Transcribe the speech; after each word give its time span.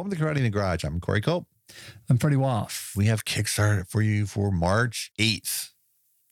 Welcome 0.00 0.16
to 0.16 0.24
Karate 0.24 0.38
in 0.38 0.44
the 0.44 0.48
Garage. 0.48 0.82
I'm 0.82 0.98
Corey 0.98 1.20
Culp. 1.20 1.46
I'm 2.08 2.16
pretty 2.16 2.38
off. 2.38 2.94
We 2.96 3.04
have 3.04 3.26
Kickstarter 3.26 3.86
for 3.86 4.00
you 4.00 4.24
for 4.24 4.50
March 4.50 5.12
8th. 5.20 5.72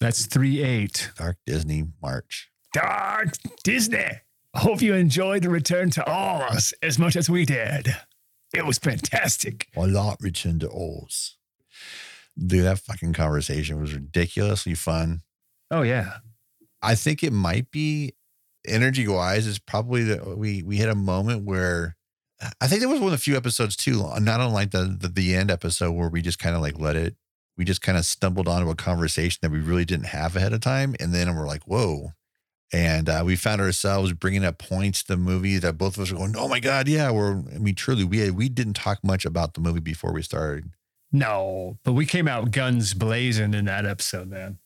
That's 0.01 0.25
3 0.25 0.63
8. 0.63 1.11
Dark 1.19 1.37
Disney 1.45 1.85
March. 2.01 2.49
Dark 2.73 3.35
Disney. 3.63 4.23
I 4.55 4.59
hope 4.59 4.81
you 4.81 4.95
enjoyed 4.95 5.43
the 5.43 5.51
return 5.51 5.91
to 5.91 6.11
Oz 6.11 6.73
as 6.83 6.99
much 6.99 7.15
as 7.15 7.29
we 7.29 7.45
did. 7.45 7.95
It 8.55 8.65
was 8.65 8.79
fantastic. 8.79 9.67
A 9.77 9.87
lot 9.87 10.17
return 10.23 10.59
to 10.61 10.71
Oz. 10.71 11.37
Dude, 12.39 12.65
that 12.65 12.79
fucking 12.79 13.13
conversation 13.13 13.79
was 13.79 13.93
ridiculously 13.93 14.77
fun. 14.77 15.21
Oh, 15.71 15.83
yeah. 15.83 16.21
I 16.81 16.95
think 16.95 17.23
it 17.23 17.35
might 17.35 17.71
be 17.71 18.15
energy 18.67 19.07
wise 19.07 19.47
it's 19.47 19.59
probably 19.59 20.05
that 20.05 20.39
we 20.39 20.63
we 20.63 20.77
hit 20.79 20.89
a 20.89 20.95
moment 20.95 21.45
where 21.45 21.98
I 22.61 22.69
think 22.69 22.81
there 22.81 22.89
was 22.89 23.01
one 23.01 23.09
of 23.09 23.19
the 23.19 23.23
few 23.23 23.37
episodes 23.37 23.77
too, 23.77 24.09
not 24.21 24.41
unlike 24.41 24.71
the 24.71 24.97
the, 24.99 25.09
the 25.09 25.35
end 25.35 25.51
episode 25.51 25.93
where 25.93 26.09
we 26.09 26.23
just 26.23 26.39
kind 26.39 26.55
of 26.55 26.63
like 26.63 26.79
let 26.79 26.97
it 26.97 27.17
we 27.59 27.65
just 27.65 27.83
kind 27.83 27.99
of 27.99 28.07
stumbled 28.07 28.49
onto 28.49 28.71
a 28.71 28.77
conversation 28.77 29.41
that 29.43 29.51
we 29.51 29.59
really 29.59 29.85
didn't 29.85 30.07
have 30.07 30.37
ahead 30.37 30.53
of 30.53 30.61
time. 30.61 30.95
And 31.01 31.13
then 31.13 31.35
we're 31.35 31.47
like, 31.47 31.65
whoa. 31.65 32.13
And 32.73 33.09
uh, 33.09 33.23
we 33.27 33.35
found 33.35 33.61
ourselves 33.61 34.13
bringing 34.13 34.45
up 34.45 34.59
points 34.59 35.03
to 35.03 35.15
the 35.15 35.17
movie 35.17 35.59
that 35.59 35.77
both 35.77 35.97
of 35.97 36.05
us 36.05 36.13
are 36.13 36.17
going, 36.17 36.37
oh 36.37 36.47
my 36.47 36.61
God, 36.61 36.87
yeah. 36.87 37.11
We're, 37.11 37.39
I 37.55 37.59
mean, 37.59 37.75
truly, 37.75 38.05
we, 38.05 38.31
we 38.31 38.49
didn't 38.49 38.75
talk 38.75 39.03
much 39.03 39.25
about 39.25 39.55
the 39.55 39.61
movie 39.61 39.81
before 39.81 40.13
we 40.13 40.23
started. 40.23 40.71
No, 41.11 41.79
but 41.83 41.95
we 41.95 42.07
came 42.07 42.29
out 42.29 42.53
guns 42.53 42.95
blazing 42.95 43.55
in 43.55 43.65
that 43.65 43.87
episode, 43.87 44.29
man. 44.29 44.59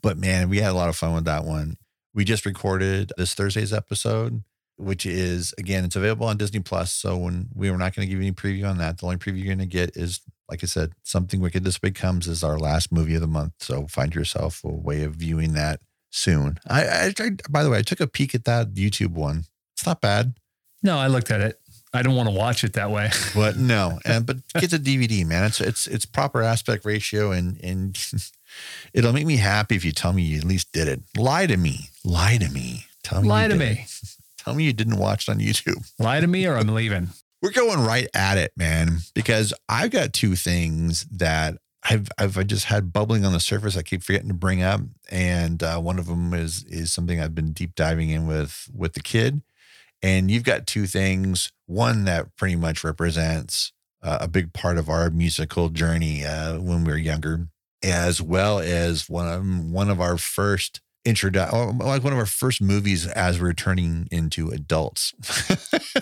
But 0.00 0.18
man, 0.18 0.48
we 0.48 0.58
had 0.58 0.70
a 0.70 0.74
lot 0.74 0.90
of 0.90 0.96
fun 0.96 1.14
with 1.14 1.24
that 1.24 1.44
one. 1.44 1.78
We 2.14 2.24
just 2.24 2.46
recorded 2.46 3.12
this 3.16 3.34
Thursday's 3.34 3.72
episode, 3.72 4.44
which 4.78 5.04
is 5.06 5.54
again, 5.58 5.84
it's 5.84 5.96
available 5.96 6.26
on 6.26 6.36
Disney 6.36 6.60
Plus. 6.60 6.92
So 6.92 7.16
when 7.16 7.48
we 7.54 7.70
were 7.70 7.78
not 7.78 7.94
going 7.94 8.06
to 8.06 8.10
give 8.10 8.22
you 8.22 8.28
any 8.28 8.34
preview 8.34 8.68
on 8.68 8.78
that, 8.78 8.98
the 8.98 9.06
only 9.06 9.16
preview 9.16 9.38
you're 9.38 9.54
going 9.54 9.58
to 9.58 9.66
get 9.66 9.96
is, 9.96 10.20
like 10.48 10.62
I 10.62 10.66
said, 10.66 10.92
something 11.02 11.40
wicked 11.40 11.64
this 11.64 11.78
big 11.78 11.94
comes 11.94 12.26
is 12.26 12.44
our 12.44 12.58
last 12.58 12.92
movie 12.92 13.14
of 13.14 13.20
the 13.20 13.26
month. 13.26 13.52
So 13.60 13.86
find 13.86 14.14
yourself 14.14 14.62
a 14.64 14.68
way 14.68 15.02
of 15.02 15.14
viewing 15.14 15.54
that 15.54 15.80
soon. 16.10 16.58
I, 16.66 16.84
I, 16.84 17.12
I 17.18 17.30
by 17.50 17.62
the 17.62 17.70
way, 17.70 17.78
I 17.78 17.82
took 17.82 18.00
a 18.00 18.06
peek 18.06 18.34
at 18.34 18.44
that 18.44 18.74
YouTube 18.74 19.12
one. 19.12 19.44
It's 19.74 19.86
not 19.86 20.00
bad. 20.00 20.34
No, 20.82 20.98
I 20.98 21.08
looked 21.08 21.30
at 21.30 21.40
it. 21.40 21.60
I 21.92 22.02
don't 22.02 22.14
want 22.14 22.28
to 22.28 22.34
watch 22.34 22.64
it 22.64 22.74
that 22.74 22.90
way. 22.90 23.10
but 23.34 23.56
no, 23.56 23.98
and 24.04 24.26
but 24.26 24.36
get 24.54 24.70
the 24.70 24.78
DVD, 24.78 25.26
man. 25.26 25.44
It's 25.44 25.60
it's 25.60 25.86
it's 25.86 26.04
proper 26.04 26.42
aspect 26.42 26.84
ratio, 26.84 27.32
and 27.32 27.58
and 27.62 27.98
it'll 28.92 29.12
make 29.12 29.26
me 29.26 29.36
happy 29.36 29.76
if 29.76 29.84
you 29.84 29.92
tell 29.92 30.12
me 30.12 30.22
you 30.22 30.38
at 30.38 30.44
least 30.44 30.72
did 30.72 30.88
it. 30.88 31.00
Lie 31.16 31.46
to 31.46 31.56
me. 31.56 31.90
Lie 32.04 32.38
to 32.38 32.48
me. 32.50 32.86
Tell 33.02 33.22
me. 33.22 33.28
Lie 33.28 33.48
to 33.48 33.56
me. 33.56 33.86
It. 33.86 34.14
Tell 34.48 34.54
me 34.54 34.64
you 34.64 34.72
didn't 34.72 34.96
watch 34.96 35.28
it 35.28 35.30
on 35.30 35.40
YouTube. 35.40 35.92
Lie 35.98 36.20
to 36.20 36.26
me, 36.26 36.46
or 36.46 36.56
I'm 36.56 36.68
leaving. 36.68 37.10
We're 37.42 37.50
going 37.50 37.80
right 37.84 38.08
at 38.14 38.38
it, 38.38 38.50
man, 38.56 39.00
because 39.14 39.52
I've 39.68 39.90
got 39.90 40.14
two 40.14 40.36
things 40.36 41.04
that 41.12 41.58
I've 41.82 42.08
I've 42.16 42.46
just 42.46 42.64
had 42.64 42.90
bubbling 42.90 43.26
on 43.26 43.34
the 43.34 43.40
surface. 43.40 43.76
I 43.76 43.82
keep 43.82 44.02
forgetting 44.02 44.28
to 44.28 44.34
bring 44.34 44.62
up, 44.62 44.80
and 45.10 45.62
uh, 45.62 45.80
one 45.80 45.98
of 45.98 46.06
them 46.06 46.32
is 46.32 46.64
is 46.64 46.90
something 46.90 47.20
I've 47.20 47.34
been 47.34 47.52
deep 47.52 47.74
diving 47.74 48.08
in 48.08 48.26
with 48.26 48.70
with 48.74 48.94
the 48.94 49.02
kid. 49.02 49.42
And 50.02 50.30
you've 50.30 50.44
got 50.44 50.66
two 50.66 50.86
things. 50.86 51.52
One 51.66 52.06
that 52.06 52.34
pretty 52.36 52.56
much 52.56 52.82
represents 52.82 53.72
uh, 54.02 54.16
a 54.22 54.28
big 54.28 54.54
part 54.54 54.78
of 54.78 54.88
our 54.88 55.10
musical 55.10 55.68
journey 55.68 56.24
uh, 56.24 56.58
when 56.58 56.84
we 56.84 56.92
were 56.92 56.98
younger, 56.98 57.48
as 57.82 58.22
well 58.22 58.60
as 58.60 59.10
one 59.10 59.28
of 59.28 59.70
one 59.70 59.90
of 59.90 60.00
our 60.00 60.16
first 60.16 60.80
introduction, 61.08 61.78
like 61.78 62.04
one 62.04 62.12
of 62.12 62.18
our 62.18 62.26
first 62.26 62.60
movies 62.60 63.06
as 63.06 63.40
we're 63.40 63.54
turning 63.54 64.08
into 64.10 64.50
adults. 64.50 65.14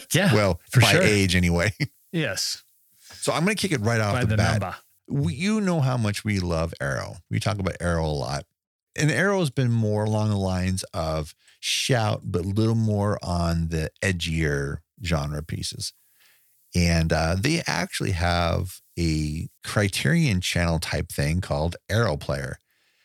yeah, 0.13 0.35
well, 0.35 0.61
by 0.75 0.93
sure. 0.93 1.03
age 1.03 1.37
anyway. 1.37 1.73
Yes. 2.13 2.65
So 2.99 3.33
I'm 3.33 3.45
going 3.45 3.57
to 3.57 3.61
kick 3.61 3.73
it 3.73 3.85
right 3.85 4.01
off 4.01 4.21
the, 4.21 4.27
the, 4.27 4.37
bat. 4.37 4.77
We, 5.09 5.35
you 5.35 5.61
know 5.61 5.81
how 5.81 5.97
much 5.97 6.25
we 6.25 6.41
love 6.41 6.75
Arrow. 6.81 7.17
We 7.31 7.39
talk 7.41 7.59
about 7.59 7.77
Arrow 7.81 8.07
a 8.07 8.09
lot, 8.09 8.45
and 8.97 9.11
Arrow 9.11 9.41
has 9.41 9.51
been 9.51 9.71
more 9.71 10.05
along 10.05 10.31
the 10.31 10.37
lines 10.37 10.83
of 10.95 11.35
shout, 11.61 12.23
but 12.25 12.45
a 12.45 12.49
little 12.49 12.75
more 12.75 13.19
on 13.23 13.69
the 13.69 13.91
edgier 14.03 14.79
genre 15.05 15.43
pieces. 15.43 15.93
And 16.75 17.13
uh, 17.13 17.37
they 17.39 17.63
actually 17.67 18.13
have 18.13 18.81
a 18.99 19.49
Criterion 19.65 20.41
channel 20.41 20.79
type 20.79 21.11
thing 21.11 21.41
called 21.41 21.77
Arrow 21.89 22.17
Player. 22.17 22.59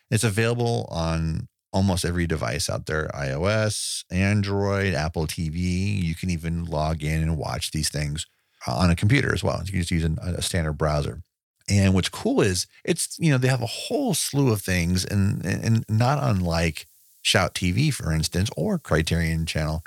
It's 0.09 0.23
available 0.23 0.87
on 0.91 1.47
almost 1.73 2.05
every 2.05 2.27
device 2.27 2.69
out 2.69 2.85
there 2.85 3.09
iOS, 3.13 4.03
Android, 4.11 4.93
Apple 4.93 5.27
TV. 5.27 6.01
You 6.01 6.15
can 6.15 6.29
even 6.29 6.65
log 6.65 7.03
in 7.03 7.21
and 7.21 7.37
watch 7.37 7.71
these 7.71 7.89
things 7.89 8.25
uh, 8.67 8.75
on 8.75 8.89
a 8.89 8.95
computer 8.95 9.33
as 9.33 9.43
well. 9.43 9.61
You 9.65 9.71
can 9.71 9.81
just 9.81 9.91
use 9.91 10.03
a 10.03 10.41
standard 10.41 10.73
browser. 10.73 11.21
And 11.69 11.93
what's 11.93 12.09
cool 12.09 12.41
is 12.41 12.67
it's, 12.83 13.17
you 13.19 13.31
know, 13.31 13.37
they 13.37 13.47
have 13.47 13.61
a 13.61 13.67
whole 13.67 14.13
slew 14.13 14.51
of 14.51 14.61
things 14.61 15.05
and, 15.05 15.45
and 15.45 15.85
not 15.87 16.19
unlike 16.21 16.87
Shout 17.21 17.53
TV, 17.53 17.93
for 17.93 18.11
instance, 18.11 18.49
or 18.57 18.79
Criterion 18.79 19.45
Channel, 19.45 19.83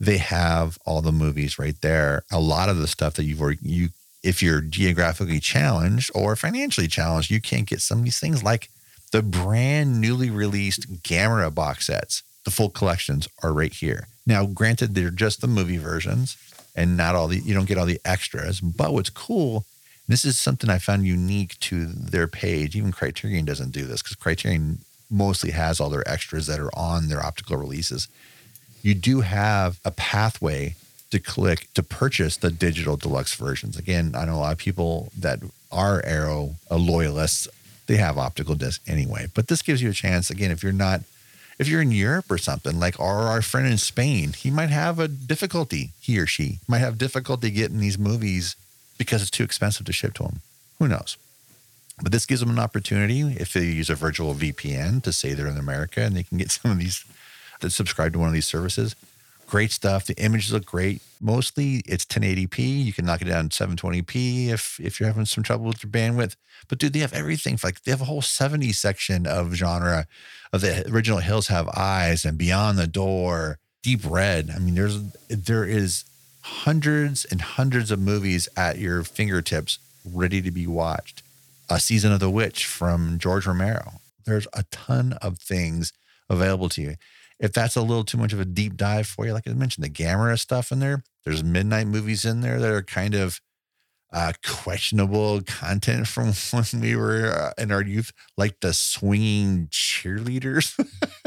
they 0.00 0.18
have 0.18 0.76
all 0.84 1.02
the 1.02 1.12
movies 1.12 1.58
right 1.58 1.80
there. 1.80 2.24
A 2.32 2.40
lot 2.40 2.68
of 2.68 2.78
the 2.78 2.88
stuff 2.88 3.14
that 3.14 3.24
you've 3.24 3.40
already, 3.40 3.60
you, 3.62 3.88
if 4.22 4.42
you're 4.42 4.60
geographically 4.60 5.38
challenged 5.38 6.10
or 6.14 6.34
financially 6.34 6.88
challenged, 6.88 7.30
you 7.30 7.40
can't 7.40 7.68
get 7.68 7.80
some 7.80 7.98
of 7.98 8.04
these 8.04 8.18
things 8.18 8.42
like 8.42 8.70
the 9.14 9.22
brand 9.22 10.00
newly 10.00 10.28
released 10.28 11.04
Gamera 11.04 11.54
box 11.54 11.86
sets. 11.86 12.24
The 12.44 12.50
full 12.50 12.68
collections 12.68 13.28
are 13.44 13.52
right 13.52 13.72
here. 13.72 14.08
Now, 14.26 14.44
granted, 14.44 14.96
they're 14.96 15.10
just 15.10 15.40
the 15.40 15.46
movie 15.46 15.76
versions 15.76 16.36
and 16.74 16.96
not 16.96 17.14
all 17.14 17.28
the, 17.28 17.38
you 17.38 17.54
don't 17.54 17.68
get 17.68 17.78
all 17.78 17.86
the 17.86 18.00
extras. 18.04 18.60
But 18.60 18.92
what's 18.92 19.10
cool, 19.10 19.66
this 20.08 20.24
is 20.24 20.36
something 20.36 20.68
I 20.68 20.78
found 20.78 21.06
unique 21.06 21.56
to 21.60 21.86
their 21.86 22.26
page. 22.26 22.74
Even 22.74 22.90
Criterion 22.90 23.44
doesn't 23.44 23.70
do 23.70 23.86
this 23.86 24.02
because 24.02 24.16
Criterion 24.16 24.78
mostly 25.08 25.52
has 25.52 25.78
all 25.78 25.90
their 25.90 26.08
extras 26.10 26.48
that 26.48 26.58
are 26.58 26.76
on 26.76 27.08
their 27.08 27.24
optical 27.24 27.56
releases. 27.56 28.08
You 28.82 28.96
do 28.96 29.20
have 29.20 29.78
a 29.84 29.92
pathway 29.92 30.74
to 31.12 31.20
click 31.20 31.72
to 31.74 31.84
purchase 31.84 32.36
the 32.36 32.50
digital 32.50 32.96
deluxe 32.96 33.36
versions. 33.36 33.78
Again, 33.78 34.16
I 34.16 34.24
know 34.24 34.34
a 34.34 34.38
lot 34.38 34.52
of 34.54 34.58
people 34.58 35.12
that 35.16 35.38
are 35.70 36.02
Arrow 36.04 36.56
uh, 36.68 36.78
loyalists, 36.78 37.46
they 37.86 37.96
have 37.96 38.18
optical 38.18 38.54
discs 38.54 38.88
anyway. 38.88 39.26
But 39.34 39.48
this 39.48 39.62
gives 39.62 39.82
you 39.82 39.90
a 39.90 39.94
chance, 39.94 40.30
again, 40.30 40.50
if 40.50 40.62
you're 40.62 40.72
not, 40.72 41.00
if 41.58 41.68
you're 41.68 41.82
in 41.82 41.92
Europe 41.92 42.30
or 42.30 42.38
something, 42.38 42.78
like 42.78 42.98
or 42.98 43.24
our 43.24 43.42
friend 43.42 43.66
in 43.66 43.78
Spain, 43.78 44.32
he 44.32 44.50
might 44.50 44.70
have 44.70 44.98
a 44.98 45.08
difficulty, 45.08 45.90
he 46.00 46.18
or 46.18 46.26
she 46.26 46.58
might 46.66 46.78
have 46.78 46.98
difficulty 46.98 47.50
getting 47.50 47.78
these 47.78 47.98
movies 47.98 48.56
because 48.98 49.22
it's 49.22 49.30
too 49.30 49.44
expensive 49.44 49.86
to 49.86 49.92
ship 49.92 50.14
to 50.14 50.24
him. 50.24 50.40
Who 50.78 50.88
knows? 50.88 51.16
But 52.02 52.10
this 52.10 52.26
gives 52.26 52.40
them 52.40 52.50
an 52.50 52.58
opportunity 52.58 53.20
if 53.20 53.52
they 53.52 53.64
use 53.64 53.88
a 53.88 53.94
virtual 53.94 54.34
VPN 54.34 55.02
to 55.04 55.12
say 55.12 55.32
they're 55.32 55.46
in 55.46 55.56
America 55.56 56.00
and 56.00 56.16
they 56.16 56.24
can 56.24 56.38
get 56.38 56.50
some 56.50 56.72
of 56.72 56.78
these 56.78 57.04
that 57.60 57.70
subscribe 57.70 58.12
to 58.12 58.18
one 58.18 58.28
of 58.28 58.34
these 58.34 58.46
services. 58.46 58.96
Great 59.46 59.70
stuff. 59.70 60.06
The 60.06 60.14
images 60.14 60.52
look 60.52 60.66
great. 60.66 61.02
Mostly 61.24 61.76
it's 61.86 62.04
1080p. 62.04 62.84
You 62.84 62.92
can 62.92 63.06
knock 63.06 63.22
it 63.22 63.24
down 63.24 63.48
to 63.48 63.66
720p 63.66 64.48
if 64.48 64.78
if 64.78 65.00
you're 65.00 65.06
having 65.06 65.24
some 65.24 65.42
trouble 65.42 65.64
with 65.64 65.82
your 65.82 65.90
bandwidth. 65.90 66.36
But 66.68 66.78
dude, 66.78 66.92
they 66.92 66.98
have 66.98 67.14
everything. 67.14 67.58
Like 67.64 67.82
they 67.82 67.92
have 67.92 68.02
a 68.02 68.04
whole 68.04 68.20
70s 68.20 68.74
section 68.74 69.26
of 69.26 69.54
genre 69.54 70.06
of 70.52 70.60
the 70.60 70.86
original 70.86 71.20
Hills 71.20 71.46
Have 71.46 71.66
Eyes 71.70 72.26
and 72.26 72.36
Beyond 72.36 72.76
the 72.76 72.86
Door, 72.86 73.58
Deep 73.82 74.00
Red. 74.04 74.50
I 74.54 74.58
mean, 74.58 74.74
there's 74.74 75.02
there 75.30 75.64
is 75.64 76.04
hundreds 76.42 77.24
and 77.24 77.40
hundreds 77.40 77.90
of 77.90 77.98
movies 77.98 78.46
at 78.54 78.76
your 78.78 79.02
fingertips 79.02 79.78
ready 80.04 80.42
to 80.42 80.50
be 80.50 80.66
watched 80.66 81.22
a 81.70 81.80
season 81.80 82.12
of 82.12 82.20
The 82.20 82.28
Witch 82.28 82.66
from 82.66 83.18
George 83.18 83.46
Romero. 83.46 83.92
There's 84.26 84.46
a 84.52 84.64
ton 84.64 85.14
of 85.22 85.38
things 85.38 85.94
available 86.28 86.68
to 86.68 86.82
you. 86.82 86.96
If 87.40 87.54
that's 87.54 87.76
a 87.76 87.80
little 87.80 88.04
too 88.04 88.18
much 88.18 88.34
of 88.34 88.40
a 88.40 88.44
deep 88.44 88.76
dive 88.76 89.06
for 89.06 89.24
you, 89.24 89.32
like 89.32 89.48
I 89.48 89.52
mentioned, 89.54 89.84
the 89.86 89.90
Gamera 89.90 90.38
stuff 90.38 90.70
in 90.70 90.80
there, 90.80 91.02
there's 91.24 91.44
midnight 91.44 91.86
movies 91.86 92.24
in 92.24 92.40
there 92.40 92.58
that 92.58 92.70
are 92.70 92.82
kind 92.82 93.14
of 93.14 93.40
uh, 94.12 94.32
questionable 94.44 95.42
content 95.42 96.06
from 96.06 96.32
when 96.50 96.80
we 96.80 96.96
were 96.96 97.26
uh, 97.26 97.62
in 97.62 97.72
our 97.72 97.82
youth, 97.82 98.12
like 98.36 98.60
the 98.60 98.72
swinging 98.72 99.68
cheerleaders. 99.70 100.78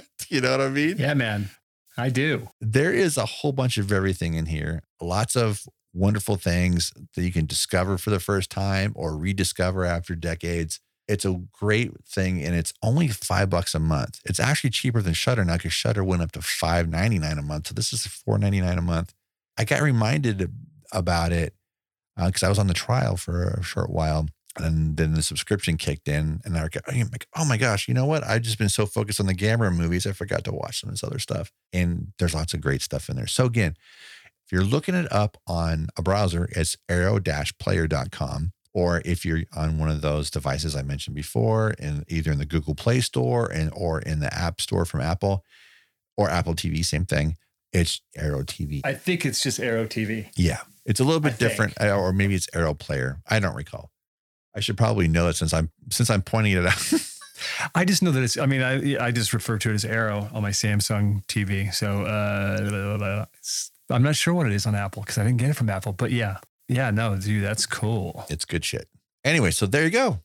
you 0.30 0.42
know 0.42 0.52
what 0.52 0.62
I 0.62 0.70
mean? 0.70 0.96
Yeah, 0.98 1.14
man. 1.14 1.50
I 1.98 2.10
do. 2.10 2.50
There 2.62 2.94
is 2.94 3.18
a 3.18 3.26
whole 3.26 3.52
bunch 3.52 3.78
of 3.78 3.92
everything 3.92 4.36
in 4.36 4.46
here. 4.46 4.84
Lots 5.02 5.36
of 5.36 5.64
wonderful 5.94 6.36
things 6.36 6.94
that 7.16 7.24
you 7.24 7.32
can 7.32 7.48
discover 7.48 7.98
for 7.98 8.12
the 8.12 8.20
first 8.20 8.52
time 8.52 8.94
or 8.96 9.18
rediscover 9.18 9.84
after 9.84 10.16
decades. 10.16 10.80
It's 11.08 11.26
a 11.26 11.42
great 11.54 11.92
thing, 12.06 12.44
and 12.44 12.54
it's 12.54 12.74
only 12.84 13.08
five 13.08 13.50
bucks 13.50 13.74
a 13.74 13.80
month. 13.80 14.20
It's 14.26 14.40
actually 14.40 14.72
cheaper 14.72 15.02
than 15.02 15.14
Shudder 15.14 15.44
now 15.46 15.56
because 15.56 15.74
Shudder 15.74 16.04
went 16.04 16.22
up 16.22 16.34
to 16.34 16.42
five 16.42 16.90
ninety 16.90 17.18
nine 17.18 17.38
a 17.38 17.42
month. 17.42 17.68
So 17.68 17.74
this 17.74 17.94
is 17.94 18.06
four 18.06 18.38
ninety 18.38 18.60
nine 18.62 18.78
a 18.78 18.82
month. 18.82 19.14
I 19.58 19.66
got 19.66 19.82
reminded 19.82 20.52
about 20.92 21.32
it 21.32 21.54
because 22.18 22.44
uh, 22.44 22.48
I 22.48 22.50
was 22.50 22.60
on 22.60 22.68
the 22.68 22.74
trial 22.74 23.18
for 23.18 23.44
a 23.60 23.64
short 23.64 23.90
while, 23.92 24.28
and 24.58 24.98
then 24.98 25.14
the 25.14 25.22
subscription 25.24 25.78
kicked 25.78 26.08
in, 26.08 26.42
and 26.46 26.58
I 26.58 26.64
was 26.64 26.70
like, 27.12 27.28
"Oh 27.38 27.46
my 27.46 27.58
gosh, 27.58 27.88
you 27.88 27.94
know 27.94 28.06
what? 28.06 28.24
I've 28.26 28.42
just 28.44 28.58
been 28.58 28.70
so 28.70 28.86
focused 28.86 29.20
on 29.20 29.28
the 29.28 29.36
Gamera 29.36 29.76
movies, 29.76 30.08
I 30.08 30.14
forgot 30.14 30.44
to 30.46 30.52
watch 30.54 30.82
some 30.82 30.90
of 30.90 30.94
this 30.96 31.04
other 31.04 31.20
stuff." 31.20 31.52
And 31.74 32.14
there's 32.20 32.34
lots 32.36 32.54
of 32.54 32.62
great 32.62 32.82
stuff 32.82 33.10
in 33.10 33.16
there. 33.18 33.28
So 33.28 33.46
again, 33.46 33.76
If 34.46 34.52
you're 34.54 34.64
looking 34.64 34.96
it 34.96 35.12
up 35.12 35.38
on 35.48 35.88
a 35.98 36.02
browser, 36.02 36.48
it's 36.52 36.78
arrow-player.com. 36.90 38.52
Or 38.74 39.02
if 39.06 39.26
you're 39.26 39.42
on 39.56 39.80
one 39.80 39.90
of 39.90 40.02
those 40.02 40.30
devices 40.30 40.76
I 40.76 40.84
mentioned 40.84 41.16
before, 41.16 41.72
in 41.72 42.06
either 42.08 42.32
in 42.32 42.38
the 42.38 42.46
Google 42.46 42.76
Play 42.76 43.02
Store 43.02 43.52
and 43.52 43.72
or 43.76 44.00
in 44.00 44.20
the 44.20 44.34
App 44.34 44.62
Store 44.62 44.86
from 44.86 45.02
Apple 45.02 45.44
or 46.18 46.30
Apple 46.30 46.54
TV, 46.56 46.84
same 46.86 47.06
thing. 47.06 47.38
It's 47.74 48.02
Arrow 48.16 48.44
TV. 48.44 48.82
I 48.84 48.94
think 48.94 49.26
it's 49.26 49.42
just 49.42 49.60
Arrow 49.60 49.86
TV. 49.86 50.30
Yeah, 50.36 50.60
it's 50.86 51.00
a 51.00 51.04
little 51.04 51.20
bit 51.20 51.38
different, 51.38 51.80
uh, 51.82 51.98
or 51.98 52.14
maybe 52.14 52.36
it's 52.36 52.48
Arrow 52.54 52.74
Player. 52.74 53.20
I 53.28 53.40
don't 53.40 53.56
recall. 53.56 53.92
I 54.56 54.60
should 54.60 54.78
probably 54.78 55.08
know 55.08 55.28
it 55.28 55.36
since 55.36 55.54
I'm 55.54 55.70
since 55.92 56.10
I'm 56.10 56.22
pointing 56.22 56.54
it 56.54 56.66
out. 56.66 56.94
I 57.76 57.86
just 57.86 58.02
know 58.02 58.12
that 58.12 58.24
it's. 58.24 58.38
I 58.38 58.46
mean, 58.46 58.62
I 58.62 59.06
I 59.06 59.12
just 59.12 59.34
refer 59.34 59.58
to 59.60 59.70
it 59.70 59.76
as 59.76 59.86
Arrow 59.86 60.30
on 60.34 60.42
my 60.42 60.50
Samsung 60.52 61.26
TV. 61.28 61.74
So 61.74 62.04
uh, 62.04 63.26
I'm 63.90 64.04
not 64.04 64.16
sure 64.16 64.34
what 64.34 64.48
it 64.48 64.54
is 64.54 64.66
on 64.66 64.76
Apple 64.76 65.04
because 65.04 65.18
I 65.18 65.24
didn't 65.24 65.38
get 65.38 65.50
it 65.50 65.56
from 65.56 65.70
Apple. 65.70 65.94
But 65.94 66.12
yeah, 66.12 66.38
yeah, 66.68 66.90
no, 66.92 67.16
dude, 67.18 67.44
that's 67.44 67.66
cool. 67.66 68.26
It's 68.30 68.46
good 68.46 68.66
shit. 68.66 68.88
Anyway, 69.24 69.52
so 69.52 69.66
there 69.66 69.84
you 69.84 69.92
go. 69.92 70.22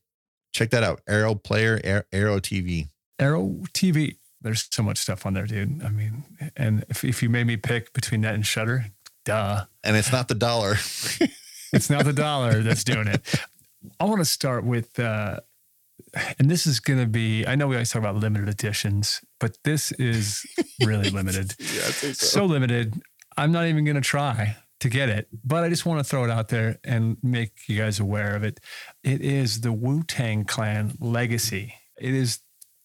Check 0.52 0.70
that 0.70 0.82
out. 0.82 1.00
Arrow 1.08 1.34
Player, 1.34 2.04
Arrow 2.12 2.38
TV. 2.38 2.88
Arrow 3.18 3.60
TV. 3.72 4.16
There's 4.42 4.68
so 4.70 4.82
much 4.82 4.98
stuff 4.98 5.24
on 5.26 5.34
there, 5.34 5.46
dude. 5.46 5.82
I 5.82 5.90
mean, 5.90 6.24
and 6.56 6.84
if, 6.88 7.04
if 7.04 7.22
you 7.22 7.28
made 7.28 7.46
me 7.46 7.56
pick 7.56 7.92
between 7.92 8.22
that 8.22 8.34
and 8.34 8.46
Shudder, 8.46 8.86
duh. 9.24 9.64
And 9.84 9.96
it's 9.96 10.12
not 10.12 10.28
the 10.28 10.34
dollar. 10.34 10.72
it's 11.72 11.90
not 11.90 12.04
the 12.04 12.12
dollar 12.12 12.62
that's 12.62 12.84
doing 12.84 13.06
it. 13.06 13.20
I 13.98 14.04
want 14.04 14.20
to 14.20 14.24
start 14.24 14.64
with, 14.64 14.98
uh, 14.98 15.40
and 16.38 16.50
this 16.50 16.66
is 16.66 16.80
going 16.80 16.98
to 16.98 17.06
be, 17.06 17.46
I 17.46 17.54
know 17.54 17.66
we 17.66 17.76
always 17.76 17.90
talk 17.90 18.00
about 18.00 18.16
limited 18.16 18.48
editions, 18.48 19.20
but 19.40 19.56
this 19.64 19.92
is 19.92 20.44
really 20.84 21.10
limited. 21.10 21.54
yeah, 21.58 21.82
so. 21.82 22.12
so 22.12 22.44
limited. 22.44 23.00
I'm 23.36 23.52
not 23.52 23.66
even 23.66 23.84
going 23.84 23.96
to 23.96 24.00
try 24.00 24.56
to 24.80 24.88
get 24.88 25.08
it, 25.08 25.28
but 25.44 25.64
I 25.64 25.68
just 25.68 25.86
want 25.86 26.00
to 26.00 26.04
throw 26.04 26.24
it 26.24 26.30
out 26.30 26.48
there 26.48 26.78
and 26.84 27.16
make 27.22 27.52
you 27.68 27.78
guys 27.78 28.00
aware 28.00 28.34
of 28.34 28.42
it. 28.42 28.60
It 29.04 29.20
is 29.20 29.60
the 29.60 29.72
Wu 29.72 30.02
Tang 30.02 30.44
Clan 30.44 30.96
Legacy. 31.00 31.74
It 31.98 32.14
is 32.14 32.40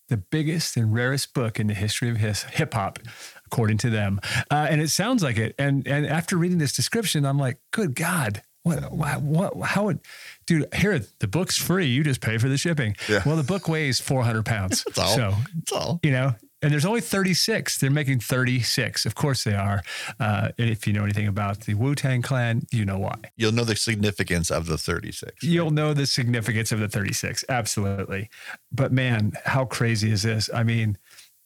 the 0.10 0.18
biggest 0.18 0.78
and 0.78 0.94
rarest 0.94 1.34
book 1.34 1.60
in 1.60 1.68
the 1.68 1.74
history 1.74 2.10
of 2.10 2.18
hip 2.18 2.74
hop, 2.74 3.00
according 3.46 3.78
to 3.80 3.90
them. 3.90 4.20
Uh, 4.50 4.68
and 4.70 4.82
it 4.82 4.90
sounds 4.90 5.24
like 5.24 5.38
it. 5.38 5.56
And 5.60 5.88
and 5.88 6.06
after 6.06 6.38
reading 6.38 6.58
this 6.58 6.74
description, 6.74 7.26
I'm 7.26 7.38
like, 7.38 7.60
good 7.72 7.96
God, 7.96 8.42
what, 8.64 8.92
what, 8.92 9.56
what 9.56 9.68
how 9.68 9.86
would, 9.86 10.00
dude, 10.46 10.68
here, 10.76 11.00
the 11.20 11.28
book's 11.28 11.58
free. 11.58 11.86
You 11.86 12.04
just 12.04 12.22
pay 12.22 12.38
for 12.38 12.50
the 12.50 12.58
shipping. 12.58 12.96
Yeah. 13.08 13.24
Well, 13.26 13.36
the 13.36 13.44
book 13.44 13.68
weighs 13.68 14.00
400 14.00 14.46
pounds. 14.46 14.84
That's 14.86 15.00
all. 15.00 15.16
So, 15.16 15.34
That's 15.56 15.72
all. 15.72 16.00
You 16.04 16.12
know, 16.12 16.36
and 16.62 16.72
there's 16.72 16.86
only 16.86 17.02
36. 17.02 17.78
They're 17.78 17.92
making 17.92 18.20
36. 18.20 19.06
Of 19.06 19.16
course 19.16 19.44
they 19.44 19.54
are. 19.54 19.82
Uh, 20.20 20.50
if 20.58 20.88
you 20.88 20.94
know 20.94 21.04
anything 21.04 21.28
about 21.28 21.62
the 21.62 21.76
Wu 21.76 21.94
Tang 21.94 22.22
Clan, 22.22 22.64
you 22.72 22.84
know 22.84 22.98
why. 22.98 23.16
You'll 23.36 23.52
know 23.52 23.64
the 23.64 23.76
significance 23.76 24.50
of 24.50 24.66
the 24.66 24.78
36. 24.78 25.44
You'll 25.44 25.72
know 25.72 25.94
the 25.94 26.06
significance 26.06 26.72
of 26.72 26.80
the 26.80 26.88
36. 26.88 27.46
Absolutely. 27.50 28.30
But 28.72 28.92
man, 28.92 29.34
how 29.46 29.66
crazy 29.66 30.12
is 30.12 30.24
this? 30.24 30.50
I 30.54 30.64
mean, 30.64 30.98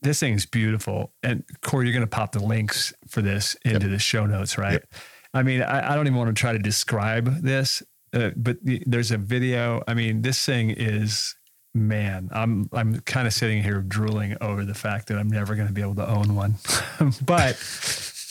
this 0.02 0.20
thing 0.20 0.34
is 0.34 0.46
beautiful. 0.46 1.14
And 1.24 1.44
Corey, 1.62 1.88
you're 1.88 1.94
going 1.94 2.02
to 2.02 2.08
pop 2.08 2.32
the 2.32 2.44
links 2.44 2.94
for 3.08 3.22
this 3.22 3.56
into 3.66 3.88
yep. 3.88 3.92
the 3.92 4.00
show 4.00 4.26
notes, 4.26 4.58
right? 4.58 4.74
Yep. 4.74 4.94
I 5.34 5.44
mean, 5.44 5.62
I, 5.62 5.92
I, 5.92 5.96
don't 5.96 6.08
even 6.08 6.18
want 6.18 6.36
to 6.36 6.40
try 6.40 6.52
to 6.52 6.60
describe 6.60 7.42
this, 7.42 7.82
uh, 8.14 8.32
but 8.36 8.58
the, 8.64 8.84
there's 8.86 9.12
a 9.12 9.18
video. 9.18 9.82
I 9.88 9.94
mean, 9.94 10.24
this 10.24 10.46
thing 10.46 10.72
is 10.72 11.36
man, 11.74 12.30
I'm 12.32 12.70
I'm 12.74 13.00
kind 13.02 13.28
of 13.28 13.34
sitting 13.34 13.64
here 13.64 13.82
drooling 13.82 14.38
over 14.42 14.66
the 14.66 14.74
fact 14.74 15.08
that 15.08 15.18
I'm 15.18 15.30
never 15.30 15.56
going 15.56 15.68
to 15.68 15.74
be 15.74 15.82
able 15.82 15.96
to 15.96 16.08
own 16.08 16.36
one, 16.36 16.56
but 17.26 17.58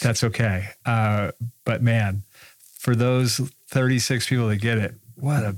that's 0.00 0.24
okay. 0.24 0.68
Uh, 0.84 1.32
but 1.64 1.82
man, 1.82 2.22
for 2.78 2.94
those 2.94 3.38
36 3.68 4.28
people 4.28 4.48
that 4.48 4.56
get 4.56 4.78
it, 4.78 4.94
what 5.16 5.42
a 5.42 5.56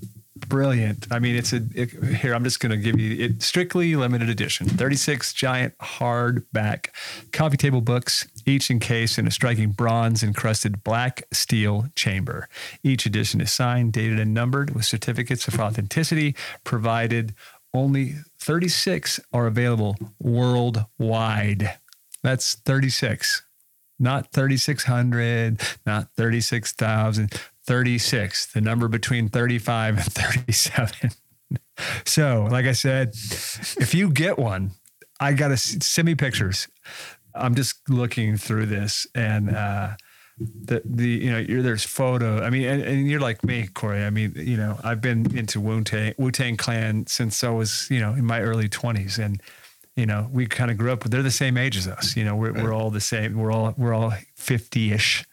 brilliant. 0.49 1.07
I 1.11 1.19
mean, 1.19 1.37
it's 1.37 1.53
a 1.53 1.63
it, 1.75 1.91
here. 2.17 2.35
I'm 2.35 2.45
just 2.45 2.61
going 2.61 2.71
to 2.71 2.77
give 2.77 2.99
you 2.99 3.25
it 3.25 3.43
strictly 3.43 3.95
limited 3.97 4.29
edition, 4.29 4.69
36 4.69 5.33
giant 5.33 5.77
hardback 5.79 6.89
coffee 7.33 7.57
table 7.57 7.81
books, 7.81 8.27
each 8.47 8.71
encased 8.71 9.19
in 9.19 9.27
a 9.27 9.31
striking 9.31 9.71
bronze 9.71 10.23
encrusted 10.23 10.85
black 10.85 11.23
steel 11.33 11.87
chamber. 11.95 12.49
Each 12.83 13.07
edition 13.07 13.41
is 13.41 13.53
signed, 13.53 13.93
dated, 13.93 14.19
and 14.19 14.35
numbered 14.35 14.75
with 14.75 14.85
certificates 14.85 15.49
of 15.49 15.59
authenticity 15.59 16.35
provided 16.65 17.35
only 17.75 18.15
36 18.39 19.21
are 19.33 19.47
available 19.47 19.97
worldwide. 20.21 21.79
That's 22.23 22.55
36, 22.55 23.43
not 23.99 24.33
3,600, 24.33 25.61
not 25.87 26.09
36,000, 26.17 27.33
36, 27.65 28.47
the 28.53 28.61
number 28.61 28.89
between 28.89 29.29
35 29.29 29.97
and 29.97 30.05
37. 30.05 31.11
so, 32.05 32.49
like 32.51 32.67
I 32.67 32.73
said, 32.73 33.11
if 33.79 33.95
you 33.95 34.11
get 34.11 34.39
one, 34.39 34.73
I 35.21 35.33
got 35.33 35.49
to 35.49 35.57
send 35.57 36.07
me 36.07 36.15
pictures. 36.15 36.69
I'm 37.35 37.55
just 37.55 37.89
looking 37.89 38.37
through 38.37 38.67
this 38.67 39.07
and, 39.15 39.55
uh, 39.55 39.97
the 40.39 40.83
the 40.85 41.09
you 41.09 41.31
know 41.31 41.39
you're, 41.39 41.63
there's 41.63 41.85
photo. 41.85 42.43
I 42.43 42.51
mean, 42.51 42.65
and, 42.65 42.83
and, 42.83 43.09
you're 43.09 43.21
like 43.21 43.45
me, 43.45 43.69
Corey. 43.69 44.05
I 44.05 44.11
mean, 44.11 44.33
you 44.37 44.57
know, 44.57 44.79
I've 44.83 45.01
been 45.01 45.37
into 45.37 45.61
Wu 45.61 45.83
Tang 45.83 46.15
Wu 46.19 46.31
Tang 46.31 46.57
Clan 46.57 47.07
since 47.07 47.45
I 47.45 47.51
was 47.51 47.87
you 47.91 48.01
know 48.01 48.13
in 48.13 48.25
my 48.25 48.41
early 48.41 48.69
20s, 48.69 49.19
and 49.19 49.43
you 49.97 50.07
know 50.07 50.29
we 50.33 50.47
kind 50.47 50.71
of 50.71 50.79
grew 50.79 50.93
up. 50.93 51.03
With 51.03 51.13
they're 51.13 51.23
the 51.23 51.31
same 51.31 51.57
age 51.57 51.77
as 51.77 51.87
us. 51.87 52.17
You 52.17 52.25
know, 52.25 52.35
we're 52.35 52.53
right. 52.53 52.63
we're 52.63 52.73
all 52.73 52.91
the 52.91 53.01
same. 53.01 53.37
We're 53.37 53.53
all 53.53 53.75
we're 53.77 53.95
all 53.95 54.13
50 54.37 54.93
ish. 54.93 55.25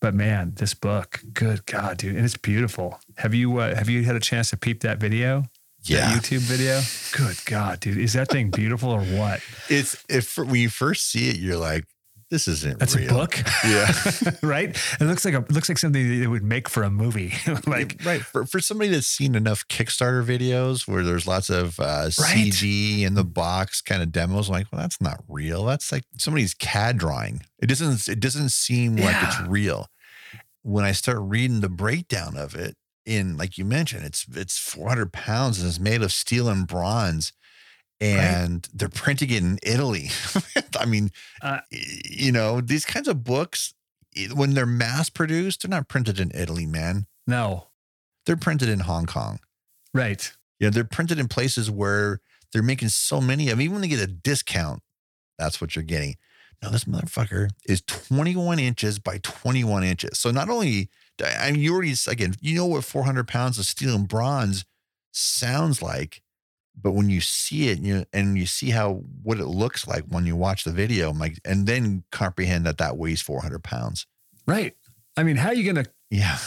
But 0.00 0.14
man, 0.14 0.52
this 0.56 0.74
book, 0.74 1.20
good 1.32 1.66
God, 1.66 1.98
dude, 1.98 2.14
and 2.14 2.24
it's 2.24 2.36
beautiful. 2.36 3.00
Have 3.16 3.34
you 3.34 3.58
uh, 3.58 3.74
have 3.74 3.88
you 3.88 4.04
had 4.04 4.14
a 4.14 4.20
chance 4.20 4.50
to 4.50 4.56
peep 4.56 4.80
that 4.82 4.98
video? 4.98 5.44
Yeah, 5.82 6.12
YouTube 6.12 6.40
video. 6.40 6.80
Good 7.16 7.44
God, 7.46 7.80
dude, 7.80 7.98
is 7.98 8.12
that 8.12 8.28
thing 8.28 8.50
beautiful 8.50 8.90
or 8.90 9.00
what? 9.00 9.40
It's 9.68 10.04
if 10.08 10.36
when 10.36 10.56
you 10.56 10.68
first 10.68 11.10
see 11.10 11.28
it, 11.30 11.36
you're 11.36 11.56
like, 11.56 11.84
this 12.30 12.46
isn't 12.46 12.78
that's 12.78 12.94
real. 12.94 13.10
a 13.10 13.14
book? 13.14 13.38
Yeah. 13.64 13.92
Right? 14.42 14.76
It 15.00 15.04
looks 15.04 15.24
like 15.24 15.34
a 15.34 15.44
looks 15.50 15.68
like 15.68 15.78
something 15.78 16.20
they 16.20 16.26
would 16.26 16.42
make 16.42 16.68
for 16.68 16.82
a 16.82 16.90
movie. 16.90 17.34
Like 17.66 18.00
right. 18.04 18.20
For, 18.20 18.46
for 18.46 18.60
somebody 18.60 18.90
that's 18.90 19.06
seen 19.06 19.34
enough 19.34 19.66
kickstarter 19.68 20.24
videos 20.24 20.86
where 20.86 21.02
there's 21.02 21.26
lots 21.26 21.50
of 21.50 21.78
uh, 21.80 22.06
cg 22.06 23.02
in 23.02 23.14
the 23.14 23.24
box 23.24 23.80
kind 23.82 24.02
of 24.02 24.12
demos 24.12 24.48
I'm 24.48 24.54
like 24.54 24.66
well 24.72 24.80
that's 24.80 25.00
not 25.00 25.22
real. 25.28 25.64
That's 25.64 25.90
like 25.92 26.04
somebody's 26.16 26.54
cad 26.54 26.98
drawing. 26.98 27.42
It 27.60 27.66
doesn't 27.66 28.08
it 28.08 28.20
doesn't 28.20 28.50
seem 28.50 28.96
yeah. 28.96 29.06
like 29.06 29.16
it's 29.22 29.48
real. 29.48 29.88
When 30.62 30.84
i 30.84 30.92
start 30.92 31.18
reading 31.20 31.60
the 31.60 31.68
breakdown 31.68 32.36
of 32.36 32.54
it 32.54 32.76
in 33.04 33.36
like 33.36 33.56
you 33.56 33.64
mentioned 33.64 34.04
it's 34.04 34.26
it's 34.34 34.58
400 34.58 35.12
pounds 35.12 35.58
and 35.58 35.68
it's 35.68 35.80
made 35.80 36.02
of 36.02 36.12
steel 36.12 36.48
and 36.48 36.66
bronze 36.66 37.32
and 38.00 38.52
right. 38.52 38.68
they're 38.78 38.88
printing 38.88 39.30
it 39.30 39.42
in 39.42 39.58
Italy. 39.62 40.10
I 40.78 40.86
mean, 40.86 41.10
uh, 41.42 41.60
you 41.70 42.32
know, 42.32 42.60
these 42.60 42.84
kinds 42.84 43.08
of 43.08 43.24
books, 43.24 43.74
when 44.34 44.54
they're 44.54 44.66
mass 44.66 45.10
produced, 45.10 45.62
they're 45.62 45.70
not 45.70 45.88
printed 45.88 46.20
in 46.20 46.30
Italy, 46.34 46.66
man. 46.66 47.06
No, 47.26 47.68
they're 48.26 48.36
printed 48.36 48.68
in 48.68 48.80
Hong 48.80 49.06
Kong. 49.06 49.40
Right. 49.92 50.32
Yeah, 50.60 50.70
they're 50.70 50.84
printed 50.84 51.18
in 51.18 51.28
places 51.28 51.70
where 51.70 52.20
they're 52.52 52.62
making 52.62 52.88
so 52.88 53.20
many 53.20 53.48
of 53.48 53.58
them. 53.58 53.62
Even 53.62 53.74
when 53.74 53.82
they 53.82 53.88
get 53.88 54.00
a 54.00 54.06
discount, 54.06 54.82
that's 55.38 55.60
what 55.60 55.76
you're 55.76 55.84
getting. 55.84 56.16
Now, 56.62 56.70
this 56.70 56.84
motherfucker 56.84 57.50
is 57.66 57.82
21 57.82 58.58
inches 58.58 58.98
by 58.98 59.18
21 59.22 59.84
inches. 59.84 60.18
So 60.18 60.30
not 60.30 60.48
only, 60.48 60.90
I 61.24 61.52
mean, 61.52 61.60
you 61.60 61.72
already, 61.72 61.94
again, 62.08 62.34
you 62.40 62.56
know 62.56 62.66
what 62.66 62.84
400 62.84 63.28
pounds 63.28 63.58
of 63.58 63.64
steel 63.64 63.94
and 63.94 64.08
bronze 64.08 64.64
sounds 65.12 65.80
like 65.80 66.20
but 66.82 66.92
when 66.92 67.08
you 67.08 67.20
see 67.20 67.68
it 67.68 67.80
you 67.80 68.04
and 68.12 68.38
you 68.38 68.46
see 68.46 68.70
how 68.70 69.02
what 69.22 69.38
it 69.38 69.46
looks 69.46 69.86
like 69.86 70.04
when 70.08 70.26
you 70.26 70.36
watch 70.36 70.64
the 70.64 70.72
video 70.72 71.12
like 71.12 71.38
and 71.44 71.66
then 71.66 72.04
comprehend 72.12 72.66
that 72.66 72.78
that 72.78 72.96
weighs 72.96 73.20
400 73.20 73.62
pounds. 73.62 74.06
Right. 74.46 74.74
I 75.16 75.22
mean 75.22 75.36
how 75.36 75.48
are 75.48 75.54
you 75.54 75.70
gonna 75.70 75.86
yeah. 76.10 76.38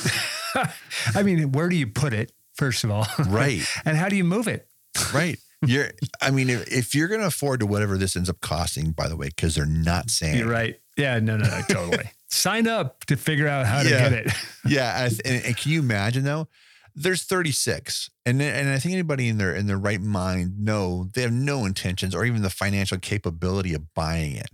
I 1.15 1.23
mean 1.23 1.51
where 1.51 1.69
do 1.69 1.75
you 1.75 1.87
put 1.87 2.13
it 2.13 2.31
first 2.53 2.83
of 2.83 2.91
all? 2.91 3.07
Right. 3.27 3.61
And 3.85 3.97
how 3.97 4.09
do 4.09 4.15
you 4.15 4.23
move 4.23 4.47
it? 4.47 4.67
Right. 5.13 5.37
You're 5.63 5.91
i 6.21 6.31
mean 6.31 6.49
if, 6.49 6.67
if 6.71 6.95
you're 6.95 7.07
gonna 7.07 7.27
afford 7.27 7.59
to 7.59 7.67
whatever 7.67 7.97
this 7.97 8.15
ends 8.15 8.29
up 8.29 8.41
costing 8.41 8.91
by 8.91 9.07
the 9.07 9.15
way 9.15 9.27
because 9.27 9.55
they're 9.55 9.65
not 9.65 10.09
saying 10.09 10.37
you're 10.37 10.47
right. 10.47 10.79
Yeah 10.97 11.19
no 11.19 11.37
no 11.37 11.45
no 11.45 11.61
totally. 11.69 12.09
Sign 12.27 12.65
up 12.65 13.03
to 13.05 13.17
figure 13.17 13.47
out 13.47 13.65
how 13.65 13.81
yeah. 13.81 13.83
to 13.83 13.89
get 13.89 14.13
it. 14.13 14.33
Yeah 14.65 15.09
and, 15.25 15.45
and 15.45 15.57
can 15.57 15.71
you 15.71 15.79
imagine 15.81 16.23
though 16.23 16.47
there's 16.95 17.23
36 17.23 18.09
and 18.25 18.41
and 18.41 18.69
I 18.69 18.79
think 18.79 18.93
anybody 18.93 19.29
in 19.29 19.37
their 19.37 19.53
in 19.53 19.67
their 19.67 19.77
right 19.77 20.01
mind 20.01 20.59
know 20.59 21.09
they 21.13 21.21
have 21.21 21.31
no 21.31 21.65
intentions 21.65 22.13
or 22.13 22.25
even 22.25 22.41
the 22.41 22.49
financial 22.49 22.97
capability 22.97 23.73
of 23.73 23.93
buying 23.93 24.35
it. 24.35 24.49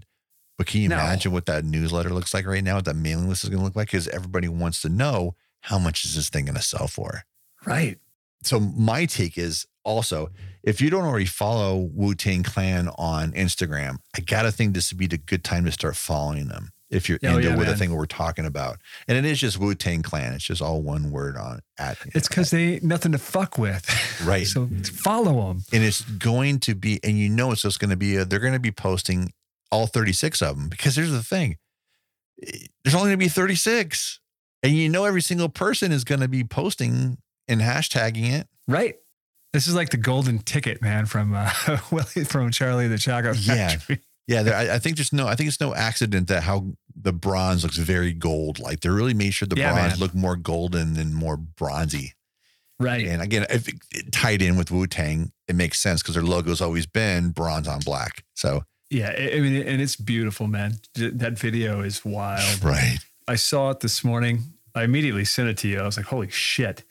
But 0.58 0.68
can 0.68 0.82
you 0.82 0.90
no. 0.90 0.96
imagine 0.96 1.32
what 1.32 1.46
that 1.46 1.66
newsletter 1.66 2.10
looks 2.10 2.34
like 2.34 2.48
right 2.48 2.64
now? 2.64 2.76
What 2.76 2.86
that 2.86 2.96
mailing 2.96 3.30
list 3.30 3.44
is 3.44 3.50
going 3.50 3.60
to 3.60 3.66
look 3.66 3.76
like? 3.76 3.90
Because 3.90 4.08
everybody 4.08 4.48
wants 4.48 4.82
to 4.82 4.90
know 4.90 5.36
how 5.62 5.78
much 5.78 6.04
is 6.04 6.16
this 6.16 6.30
thing 6.30 6.46
going 6.46 6.56
to 6.56 6.64
sell 6.64 6.88
for? 6.88 7.24
Right. 7.66 8.00
So 8.44 8.60
my 8.60 9.06
take 9.06 9.38
is 9.38 9.68
also 9.84 10.30
if 10.64 10.82
you 10.82 10.90
don't 10.90 11.06
already 11.06 11.26
follow 11.26 11.90
Wu 11.94 12.16
Tang 12.16 12.44
Clan 12.44 12.90
on 12.98 13.32
Instagram, 13.32 13.98
I 14.16 14.22
gotta 14.22 14.52
think 14.52 14.74
this 14.74 14.92
would 14.92 15.00
be 15.00 15.08
the 15.08 15.18
good 15.18 15.44
time 15.44 15.66
to 15.66 15.72
start 15.72 15.96
following 15.96 16.48
them 16.48 16.72
if 16.90 17.10
you're 17.10 17.20
oh, 17.24 17.38
into 17.38 17.50
yeah, 17.50 17.56
with 17.56 17.68
man. 17.68 17.74
the 17.74 17.78
thing 17.78 17.94
we're 17.94 18.06
talking 18.06 18.46
about. 18.46 18.78
And 19.08 19.18
it 19.18 19.26
is 19.26 19.40
just 19.40 19.58
Wu 19.58 19.76
Tang 19.76 20.02
Clan. 20.02 20.34
It's 20.34 20.44
just 20.44 20.62
all 20.62 20.82
one 20.82 21.12
word 21.12 21.36
on 21.38 21.62
at. 21.78 21.98
It's 22.14 22.28
because 22.28 22.52
they 22.52 22.76
ain't 22.76 22.84
nothing 22.84 23.12
to 23.12 23.18
fuck 23.18 23.58
with. 23.58 23.86
Right. 24.26 24.48
so 24.48 24.68
follow 24.84 25.48
them. 25.48 25.64
And 25.72 25.84
it's 25.84 26.02
going 26.02 26.60
to 26.62 26.74
be, 26.74 27.00
and 27.04 27.20
you 27.20 27.30
know, 27.30 27.52
it's 27.52 27.62
just 27.62 27.80
going 27.80 27.92
to 27.92 27.96
be, 27.96 28.16
a, 28.16 28.26
they're 28.26 28.40
going 28.40 28.54
to 28.54 28.60
be 28.60 28.72
posting 28.72 29.32
all 29.72 29.86
36 29.86 30.42
of 30.42 30.58
them 30.58 30.70
because 30.70 30.96
here's 30.96 31.12
the 31.12 31.22
thing 31.22 31.58
there's 32.84 32.96
only 32.96 33.10
going 33.10 33.12
to 33.12 33.18
be 33.18 33.30
36. 33.30 34.20
And 34.64 34.74
you 34.74 34.90
know, 34.90 35.06
every 35.06 35.22
single 35.22 35.50
person 35.50 35.92
is 35.92 36.04
going 36.04 36.22
to 36.22 36.28
be 36.28 36.44
posting 36.44 37.18
and 37.48 37.62
hashtagging 37.62 38.32
it. 38.32 38.48
Right. 38.68 38.96
This 39.54 39.68
is 39.68 39.76
like 39.76 39.90
the 39.90 39.98
golden 39.98 40.40
ticket, 40.40 40.82
man, 40.82 41.06
from 41.06 41.34
uh, 41.34 41.50
from 42.26 42.52
Charlie 42.52 42.88
the 42.88 42.98
Chocolate 42.98 43.38
Factory. 43.38 43.96
Yeah, 43.96 44.07
yeah. 44.28 44.42
I, 44.42 44.76
I, 44.76 44.80
think 44.80 44.98
there's 44.98 45.14
no. 45.14 45.28
I 45.28 45.36
think 45.36 45.48
it's 45.48 45.62
no 45.62 45.74
accident 45.74 46.28
that 46.28 46.44
how 46.44 46.68
the 46.96 47.14
bronze 47.14 47.64
looks 47.64 47.78
very 47.78 48.14
gold. 48.14 48.60
Like 48.60 48.82
they 48.82 48.90
really 48.90 49.14
made 49.14 49.34
sure 49.34 49.48
the 49.48 49.56
yeah, 49.56 49.74
bronze 49.74 49.94
man. 49.94 50.00
looked 50.00 50.16
more 50.16 50.36
golden 50.36 50.98
and 50.98 51.16
more 51.16 51.38
bronzy. 51.38 52.14
Right. 52.80 53.08
And 53.08 53.22
again, 53.22 53.46
if 53.50 53.68
it 53.68 54.12
tied 54.12 54.42
in 54.42 54.56
with 54.56 54.70
Wu 54.70 54.86
Tang, 54.86 55.32
it 55.48 55.56
makes 55.56 55.80
sense 55.80 56.04
because 56.04 56.14
their 56.14 56.24
logo's 56.24 56.62
always 56.62 56.86
been 56.86 57.32
bronze 57.32 57.68
on 57.68 57.80
black. 57.80 58.24
So 58.36 58.64
yeah, 58.90 59.10
I 59.10 59.40
mean, 59.40 59.68
and 59.68 59.82
it's 59.82 59.96
beautiful, 59.96 60.48
man. 60.48 60.76
That 60.96 61.38
video 61.38 61.82
is 61.82 62.06
wild. 62.06 62.64
Right. 62.64 63.00
I 63.28 63.36
saw 63.36 63.72
it 63.72 63.82
this 63.82 64.04
morning. 64.04 64.44
I 64.76 64.84
immediately 64.84 65.26
sent 65.26 65.50
it 65.50 65.58
to 65.60 65.68
you. 65.68 65.80
I 65.80 65.86
was 65.86 65.98
like, 65.98 66.06
holy 66.06 66.30
shit. 66.30 66.84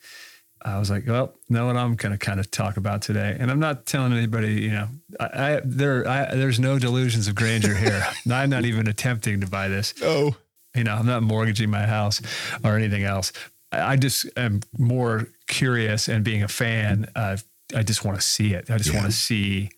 I 0.61 0.79
was 0.79 0.89
like, 0.89 1.05
well, 1.07 1.33
know 1.49 1.67
what 1.67 1.77
I'm 1.77 1.95
going 1.95 2.11
to 2.11 2.17
kind 2.17 2.39
of 2.39 2.49
talk 2.51 2.77
about 2.77 3.01
today, 3.01 3.37
and 3.39 3.51
I'm 3.51 3.59
not 3.59 3.85
telling 3.85 4.13
anybody, 4.13 4.61
you 4.61 4.71
know, 4.71 4.87
I, 5.19 5.25
I 5.25 5.61
there, 5.63 6.07
I, 6.07 6.35
there's 6.35 6.59
no 6.59 6.79
delusions 6.79 7.27
of 7.27 7.35
grandeur 7.35 7.75
here. 7.75 8.05
I'm 8.31 8.49
not 8.49 8.65
even 8.65 8.87
attempting 8.87 9.41
to 9.41 9.47
buy 9.47 9.67
this. 9.67 9.93
Oh, 10.01 10.35
you 10.75 10.83
know, 10.83 10.95
I'm 10.95 11.05
not 11.05 11.23
mortgaging 11.23 11.69
my 11.69 11.85
house 11.85 12.21
or 12.63 12.77
anything 12.77 13.03
else. 13.03 13.33
I 13.71 13.97
just 13.97 14.25
am 14.37 14.61
more 14.77 15.27
curious, 15.47 16.07
and 16.07 16.23
being 16.23 16.43
a 16.43 16.47
fan, 16.47 17.09
uh, 17.15 17.37
I 17.75 17.83
just 17.83 18.05
want 18.05 18.19
to 18.19 18.25
see 18.25 18.53
it. 18.53 18.71
I 18.71 18.77
just 18.77 18.91
yeah. 18.91 18.99
want 18.99 19.11
to 19.11 19.17
see 19.17 19.69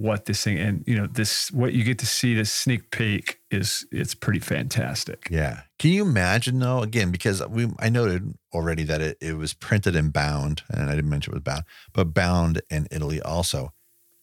what 0.00 0.24
this 0.24 0.42
thing 0.42 0.58
and 0.58 0.82
you 0.86 0.96
know 0.96 1.06
this 1.06 1.50
what 1.52 1.72
you 1.74 1.84
get 1.84 1.98
to 1.98 2.06
see 2.06 2.34
this 2.34 2.50
sneak 2.50 2.90
peek 2.90 3.38
is 3.50 3.86
it's 3.92 4.14
pretty 4.14 4.38
fantastic. 4.38 5.28
Yeah. 5.30 5.60
Can 5.78 5.90
you 5.90 6.02
imagine 6.02 6.58
though 6.58 6.82
again 6.82 7.10
because 7.10 7.46
we 7.48 7.68
i 7.78 7.88
noted 7.88 8.34
already 8.52 8.82
that 8.84 9.00
it, 9.00 9.18
it 9.20 9.36
was 9.36 9.52
printed 9.52 9.94
and 9.94 10.12
bound 10.12 10.62
and 10.70 10.90
i 10.90 10.94
didn't 10.94 11.10
mention 11.10 11.32
it 11.32 11.36
was 11.36 11.42
bound 11.42 11.64
but 11.92 12.14
bound 12.14 12.62
in 12.70 12.86
italy 12.90 13.20
also. 13.20 13.72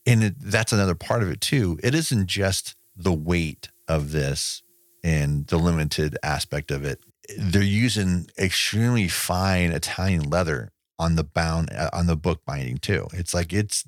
And 0.06 0.24
it, 0.24 0.34
that's 0.40 0.72
another 0.72 0.94
part 0.94 1.22
of 1.22 1.30
it 1.30 1.40
too. 1.42 1.78
It 1.82 1.94
isn't 1.94 2.28
just 2.28 2.74
the 2.96 3.12
weight 3.12 3.68
of 3.86 4.12
this 4.12 4.62
and 5.04 5.46
the 5.48 5.58
limited 5.58 6.16
aspect 6.22 6.70
of 6.70 6.82
it. 6.84 7.00
They're 7.38 7.62
using 7.62 8.28
extremely 8.38 9.06
fine 9.08 9.70
italian 9.70 10.28
leather 10.30 10.72
on 10.98 11.14
the 11.14 11.24
bound 11.24 11.70
uh, 11.72 11.90
on 11.92 12.06
the 12.06 12.16
book 12.16 12.40
binding 12.44 12.78
too. 12.78 13.06
It's 13.12 13.32
like 13.32 13.52
it's 13.52 13.84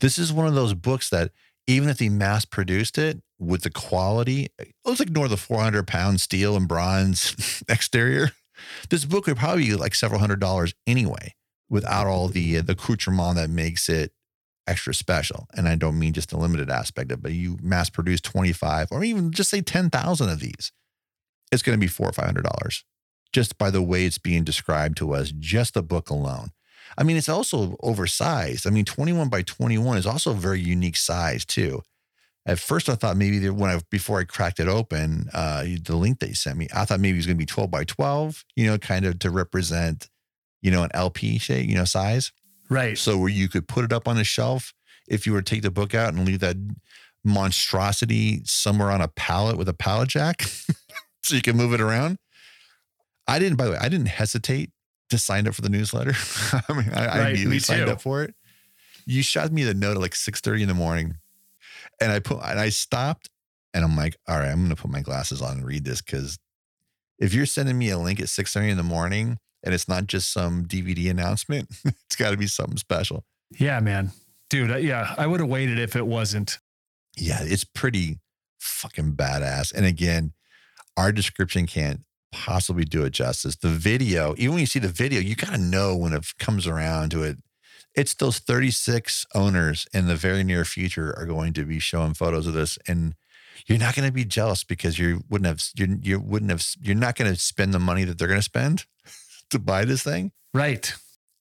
this 0.00 0.18
is 0.18 0.32
one 0.32 0.46
of 0.46 0.54
those 0.54 0.74
books 0.74 1.10
that 1.10 1.30
even 1.66 1.88
if 1.88 1.98
they 1.98 2.08
mass 2.08 2.44
produced 2.44 2.98
it 2.98 3.20
with 3.38 3.62
the 3.62 3.70
quality, 3.70 4.48
let's 4.84 5.00
ignore 5.00 5.28
the 5.28 5.36
400 5.36 5.86
pound 5.86 6.20
steel 6.20 6.56
and 6.56 6.66
bronze 6.66 7.62
exterior. 7.68 8.32
This 8.90 9.04
book 9.04 9.26
would 9.26 9.36
probably 9.36 9.66
be 9.66 9.74
like 9.74 9.94
several 9.94 10.20
hundred 10.20 10.40
dollars 10.40 10.74
anyway, 10.86 11.34
without 11.68 12.06
all 12.06 12.28
the 12.28 12.58
uh, 12.58 12.62
the 12.62 12.72
accoutrement 12.72 13.36
that 13.36 13.50
makes 13.50 13.88
it 13.88 14.12
extra 14.66 14.92
special. 14.92 15.46
And 15.54 15.68
I 15.68 15.76
don't 15.76 15.98
mean 15.98 16.12
just 16.12 16.30
the 16.30 16.38
limited 16.38 16.68
aspect 16.70 17.12
of 17.12 17.18
it, 17.18 17.22
but 17.22 17.32
you 17.32 17.58
mass 17.62 17.88
produce 17.88 18.20
25 18.20 18.88
or 18.90 19.02
even 19.02 19.30
just 19.30 19.48
say 19.48 19.62
10,000 19.62 20.28
of 20.28 20.40
these. 20.40 20.72
It's 21.50 21.62
going 21.62 21.78
to 21.78 21.80
be 21.80 21.86
four 21.86 22.08
or 22.08 22.12
five 22.12 22.26
hundred 22.26 22.44
dollars 22.44 22.84
just 23.32 23.58
by 23.58 23.70
the 23.70 23.82
way 23.82 24.04
it's 24.04 24.18
being 24.18 24.44
described 24.44 24.96
to 24.98 25.14
us, 25.14 25.32
just 25.38 25.74
the 25.74 25.82
book 25.82 26.10
alone. 26.10 26.50
I 26.96 27.02
mean, 27.02 27.16
it's 27.16 27.28
also 27.28 27.76
oversized. 27.80 28.66
I 28.66 28.70
mean, 28.70 28.84
21 28.84 29.28
by 29.28 29.42
21 29.42 29.98
is 29.98 30.06
also 30.06 30.30
a 30.30 30.34
very 30.34 30.60
unique 30.60 30.96
size 30.96 31.44
too. 31.44 31.82
At 32.46 32.58
first, 32.58 32.88
I 32.88 32.94
thought 32.94 33.18
maybe 33.18 33.46
when 33.50 33.70
I 33.70 33.80
before 33.90 34.20
I 34.20 34.24
cracked 34.24 34.58
it 34.58 34.68
open, 34.68 35.28
uh, 35.34 35.64
the 35.82 35.96
link 35.96 36.20
that 36.20 36.30
you 36.30 36.34
sent 36.34 36.56
me, 36.56 36.66
I 36.74 36.86
thought 36.86 36.98
maybe 36.98 37.16
it 37.16 37.18
was 37.18 37.26
going 37.26 37.36
to 37.36 37.42
be 37.42 37.46
12 37.46 37.70
by 37.70 37.84
12, 37.84 38.44
you 38.56 38.66
know, 38.66 38.78
kind 38.78 39.04
of 39.04 39.18
to 39.18 39.30
represent, 39.30 40.08
you 40.62 40.70
know, 40.70 40.82
an 40.82 40.90
LP 40.94 41.38
shape, 41.38 41.68
you 41.68 41.74
know, 41.74 41.84
size. 41.84 42.32
Right. 42.70 42.96
So 42.96 43.18
where 43.18 43.28
you 43.28 43.48
could 43.48 43.68
put 43.68 43.84
it 43.84 43.92
up 43.92 44.08
on 44.08 44.16
a 44.16 44.24
shelf 44.24 44.72
if 45.06 45.26
you 45.26 45.34
were 45.34 45.42
to 45.42 45.54
take 45.54 45.62
the 45.62 45.70
book 45.70 45.94
out 45.94 46.14
and 46.14 46.24
leave 46.24 46.40
that 46.40 46.56
monstrosity 47.22 48.40
somewhere 48.44 48.90
on 48.90 49.02
a 49.02 49.08
pallet 49.08 49.58
with 49.58 49.68
a 49.68 49.74
pallet 49.74 50.08
jack, 50.08 50.42
so 51.22 51.34
you 51.34 51.42
can 51.42 51.56
move 51.56 51.74
it 51.74 51.82
around. 51.82 52.18
I 53.26 53.38
didn't. 53.38 53.56
By 53.56 53.66
the 53.66 53.72
way, 53.72 53.78
I 53.78 53.90
didn't 53.90 54.08
hesitate 54.08 54.70
just 55.10 55.26
signed 55.26 55.48
up 55.48 55.54
for 55.54 55.62
the 55.62 55.68
newsletter. 55.68 56.12
I 56.68 56.72
mean, 56.72 56.90
I, 56.92 57.06
right, 57.06 57.08
I 57.08 57.28
immediately 57.28 57.58
signed 57.58 57.88
up 57.88 58.00
for 58.00 58.22
it. 58.22 58.34
You 59.06 59.22
shot 59.22 59.50
me 59.52 59.64
the 59.64 59.74
note 59.74 59.96
at 59.96 60.02
like 60.02 60.14
six 60.14 60.40
thirty 60.40 60.62
in 60.62 60.68
the 60.68 60.74
morning, 60.74 61.16
and 62.00 62.12
I 62.12 62.18
put 62.18 62.40
and 62.42 62.60
I 62.60 62.68
stopped, 62.68 63.28
and 63.72 63.84
I'm 63.84 63.96
like, 63.96 64.16
all 64.28 64.38
right, 64.38 64.50
I'm 64.50 64.58
going 64.58 64.70
to 64.70 64.76
put 64.76 64.90
my 64.90 65.00
glasses 65.00 65.40
on 65.40 65.58
and 65.58 65.66
read 65.66 65.84
this 65.84 66.02
because 66.02 66.38
if 67.18 67.32
you're 67.34 67.46
sending 67.46 67.78
me 67.78 67.90
a 67.90 67.98
link 67.98 68.20
at 68.20 68.28
six 68.28 68.52
thirty 68.52 68.70
in 68.70 68.76
the 68.76 68.82
morning 68.82 69.38
and 69.64 69.74
it's 69.74 69.88
not 69.88 70.06
just 70.06 70.32
some 70.32 70.66
DVD 70.66 71.10
announcement, 71.10 71.68
it's 71.84 72.16
got 72.16 72.30
to 72.30 72.36
be 72.36 72.46
something 72.46 72.76
special. 72.76 73.24
Yeah, 73.58 73.80
man, 73.80 74.12
dude. 74.50 74.82
Yeah, 74.84 75.14
I 75.16 75.26
would 75.26 75.40
have 75.40 75.48
waited 75.48 75.78
if 75.78 75.96
it 75.96 76.06
wasn't. 76.06 76.58
Yeah, 77.16 77.38
it's 77.40 77.64
pretty 77.64 78.18
fucking 78.58 79.14
badass. 79.14 79.72
And 79.72 79.86
again, 79.86 80.32
our 80.96 81.12
description 81.12 81.66
can't 81.66 82.00
possibly 82.32 82.84
do 82.84 83.04
it 83.04 83.10
justice. 83.10 83.56
The 83.56 83.68
video, 83.68 84.34
even 84.36 84.54
when 84.54 84.60
you 84.60 84.66
see 84.66 84.78
the 84.78 84.88
video, 84.88 85.20
you 85.20 85.34
got 85.34 85.52
to 85.52 85.58
know 85.58 85.96
when 85.96 86.12
it 86.12 86.26
comes 86.38 86.66
around 86.66 87.10
to 87.10 87.22
it. 87.22 87.38
It's 87.94 88.14
those 88.14 88.38
36 88.38 89.26
owners 89.34 89.86
in 89.92 90.06
the 90.06 90.14
very 90.14 90.44
near 90.44 90.64
future 90.64 91.14
are 91.18 91.26
going 91.26 91.52
to 91.54 91.64
be 91.64 91.78
showing 91.78 92.14
photos 92.14 92.46
of 92.46 92.54
this, 92.54 92.78
and 92.86 93.14
you're 93.66 93.78
not 93.78 93.96
going 93.96 94.06
to 94.06 94.12
be 94.12 94.24
jealous 94.24 94.62
because 94.62 94.98
you 94.98 95.24
wouldn't 95.28 95.46
have 95.46 95.62
you 95.76 95.98
you 96.02 96.20
wouldn't 96.20 96.50
have 96.50 96.64
you're 96.80 96.94
not 96.94 97.16
going 97.16 97.32
to 97.32 97.38
spend 97.38 97.74
the 97.74 97.78
money 97.78 98.04
that 98.04 98.18
they're 98.18 98.28
going 98.28 98.38
to 98.38 98.44
spend 98.44 98.84
to 99.50 99.58
buy 99.58 99.84
this 99.84 100.02
thing. 100.02 100.32
Right. 100.54 100.94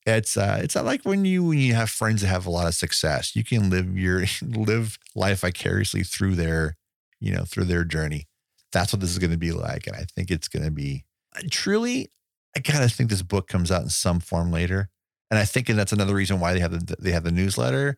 It's 0.06 0.38
uh 0.38 0.62
it's 0.64 0.76
like 0.76 1.04
when 1.04 1.26
you 1.26 1.44
when 1.44 1.58
you 1.58 1.74
have 1.74 1.90
friends 1.90 2.22
that 2.22 2.28
have 2.28 2.46
a 2.46 2.50
lot 2.50 2.66
of 2.66 2.74
success. 2.74 3.36
You 3.36 3.44
can 3.44 3.70
live 3.70 3.98
your 3.98 4.26
live 4.42 4.98
life 5.16 5.42
vicariously 5.42 6.04
through 6.04 6.36
their 6.36 6.78
you 7.20 7.34
know 7.34 7.44
through 7.44 7.66
their 7.66 7.84
journey 7.84 8.28
that's 8.72 8.92
what 8.92 9.00
this 9.00 9.12
is 9.12 9.20
going 9.20 9.32
to 9.32 9.38
be 9.38 9.52
like. 9.52 9.88
And 9.88 9.96
I 9.96 10.06
think 10.16 10.32
it's 10.32 10.48
going 10.48 10.66
to 10.66 10.72
be 10.72 11.06
truly, 11.50 12.12
I 12.56 12.60
kind 12.60 12.84
of 12.84 12.92
think 12.92 13.10
this 13.10 13.22
book 13.22 13.48
comes 13.48 13.72
out 13.72 13.84
in 13.84 13.90
some 13.90 14.20
form 14.20 14.52
later. 14.52 14.90
And 15.30 15.40
I 15.40 15.46
think 15.46 15.70
and 15.70 15.78
that's 15.78 15.92
another 15.92 16.16
reason 16.16 16.40
why 16.40 16.54
they 16.54 16.60
have 16.60 16.72
the, 16.72 16.96
they 17.00 17.12
have 17.12 17.24
the 17.24 17.32
newsletter. 17.32 17.98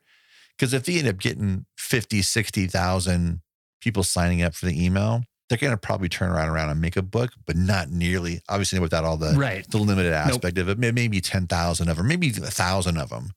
Because 0.57 0.73
if 0.73 0.83
they 0.83 0.99
end 0.99 1.07
up 1.07 1.19
getting 1.19 1.65
50, 1.77 2.21
60,000 2.21 3.41
people 3.81 4.03
signing 4.03 4.41
up 4.41 4.55
for 4.55 4.65
the 4.65 4.83
email, 4.83 5.23
they're 5.47 5.57
going 5.57 5.71
to 5.71 5.77
probably 5.77 6.09
turn 6.09 6.31
around 6.31 6.49
around 6.49 6.69
and 6.69 6.81
make 6.81 6.97
a 6.97 7.01
book, 7.01 7.31
but 7.45 7.55
not 7.55 7.89
nearly, 7.89 8.41
obviously 8.49 8.79
without 8.79 9.05
all 9.05 9.17
the, 9.17 9.33
right. 9.37 9.65
the 9.69 9.77
limited 9.77 10.11
aspect 10.11 10.57
nope. 10.57 10.67
of 10.67 10.83
it, 10.83 10.93
maybe 10.93 11.21
10,000 11.21 11.89
of 11.89 11.97
them, 11.97 12.07
maybe 12.07 12.29
a 12.29 12.51
thousand 12.51 12.97
of 12.97 13.09
them, 13.09 13.31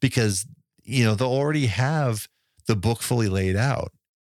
because, 0.00 0.46
you 0.82 1.04
know, 1.04 1.14
they'll 1.14 1.28
already 1.28 1.66
have 1.66 2.26
the 2.66 2.74
book 2.74 3.02
fully 3.02 3.28
laid 3.28 3.54
out. 3.54 3.92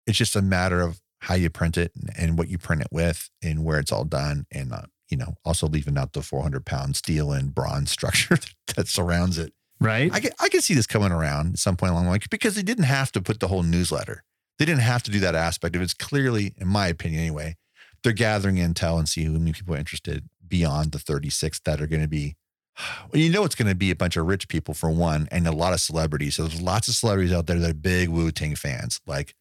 It's 0.07 0.19
just 0.19 0.35
a 0.35 0.43
matter 0.43 0.81
of 0.81 1.02
how 1.23 1.35
you 1.35 1.49
print 1.49 1.79
it 1.79 1.93
and 2.19 2.37
what 2.37 2.49
you 2.49 2.59
print 2.59 2.83
it 2.83 2.89
with 2.91 3.31
and 3.43 3.65
where 3.65 3.79
it's 3.79 3.93
all 3.93 4.05
done. 4.05 4.45
And, 4.51 4.73
uh, 4.73 4.83
you 5.09 5.17
know, 5.17 5.35
also 5.45 5.69
leaving 5.69 5.97
out 5.97 6.15
the 6.15 6.23
400 6.23 6.67
pound 6.67 6.97
steel 6.97 7.31
and 7.31 7.55
bronze 7.55 7.91
structure 7.93 8.39
that 8.75 8.89
surrounds 8.89 9.39
it. 9.39 9.53
Right. 9.81 10.13
I 10.13 10.21
can, 10.21 10.33
I 10.41 10.49
can 10.49 10.61
see 10.61 10.75
this 10.75 10.87
coming 10.87 11.13
around 11.13 11.55
at 11.55 11.59
some 11.59 11.77
point 11.77 11.93
along 11.93 12.07
the 12.07 12.11
way 12.11 12.19
because 12.31 12.57
they 12.57 12.63
didn't 12.63 12.85
have 12.85 13.13
to 13.13 13.23
put 13.23 13.39
the 13.41 13.49
whole 13.49 13.63
newsletter. 13.63 14.25
They 14.59 14.65
didn't 14.65 14.83
have 14.83 15.03
to 15.05 15.11
do 15.11 15.21
that 15.21 15.35
aspect 15.35 15.77
of. 15.77 15.83
It's 15.83 15.95
clearly, 15.95 16.55
in 16.59 16.69
my 16.69 16.89
opinion 16.89 17.21
anyway, 17.21 17.57
they're 18.03 18.13
gathering 18.13 18.57
intel 18.57 18.99
and 18.99 19.09
see 19.09 19.25
how 19.25 19.31
many 19.31 19.53
people 19.53 19.75
are 19.75 19.79
interested 19.79 20.29
beyond 20.47 20.91
the 20.93 20.99
36 20.99 21.61
that 21.61 21.81
are 21.81 21.87
going 21.87 22.03
to 22.03 22.09
be 22.09 22.37
well, 23.13 23.21
you 23.21 23.31
know 23.31 23.45
it's 23.45 23.55
going 23.55 23.69
to 23.69 23.75
be 23.75 23.91
a 23.91 23.97
bunch 23.97 24.17
of 24.17 24.27
rich 24.27 24.49
people 24.49 24.75
for 24.75 24.91
one, 24.91 25.29
and 25.31 25.47
a 25.47 25.53
lot 25.53 25.73
of 25.73 25.81
celebrities. 25.81 26.37
So 26.37 26.47
there's 26.47 26.63
lots 26.63 26.89
of 26.89 26.95
celebrities 26.95 27.33
out 27.33 27.47
there 27.47 27.59
that 27.59 27.71
are 27.71 27.75
big 27.75 28.09
Wu 28.09 28.31
Tang 28.31 28.55
fans. 28.55 29.01
Like 29.07 29.35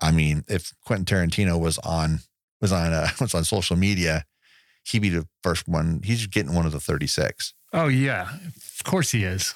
I 0.00 0.10
mean, 0.10 0.44
if 0.48 0.72
Quentin 0.84 1.04
Tarantino 1.04 1.58
was 1.60 1.78
on 1.78 2.20
was 2.60 2.72
on 2.72 2.92
uh, 2.92 3.08
was 3.20 3.34
on 3.34 3.44
social 3.44 3.76
media, 3.76 4.24
he'd 4.84 5.00
be 5.02 5.08
the 5.08 5.26
first 5.42 5.68
one. 5.68 6.00
He's 6.04 6.26
getting 6.26 6.54
one 6.54 6.66
of 6.66 6.72
the 6.72 6.80
36. 6.80 7.54
Oh 7.72 7.88
yeah, 7.88 8.28
of 8.56 8.84
course 8.84 9.10
he 9.10 9.24
is. 9.24 9.54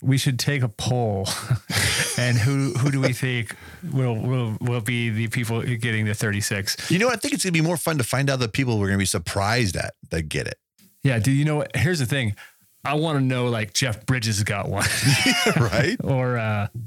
We 0.00 0.18
should 0.18 0.38
take 0.38 0.62
a 0.62 0.68
poll, 0.68 1.28
and 2.18 2.36
who 2.38 2.74
who 2.74 2.92
do 2.92 3.00
we 3.00 3.12
think 3.12 3.56
will 3.92 4.14
will 4.14 4.56
will 4.60 4.80
be 4.80 5.10
the 5.10 5.26
people 5.28 5.62
getting 5.62 6.04
the 6.04 6.14
36? 6.14 6.90
You 6.92 7.00
know, 7.00 7.08
I 7.10 7.16
think 7.16 7.34
it's 7.34 7.42
gonna 7.44 7.52
be 7.52 7.60
more 7.60 7.76
fun 7.76 7.98
to 7.98 8.04
find 8.04 8.30
out 8.30 8.38
the 8.38 8.48
people 8.48 8.78
we're 8.78 8.86
gonna 8.86 8.98
be 8.98 9.04
surprised 9.04 9.76
at 9.76 9.94
that 10.10 10.28
get 10.28 10.46
it. 10.46 10.58
Yeah. 11.02 11.18
Do 11.18 11.32
you 11.32 11.44
know 11.44 11.56
what? 11.56 11.74
Here's 11.74 11.98
the 11.98 12.06
thing. 12.06 12.36
I 12.84 12.94
want 12.94 13.18
to 13.18 13.24
know 13.24 13.46
like 13.46 13.72
Jeff 13.72 14.04
Bridges 14.06 14.42
got 14.44 14.68
one, 14.68 14.86
right? 15.56 15.96
or 16.04 16.36
uh, 16.38 16.68
Or 16.72 16.80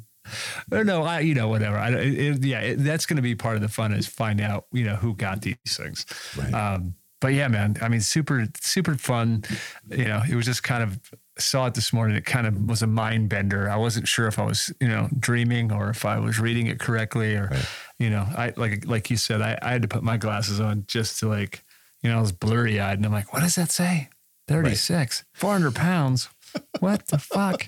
no, 0.72 1.04
I, 1.04 1.22
you 1.22 1.34
know, 1.34 1.48
whatever. 1.48 1.78
I, 1.78 1.90
it, 1.92 2.44
yeah, 2.44 2.62
it, 2.62 2.76
that's 2.78 3.06
going 3.06 3.18
to 3.18 3.22
be 3.22 3.36
part 3.36 3.56
of 3.56 3.62
the 3.62 3.68
fun 3.68 3.94
is 3.94 4.08
find 4.08 4.42
out, 4.42 4.66
you 4.72 4.84
know, 4.84 4.96
who 4.96 5.16
got 5.16 5.42
these 5.42 5.58
things. 5.66 6.06
Right. 6.38 6.54
Um, 6.54 6.96
but 7.20 7.34
yeah, 7.34 7.48
man, 7.48 7.78
I 7.82 7.88
mean, 7.90 8.02
super, 8.02 8.46
super 8.62 8.96
fun. 8.96 9.44
You 9.90 10.06
know, 10.06 10.22
it 10.30 10.36
was 10.36 10.46
just 10.46 10.64
kind 10.64 10.84
of 10.84 11.00
saw 11.40 11.66
it 11.66 11.74
this 11.74 11.92
morning. 11.92 12.16
It 12.16 12.26
kind 12.26 12.46
of 12.46 12.70
was 12.70 12.82
a 12.82 12.88
mind 12.88 13.30
bender. 13.30 13.70
I 13.70 13.78
wasn't 13.78 14.08
sure 14.08 14.28
if 14.28 14.38
I 14.38 14.46
was, 14.46 14.72
you 14.80 14.88
know, 14.88 15.10
dreaming 15.18 15.72
or 15.72 15.90
if 15.90 16.06
I 16.06 16.20
was 16.20 16.40
reading 16.40 16.68
it 16.68 16.80
correctly 16.80 17.36
or, 17.36 17.48
right. 17.52 17.66
you 17.98 18.10
know, 18.10 18.28
I 18.38 18.54
like, 18.56 18.86
like 18.86 19.10
you 19.10 19.18
said, 19.18 19.42
I, 19.42 19.58
I 19.62 19.72
had 19.72 19.82
to 19.82 19.88
put 19.88 20.04
my 20.04 20.18
glasses 20.18 20.60
on 20.60 20.84
just 20.88 21.20
to 21.20 21.28
like, 21.28 21.64
you 22.04 22.10
know, 22.10 22.18
I 22.18 22.22
was 22.22 22.32
blurry 22.32 22.80
eyed 22.80 22.98
and 22.98 23.06
I'm 23.06 23.12
like, 23.12 23.34
what 23.34 23.42
does 23.42 23.56
that 23.56 23.72
say? 23.72 24.10
36, 24.48 25.24
right. 25.34 25.40
400 25.40 25.76
pounds. 25.76 26.30
What 26.80 27.08
the 27.08 27.18
fuck? 27.18 27.68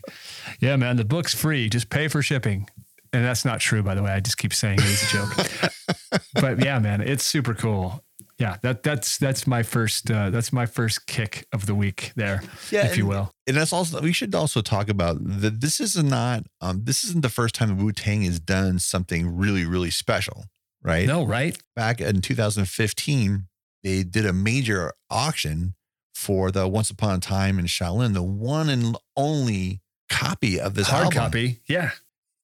Yeah, 0.60 0.76
man, 0.76 0.98
the 0.98 1.06
book's 1.06 1.34
free. 1.34 1.70
Just 1.70 1.90
pay 1.90 2.08
for 2.08 2.22
shipping. 2.22 2.68
And 3.12 3.26
that's 3.26 3.44
not 3.44 3.60
true, 3.60 3.82
by 3.82 3.96
the 3.96 4.04
way. 4.04 4.12
I 4.12 4.20
just 4.20 4.38
keep 4.38 4.54
saying 4.54 4.80
it 4.80 4.86
as 4.86 5.04
a 5.04 5.18
joke. 5.18 6.22
but 6.36 6.64
yeah, 6.64 6.80
man, 6.80 7.02
it's 7.02 7.26
super 7.26 7.54
cool. 7.54 8.04
Yeah, 8.38 8.56
that 8.62 8.84
that's 8.84 9.18
that's 9.18 9.46
my 9.46 9.64
first 9.64 10.10
uh, 10.10 10.30
that's 10.30 10.54
my 10.54 10.66
first 10.66 11.08
kick 11.08 11.46
of 11.52 11.66
the 11.66 11.76
week 11.76 12.14
there, 12.16 12.42
yeah, 12.72 12.86
if 12.86 12.92
and, 12.92 12.98
you 12.98 13.06
will. 13.06 13.34
And 13.46 13.58
that's 13.58 13.74
also 13.74 14.00
we 14.00 14.14
should 14.14 14.34
also 14.34 14.62
talk 14.62 14.88
about 14.88 15.18
that. 15.42 15.60
This 15.60 15.82
is 15.82 16.02
not 16.02 16.46
um, 16.62 16.86
this 16.86 17.04
isn't 17.04 17.22
the 17.22 17.30
first 17.30 17.54
time 17.54 17.78
Wu 17.78 17.92
Tang 17.92 18.22
has 18.22 18.40
done 18.40 18.80
something 18.80 19.36
really 19.36 19.66
really 19.66 19.92
special, 19.92 20.46
right? 20.82 21.06
No, 21.06 21.26
right? 21.26 21.58
Back 21.76 22.00
in 22.00 22.22
2015, 22.22 23.48
they 23.84 24.04
did 24.04 24.26
a 24.26 24.32
major 24.32 24.94
auction 25.10 25.76
for 26.20 26.52
the 26.52 26.68
Once 26.68 26.90
Upon 26.90 27.16
a 27.16 27.20
Time 27.20 27.58
in 27.58 27.66
Shaolin, 27.66 28.14
the 28.14 28.22
one 28.22 28.70
and 28.70 28.98
only 29.16 29.80
copy 30.10 30.60
of 30.60 30.74
this 30.76 30.90
hard 30.90 31.06
album. 31.06 31.18
copy. 31.18 31.60
Yeah, 31.66 31.92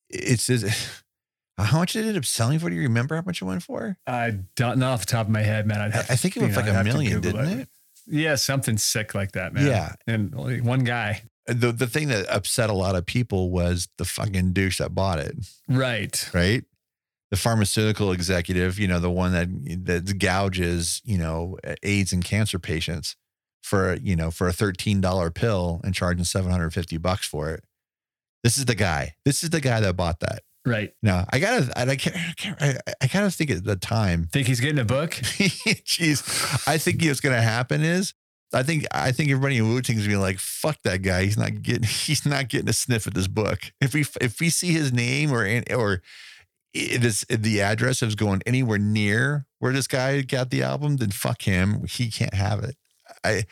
it's, 0.10 0.50
it's 0.50 1.04
how 1.58 1.80
much 1.80 1.94
did 1.94 2.06
it 2.06 2.10
end 2.10 2.18
up 2.18 2.26
selling 2.26 2.58
for? 2.58 2.70
Do 2.70 2.76
you 2.76 2.84
remember 2.84 3.16
how 3.16 3.24
much 3.26 3.42
it 3.42 3.46
went 3.46 3.64
for? 3.64 3.98
I 4.08 4.40
don't 4.56 4.80
know 4.80 4.92
off 4.92 5.02
the 5.02 5.12
top 5.12 5.28
of 5.28 5.32
my 5.32 5.42
head, 5.42 5.68
man. 5.68 5.82
I'd 5.82 5.94
have 5.94 6.10
I 6.10 6.16
think 6.16 6.38
it 6.38 6.44
was 6.44 6.56
like 6.56 6.70
a 6.70 6.84
million, 6.84 7.20
didn't 7.22 7.46
it? 7.48 7.60
it? 7.60 7.70
Yeah, 8.08 8.36
something 8.36 8.78
sick 8.78 9.14
like 9.14 9.34
that, 9.34 9.54
man. 9.54 9.68
Yeah, 9.68 9.94
and 10.08 10.34
only 10.36 10.62
one 10.62 10.86
guy. 10.86 11.24
The 11.48 11.72
the 11.72 11.88
thing 11.88 12.08
that 12.08 12.28
upset 12.30 12.70
a 12.70 12.74
lot 12.74 12.96
of 12.96 13.06
people 13.06 13.52
was 13.52 13.90
the 13.98 14.06
fucking 14.06 14.54
douche 14.54 14.78
that 14.78 14.96
bought 14.96 15.20
it. 15.20 15.36
Right. 15.68 16.30
Right 16.34 16.64
the 17.32 17.38
pharmaceutical 17.38 18.12
executive, 18.12 18.78
you 18.78 18.88
know, 18.88 19.00
the 19.00 19.10
one 19.10 19.32
that 19.34 19.50
that 19.86 20.20
gouges, 20.20 21.02
you 21.04 21.18
know, 21.18 21.58
AIDS 21.82 22.14
and 22.14 22.24
cancer 22.24 22.60
patients 22.60 23.16
for, 23.66 23.96
you 23.96 24.16
know, 24.16 24.30
for 24.30 24.48
a 24.48 24.52
$13 24.52 25.34
pill 25.34 25.82
and 25.84 25.96
charging 25.96 26.24
750 26.24 26.98
bucks 26.98 27.28
for 27.28 27.50
it. 27.50 27.64
This 28.44 28.60
is 28.60 28.66
the 28.66 28.76
guy. 28.76 29.16
This 29.26 29.44
is 29.44 29.50
the 29.50 29.60
guy 29.60 29.80
that 29.80 29.98
bought 29.98 30.20
that. 30.20 30.44
Right. 30.68 30.94
Now 31.02 31.26
I 31.32 31.40
gotta, 31.40 31.72
I 31.76 31.96
can't, 31.96 32.16
I, 32.16 32.34
can't, 32.38 32.62
I, 32.62 32.78
I 33.02 33.08
kind 33.08 33.26
of 33.26 33.34
think 33.34 33.50
at 33.50 33.64
the 33.64 33.76
time. 33.76 34.30
Think 34.32 34.48
he's 34.48 34.60
getting 34.60 34.80
a 34.80 34.86
book? 34.86 35.12
Jeez. 35.16 36.68
I 36.68 36.78
think 36.78 37.04
what's 37.04 37.22
going 37.22 37.36
to 37.36 37.42
happen 37.42 37.82
is 37.82 38.14
I 38.54 38.62
think 38.64 38.86
I 38.92 39.12
think 39.12 39.32
everybody 39.32 39.58
in 39.58 39.68
Wu 39.68 39.82
Tang 39.82 39.98
is 39.98 40.08
being 40.08 40.20
like, 40.20 40.40
"Fuck 40.40 40.78
that 40.84 41.02
guy. 41.02 41.24
He's 41.24 41.38
not 41.38 41.62
getting. 41.62 41.84
He's 41.88 42.26
not 42.26 42.50
getting 42.50 42.70
a 42.70 42.74
sniff 42.74 43.06
at 43.08 43.14
this 43.14 43.28
book. 43.28 43.60
If 43.82 43.94
we 43.94 44.06
if 44.22 44.40
we 44.40 44.50
see 44.50 44.72
his 44.72 44.94
name 44.94 45.32
or 45.32 45.46
or 45.76 46.02
this 46.74 47.26
the 47.30 47.62
address 47.62 48.02
is 48.02 48.16
going 48.16 48.42
anywhere 48.46 48.78
near 48.78 49.46
where 49.60 49.74
this 49.74 49.88
guy 49.88 50.22
got 50.22 50.52
the 50.52 50.64
album, 50.64 50.98
then 50.98 51.12
fuck 51.12 51.44
him. 51.44 51.86
He 51.88 52.10
can't 52.12 52.34
have 52.34 52.64
it. 52.64 52.76
I, 53.26 53.44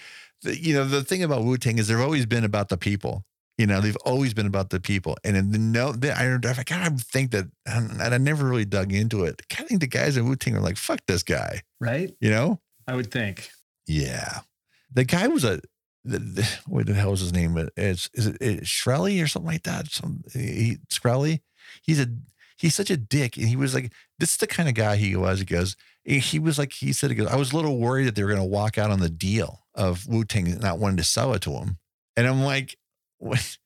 the, 0.43 0.57
you 0.57 0.73
know, 0.73 0.85
the 0.85 1.03
thing 1.03 1.23
about 1.23 1.43
Wu 1.43 1.57
Tang 1.57 1.77
is 1.77 1.87
they've 1.87 1.99
always 1.99 2.25
been 2.25 2.43
about 2.43 2.69
the 2.69 2.77
people. 2.77 3.25
You 3.57 3.67
know, 3.67 3.81
they've 3.81 3.97
always 3.97 4.33
been 4.33 4.47
about 4.47 4.71
the 4.71 4.79
people. 4.79 5.15
And 5.23 5.37
in 5.37 5.51
the 5.51 5.59
no, 5.59 5.93
I, 6.03 6.37
I 6.43 6.63
kind 6.63 6.87
of 6.87 7.01
think 7.01 7.31
that, 7.31 7.45
and 7.67 8.01
I 8.01 8.17
never 8.17 8.45
really 8.47 8.65
dug 8.65 8.91
into 8.91 9.25
it. 9.25 9.43
I 9.57 9.63
think 9.63 9.79
the 9.79 9.87
guys 9.87 10.17
in 10.17 10.27
Wu 10.27 10.35
Tang 10.35 10.55
are 10.55 10.59
like, 10.59 10.77
fuck 10.77 11.01
this 11.07 11.21
guy. 11.21 11.61
Right. 11.79 12.11
You 12.19 12.31
know? 12.31 12.59
I 12.87 12.95
would 12.95 13.11
think. 13.11 13.51
Yeah. 13.85 14.39
The 14.91 15.03
guy 15.03 15.27
was 15.27 15.43
a, 15.43 15.61
the, 16.03 16.19
the, 16.19 16.49
what 16.65 16.87
the 16.87 16.95
hell 16.95 17.11
was 17.11 17.19
his 17.19 17.31
name? 17.31 17.55
It's, 17.77 18.09
is 18.13 18.27
it, 18.27 18.37
it 18.41 18.63
Shkreli 18.63 19.23
or 19.23 19.27
something 19.27 19.51
like 19.51 19.63
that? 19.63 19.87
Some, 19.91 20.23
he, 20.33 20.77
Shkreli. 20.91 21.41
He's 21.83 21.99
a, 21.99 22.07
he's 22.57 22.75
such 22.75 22.89
a 22.89 22.97
dick. 22.97 23.37
And 23.37 23.47
he 23.47 23.55
was 23.55 23.73
like, 23.73 23.91
this 24.19 24.31
is 24.31 24.37
the 24.37 24.47
kind 24.47 24.69
of 24.69 24.75
guy 24.75 24.95
he 24.95 25.15
was. 25.15 25.39
He 25.39 25.45
goes, 25.45 25.75
eh, 26.07 26.19
he 26.19 26.39
was 26.39 26.57
like, 26.57 26.73
he 26.73 26.93
said, 26.93 27.09
he 27.09 27.15
goes, 27.15 27.27
I 27.27 27.35
was 27.35 27.51
a 27.51 27.55
little 27.55 27.77
worried 27.77 28.05
that 28.05 28.15
they 28.15 28.23
were 28.23 28.29
going 28.29 28.41
to 28.41 28.47
walk 28.47 28.77
out 28.77 28.91
on 28.91 28.99
the 28.99 29.09
deal 29.09 29.65
of 29.75 30.07
Wu 30.07 30.23
Tang 30.23 30.59
not 30.59 30.79
wanting 30.79 30.97
to 30.97 31.03
sell 31.03 31.33
it 31.33 31.41
to 31.43 31.51
him. 31.51 31.77
And 32.15 32.27
I'm 32.27 32.43
like, 32.43 32.77
what, 33.17 33.57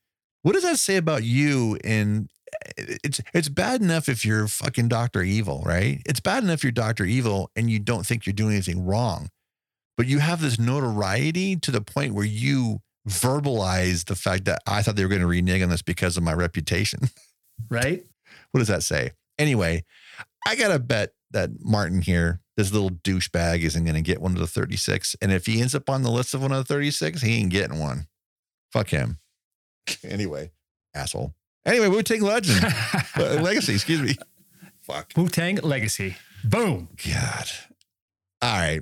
what 0.43 0.53
does 0.53 0.63
that 0.63 0.79
say 0.79 0.97
about 0.97 1.23
you? 1.23 1.77
And 1.83 2.29
eh, 2.77 2.97
it's 3.03 3.21
it's 3.33 3.49
bad 3.49 3.81
enough 3.81 4.07
if 4.07 4.25
you're 4.25 4.47
fucking 4.47 4.87
Doctor 4.87 5.21
Evil, 5.21 5.63
right? 5.65 6.01
It's 6.05 6.19
bad 6.19 6.43
enough 6.43 6.63
you're 6.63 6.71
Doctor 6.71 7.05
Evil 7.05 7.51
and 7.55 7.69
you 7.69 7.79
don't 7.79 8.05
think 8.05 8.25
you're 8.25 8.33
doing 8.33 8.53
anything 8.53 8.85
wrong, 8.85 9.29
but 9.97 10.07
you 10.07 10.19
have 10.19 10.41
this 10.41 10.59
notoriety 10.59 11.55
to 11.57 11.71
the 11.71 11.81
point 11.81 12.13
where 12.13 12.25
you 12.25 12.79
verbalize 13.07 14.05
the 14.05 14.15
fact 14.15 14.45
that 14.45 14.59
I 14.67 14.81
thought 14.81 14.95
they 14.95 15.03
were 15.03 15.09
going 15.09 15.21
to 15.21 15.27
renege 15.27 15.61
on 15.61 15.69
this 15.69 15.81
because 15.81 16.17
of 16.17 16.23
my 16.23 16.33
reputation. 16.33 17.09
Right. 17.69 18.05
What 18.51 18.59
does 18.59 18.67
that 18.67 18.83
say? 18.83 19.11
Anyway, 19.37 19.83
I 20.47 20.55
got 20.55 20.69
to 20.69 20.79
bet 20.79 21.13
that 21.31 21.49
Martin 21.59 22.01
here, 22.01 22.41
this 22.55 22.71
little 22.71 22.89
douchebag, 22.89 23.61
isn't 23.61 23.83
going 23.83 23.95
to 23.95 24.01
get 24.01 24.21
one 24.21 24.33
of 24.33 24.39
the 24.39 24.47
36. 24.47 25.15
And 25.21 25.31
if 25.31 25.45
he 25.45 25.61
ends 25.61 25.75
up 25.75 25.89
on 25.89 26.03
the 26.03 26.11
list 26.11 26.33
of 26.33 26.41
one 26.41 26.51
of 26.51 26.57
the 26.57 26.73
36, 26.73 27.21
he 27.21 27.35
ain't 27.39 27.51
getting 27.51 27.79
one. 27.79 28.07
Fuck 28.71 28.89
him. 28.89 29.19
Anyway, 30.03 30.51
asshole. 30.93 31.33
Anyway, 31.65 31.87
Wu 31.87 32.03
Tang 32.03 32.21
Legend. 32.21 32.59
Uh, 33.17 33.41
legacy, 33.41 33.73
excuse 33.73 33.99
me. 33.99 34.15
Fuck. 34.81 35.11
Wu 35.15 35.27
Tang 35.27 35.55
Legacy. 35.55 36.15
Boom. 36.43 36.87
God. 37.03 37.47
All 38.43 38.59
right. 38.59 38.81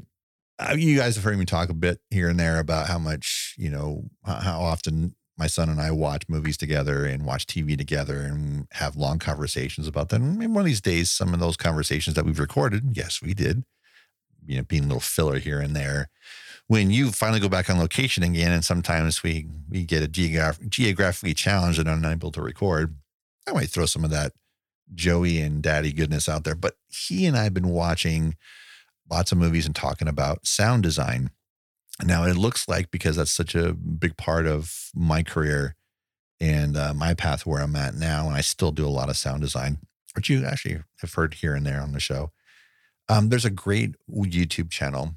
Uh, 0.59 0.75
you 0.77 0.97
guys 0.97 1.15
have 1.15 1.23
heard 1.23 1.37
me 1.37 1.45
talk 1.45 1.69
a 1.69 1.73
bit 1.73 1.99
here 2.09 2.27
and 2.27 2.39
there 2.39 2.59
about 2.59 2.87
how 2.87 2.97
much, 2.99 3.55
you 3.57 3.69
know, 3.69 4.03
how 4.25 4.59
often 4.61 5.15
my 5.37 5.47
son 5.47 5.69
and 5.69 5.81
I 5.81 5.91
watch 5.91 6.23
movies 6.29 6.57
together 6.57 7.05
and 7.05 7.25
watch 7.25 7.45
TV 7.45 7.77
together 7.77 8.21
and 8.21 8.67
have 8.71 8.95
long 8.95 9.19
conversations 9.19 9.87
about 9.87 10.09
them. 10.09 10.41
And 10.41 10.55
one 10.55 10.61
of 10.61 10.65
these 10.65 10.81
days, 10.81 11.11
some 11.11 11.33
of 11.33 11.39
those 11.39 11.57
conversations 11.57 12.15
that 12.15 12.25
we've 12.25 12.39
recorded, 12.39 12.95
yes, 12.95 13.21
we 13.21 13.33
did, 13.33 13.65
you 14.45 14.57
know, 14.57 14.63
being 14.63 14.85
a 14.85 14.87
little 14.87 15.01
filler 15.01 15.39
here 15.39 15.59
and 15.59 15.75
there. 15.75 16.09
When 16.67 16.89
you 16.89 17.11
finally 17.11 17.39
go 17.39 17.49
back 17.49 17.69
on 17.69 17.77
location 17.77 18.23
again, 18.23 18.51
and 18.51 18.65
sometimes 18.65 19.21
we 19.21 19.47
we 19.69 19.83
get 19.83 20.01
a 20.01 20.07
geograph- 20.07 20.67
geographically 20.67 21.33
challenged 21.33 21.79
and 21.79 21.89
unable 21.89 22.31
to 22.31 22.41
record, 22.41 22.95
I 23.47 23.51
might 23.53 23.69
throw 23.69 23.85
some 23.85 24.03
of 24.03 24.09
that 24.11 24.31
Joey 24.93 25.39
and 25.41 25.61
Daddy 25.61 25.91
goodness 25.91 26.27
out 26.27 26.43
there. 26.43 26.55
But 26.55 26.75
he 26.87 27.25
and 27.25 27.37
I 27.37 27.43
have 27.43 27.53
been 27.53 27.69
watching 27.69 28.35
lots 29.09 29.31
of 29.31 29.37
movies 29.37 29.65
and 29.65 29.75
talking 29.75 30.07
about 30.07 30.47
sound 30.47 30.81
design 30.81 31.29
now 32.03 32.25
it 32.25 32.35
looks 32.35 32.67
like 32.67 32.91
because 32.91 33.15
that's 33.15 33.31
such 33.31 33.55
a 33.55 33.73
big 33.73 34.17
part 34.17 34.47
of 34.47 34.89
my 34.93 35.23
career 35.23 35.75
and 36.39 36.75
uh, 36.75 36.93
my 36.93 37.13
path 37.13 37.45
where 37.45 37.61
I'm 37.61 37.75
at 37.75 37.95
now, 37.95 38.27
and 38.27 38.35
I 38.35 38.41
still 38.41 38.71
do 38.71 38.85
a 38.85 38.89
lot 38.89 39.09
of 39.09 39.17
sound 39.17 39.41
design, 39.41 39.77
which 40.15 40.29
you 40.29 40.45
actually 40.45 40.79
have 41.01 41.13
heard 41.13 41.35
here 41.35 41.55
and 41.55 41.65
there 41.65 41.81
on 41.81 41.93
the 41.93 41.99
show. 41.99 42.31
Um, 43.07 43.29
there's 43.29 43.45
a 43.45 43.49
great 43.49 43.95
YouTube 44.11 44.69
channel 44.69 45.15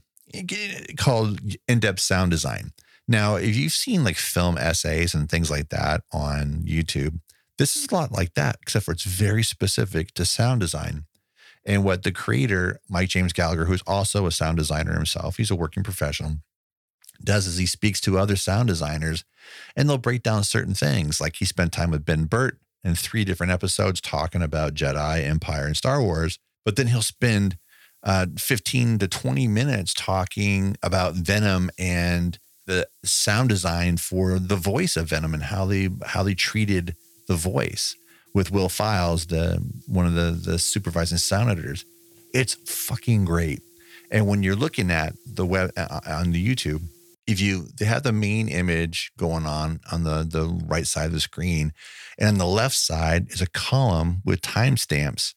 called 0.97 1.41
In 1.67 1.81
Depth 1.81 2.01
Sound 2.01 2.31
Design. 2.31 2.73
Now, 3.09 3.37
if 3.37 3.57
you've 3.57 3.73
seen 3.73 4.05
like 4.05 4.17
film 4.17 4.59
essays 4.59 5.15
and 5.15 5.29
things 5.29 5.51
like 5.51 5.71
that 5.71 6.03
on 6.13 6.63
YouTube, 6.67 7.21
this 7.57 7.75
is 7.75 7.89
a 7.91 7.95
lot 7.95 8.13
like 8.13 8.35
that, 8.35 8.59
except 8.63 8.85
for 8.85 8.93
it's 8.93 9.05
very 9.05 9.43
specific 9.43 10.13
to 10.15 10.25
sound 10.25 10.61
design. 10.61 11.05
And 11.65 11.83
what 11.83 12.03
the 12.03 12.13
creator, 12.13 12.81
Mike 12.89 13.09
James 13.09 13.33
Gallagher, 13.33 13.65
who's 13.65 13.83
also 13.87 14.27
a 14.27 14.31
sound 14.31 14.59
designer 14.59 14.93
himself, 14.93 15.39
he's 15.39 15.51
a 15.51 15.57
working 15.57 15.83
professional, 15.83 16.37
does 17.23 17.47
is 17.47 17.59
he 17.59 17.67
speaks 17.67 18.01
to 18.03 18.19
other 18.19 18.37
sound 18.37 18.69
designers 18.69 19.25
and 19.77 19.89
they'll 19.89 19.99
break 19.99 20.23
down 20.23 20.45
certain 20.45 20.75
things. 20.75 21.21
Like 21.21 21.37
he 21.37 21.45
spent 21.45 21.73
time 21.73 21.91
with 21.91 22.05
Ben 22.05 22.25
Burtt 22.25 22.59
in 22.85 22.95
three 22.95 23.25
different 23.25 23.53
episodes 23.53 24.01
talking 24.01 24.43
about 24.43 24.75
Jedi, 24.75 25.25
Empire, 25.25 25.67
and 25.67 25.77
Star 25.77 26.03
Wars. 26.03 26.39
But 26.65 26.77
then 26.77 26.89
he'll 26.89 27.03
spend 27.03 27.59
uh, 28.03 28.27
15 28.39 28.99
to 28.99 29.09
20 29.09 29.49
minutes 29.49 29.95
talking 29.95 30.77
about 30.83 31.15
Venom 31.15 31.71
and 31.79 32.39
the 32.67 32.87
sound 33.03 33.49
design 33.49 33.97
for 33.97 34.39
the 34.39 34.57
voice 34.57 34.97
of 34.97 35.09
Venom 35.09 35.35
and 35.35 35.45
how 35.45 35.65
they 35.65 35.89
how 36.05 36.23
they 36.23 36.35
treated 36.35 36.95
the 37.27 37.35
voice 37.35 37.97
with 38.35 38.53
Will 38.53 38.69
Files, 38.69 39.27
the 39.27 39.59
one 39.87 40.07
of 40.07 40.15
the 40.15 40.31
the 40.31 40.59
supervising 40.59 41.19
sound 41.19 41.51
editors. 41.51 41.85
It's 42.35 42.55
fucking 42.55 43.25
great. 43.25 43.63
And 44.11 44.27
when 44.27 44.43
you're 44.43 44.57
looking 44.57 44.91
at 44.91 45.15
the 45.27 45.47
web 45.47 45.73
uh, 45.77 46.01
on 46.07 46.33
the 46.33 46.55
YouTube, 46.55 46.83
if 47.29 47.41
you 47.43 47.69
they 47.79 47.85
have 47.85 48.03
the 48.03 48.13
main 48.13 48.49
image 48.49 49.13
going 49.19 49.47
on 49.47 49.81
on 49.93 50.03
the 50.03 50.27
the 50.29 50.49
right 50.67 50.87
side 50.87 51.07
of 51.07 51.13
the 51.13 51.21
screen 51.21 51.73
and 52.19 52.29
on 52.29 52.39
the 52.39 52.47
left 52.47 52.75
side 52.75 53.31
is 53.31 53.43
a 53.43 53.47
column 53.47 54.23
with 54.25 54.41
timestamps. 54.41 55.35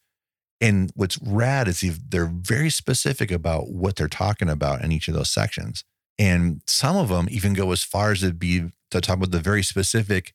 And 0.60 0.90
what's 0.94 1.18
rad 1.20 1.68
is 1.68 1.82
if 1.82 1.98
they're 2.08 2.32
very 2.32 2.70
specific 2.70 3.30
about 3.30 3.70
what 3.70 3.96
they're 3.96 4.08
talking 4.08 4.48
about 4.48 4.82
in 4.82 4.90
each 4.90 5.08
of 5.08 5.14
those 5.14 5.30
sections. 5.30 5.84
And 6.18 6.62
some 6.66 6.96
of 6.96 7.08
them 7.08 7.28
even 7.30 7.52
go 7.52 7.72
as 7.72 7.82
far 7.82 8.12
as 8.12 8.20
to 8.20 8.32
be 8.32 8.70
to 8.90 9.00
talk 9.00 9.16
about 9.16 9.32
the 9.32 9.40
very 9.40 9.62
specific 9.62 10.32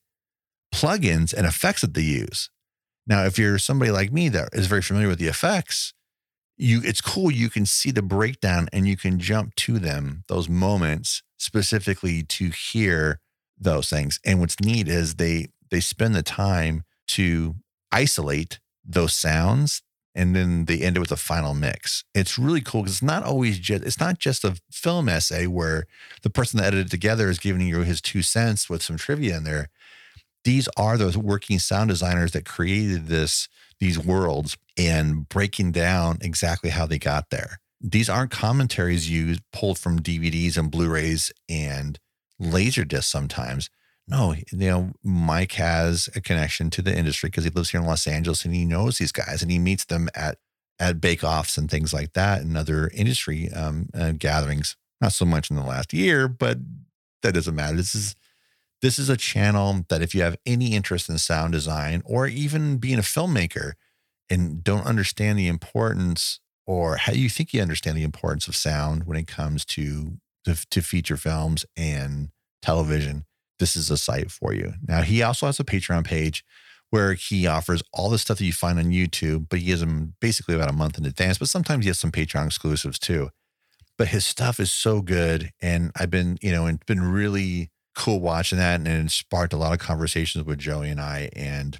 plugins 0.73 1.33
and 1.33 1.47
effects 1.47 1.81
that 1.81 1.93
they 1.93 2.01
use. 2.01 2.49
Now, 3.07 3.23
if 3.23 3.39
you're 3.39 3.57
somebody 3.57 3.89
like 3.89 4.11
me 4.11 4.29
that 4.29 4.49
is 4.53 4.67
very 4.67 4.81
familiar 4.81 5.07
with 5.07 5.19
the 5.19 5.27
effects, 5.27 5.93
you 6.57 6.81
it's 6.83 7.01
cool 7.01 7.31
you 7.31 7.49
can 7.49 7.65
see 7.65 7.91
the 7.91 8.01
breakdown 8.01 8.67
and 8.73 8.87
you 8.87 8.97
can 8.97 9.19
jump 9.19 9.55
to 9.55 9.79
them 9.79 10.23
those 10.27 10.49
moments 10.49 11.23
specifically 11.37 12.23
to 12.23 12.49
hear 12.49 13.19
those 13.57 13.89
things. 13.89 14.19
And 14.25 14.39
what's 14.39 14.59
neat 14.59 14.87
is 14.87 15.15
they 15.15 15.47
they 15.69 15.79
spend 15.79 16.15
the 16.15 16.23
time 16.23 16.83
to 17.07 17.55
isolate 17.91 18.59
those 18.85 19.13
sounds 19.13 19.81
and 20.17 20.35
then 20.35 20.65
they 20.65 20.79
end 20.79 20.97
it 20.97 20.99
with 20.99 21.11
a 21.11 21.17
final 21.17 21.53
mix. 21.53 22.03
It's 22.15 22.39
really 22.39 22.61
cool 22.61 22.81
because 22.81 22.95
it's 22.95 23.03
not 23.03 23.23
always 23.23 23.59
just 23.59 23.83
it's 23.83 23.99
not 23.99 24.17
just 24.17 24.43
a 24.43 24.59
film 24.71 25.07
essay 25.07 25.45
where 25.45 25.85
the 26.23 26.29
person 26.29 26.57
that 26.57 26.67
edited 26.67 26.89
together 26.89 27.29
is 27.29 27.37
giving 27.37 27.61
you 27.61 27.81
his 27.81 28.01
two 28.01 28.23
cents 28.23 28.69
with 28.69 28.81
some 28.81 28.97
trivia 28.97 29.37
in 29.37 29.43
there. 29.43 29.69
These 30.43 30.67
are 30.75 30.97
those 30.97 31.17
working 31.17 31.59
sound 31.59 31.89
designers 31.89 32.31
that 32.31 32.45
created 32.45 33.07
this 33.07 33.47
these 33.79 33.99
worlds 33.99 34.57
and 34.75 35.29
breaking 35.29 35.71
down 35.71 36.17
exactly 36.21 36.71
how 36.71 36.87
they 36.87 36.97
got 36.97 37.29
there. 37.29 37.59
These 37.79 38.09
aren't 38.09 38.31
commentaries 38.31 39.09
used 39.09 39.41
pulled 39.51 39.77
from 39.77 39.99
DVDs 39.99 40.57
and 40.57 40.71
Blu-rays 40.71 41.31
and 41.47 41.99
laser 42.39 42.85
discs 42.85 43.11
sometimes. 43.11 43.69
No, 44.07 44.33
you 44.33 44.45
know, 44.51 44.93
Mike 45.03 45.53
has 45.53 46.09
a 46.15 46.21
connection 46.21 46.69
to 46.71 46.81
the 46.81 46.97
industry 46.97 47.29
because 47.29 47.43
he 47.43 47.49
lives 47.49 47.71
here 47.71 47.81
in 47.81 47.85
Los 47.85 48.07
Angeles 48.07 48.45
and 48.45 48.53
he 48.53 48.65
knows 48.65 48.97
these 48.97 49.11
guys 49.11 49.41
and 49.41 49.51
he 49.51 49.59
meets 49.59 49.85
them 49.85 50.09
at 50.15 50.37
at 50.79 51.01
bake 51.01 51.23
offs 51.23 51.57
and 51.57 51.71
things 51.71 51.91
like 51.91 52.13
that 52.13 52.41
and 52.41 52.55
other 52.55 52.91
industry 52.93 53.51
um, 53.51 53.89
uh, 53.95 54.11
gatherings. 54.11 54.77
Not 55.01 55.13
so 55.13 55.25
much 55.25 55.49
in 55.49 55.55
the 55.55 55.63
last 55.63 55.91
year, 55.91 56.27
but 56.27 56.59
that 57.23 57.33
doesn't 57.33 57.55
matter. 57.55 57.75
This 57.75 57.95
is 57.95 58.15
this 58.81 58.99
is 58.99 59.09
a 59.09 59.17
channel 59.17 59.85
that 59.89 60.01
if 60.01 60.13
you 60.13 60.21
have 60.21 60.37
any 60.45 60.73
interest 60.73 61.09
in 61.09 61.17
sound 61.17 61.53
design 61.53 62.03
or 62.05 62.27
even 62.27 62.77
being 62.77 62.99
a 62.99 63.03
filmmaker 63.03 63.73
and 64.29 64.63
don't 64.63 64.85
understand 64.85 65.39
the 65.39 65.47
importance 65.47 66.39
or 66.67 66.97
how 66.97 67.13
you 67.13 67.29
think 67.29 67.53
you 67.53 67.61
understand 67.61 67.97
the 67.97 68.03
importance 68.03 68.47
of 68.47 68.55
sound 68.55 69.05
when 69.05 69.17
it 69.17 69.25
comes 69.25 69.65
to 69.65 70.17
to, 70.45 70.55
to 70.69 70.81
feature 70.81 71.17
films 71.17 71.65
and 71.75 72.29
television, 72.61 73.25
this 73.59 73.75
is 73.75 73.89
a 73.89 73.97
site 73.97 74.31
for 74.31 74.53
you. 74.53 74.73
Now, 74.87 75.01
he 75.01 75.21
also 75.21 75.45
has 75.47 75.59
a 75.59 75.63
Patreon 75.63 76.05
page 76.05 76.43
where 76.89 77.13
he 77.13 77.47
offers 77.47 77.83
all 77.91 78.09
the 78.09 78.17
stuff 78.17 78.37
that 78.37 78.45
you 78.45 78.53
find 78.53 78.79
on 78.79 78.85
YouTube, 78.85 79.47
but 79.49 79.59
he 79.59 79.65
gives 79.65 79.81
them 79.81 80.15
basically 80.21 80.55
about 80.55 80.69
a 80.69 80.73
month 80.73 80.97
in 80.97 81.05
advance. 81.05 81.37
But 81.37 81.49
sometimes 81.49 81.83
he 81.83 81.89
has 81.89 81.99
some 81.99 82.11
Patreon 82.11 82.45
exclusives 82.45 82.97
too. 82.97 83.29
But 83.97 84.09
his 84.09 84.25
stuff 84.25 84.59
is 84.59 84.71
so 84.71 85.01
good. 85.01 85.51
And 85.61 85.91
I've 85.99 86.11
been, 86.11 86.37
you 86.41 86.51
know, 86.51 86.65
and 86.65 86.85
been 86.85 87.01
really 87.01 87.71
cool 87.95 88.21
watching 88.21 88.57
that. 88.59 88.79
And 88.79 88.87
it 88.87 89.11
sparked 89.11 89.53
a 89.53 89.57
lot 89.57 89.73
of 89.73 89.79
conversations 89.79 90.45
with 90.45 90.59
Joey 90.59 90.89
and 90.89 91.01
I. 91.01 91.29
And 91.33 91.79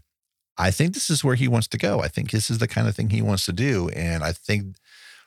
I 0.58 0.72
think 0.72 0.94
this 0.94 1.10
is 1.10 1.24
where 1.24 1.36
he 1.36 1.48
wants 1.48 1.68
to 1.70 1.78
go. 1.78 2.00
I 2.02 2.08
think 2.08 2.32
this 2.32 2.50
is 2.50 2.58
the 2.58 2.68
kind 2.68 2.88
of 2.88 2.96
thing 2.96 3.10
he 3.10 3.22
wants 3.22 3.46
to 3.46 3.54
do. 3.54 3.90
And 3.90 4.24
I 4.24 4.32
think 4.32 4.78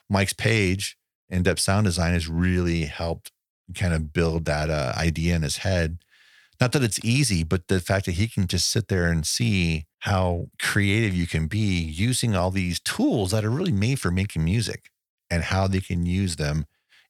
Mike's 0.09 0.33
page, 0.33 0.97
in 1.29 1.43
depth 1.43 1.61
sound 1.61 1.85
design, 1.85 2.13
has 2.13 2.27
really 2.27 2.85
helped 2.85 3.31
kind 3.73 3.93
of 3.93 4.11
build 4.11 4.45
that 4.45 4.69
uh, 4.69 4.93
idea 4.97 5.35
in 5.35 5.43
his 5.43 5.57
head. 5.57 5.99
Not 6.59 6.73
that 6.73 6.83
it's 6.83 7.03
easy, 7.03 7.43
but 7.43 7.69
the 7.69 7.79
fact 7.79 8.05
that 8.05 8.13
he 8.13 8.27
can 8.27 8.45
just 8.45 8.69
sit 8.69 8.87
there 8.87 9.09
and 9.11 9.25
see 9.25 9.87
how 9.99 10.47
creative 10.59 11.13
you 11.15 11.27
can 11.27 11.47
be 11.47 11.79
using 11.79 12.35
all 12.35 12.51
these 12.51 12.79
tools 12.79 13.31
that 13.31 13.45
are 13.45 13.49
really 13.49 13.71
made 13.71 13.99
for 13.99 14.11
making 14.11 14.43
music 14.43 14.89
and 15.29 15.43
how 15.43 15.67
they 15.67 15.79
can 15.79 16.05
use 16.05 16.35
them 16.35 16.65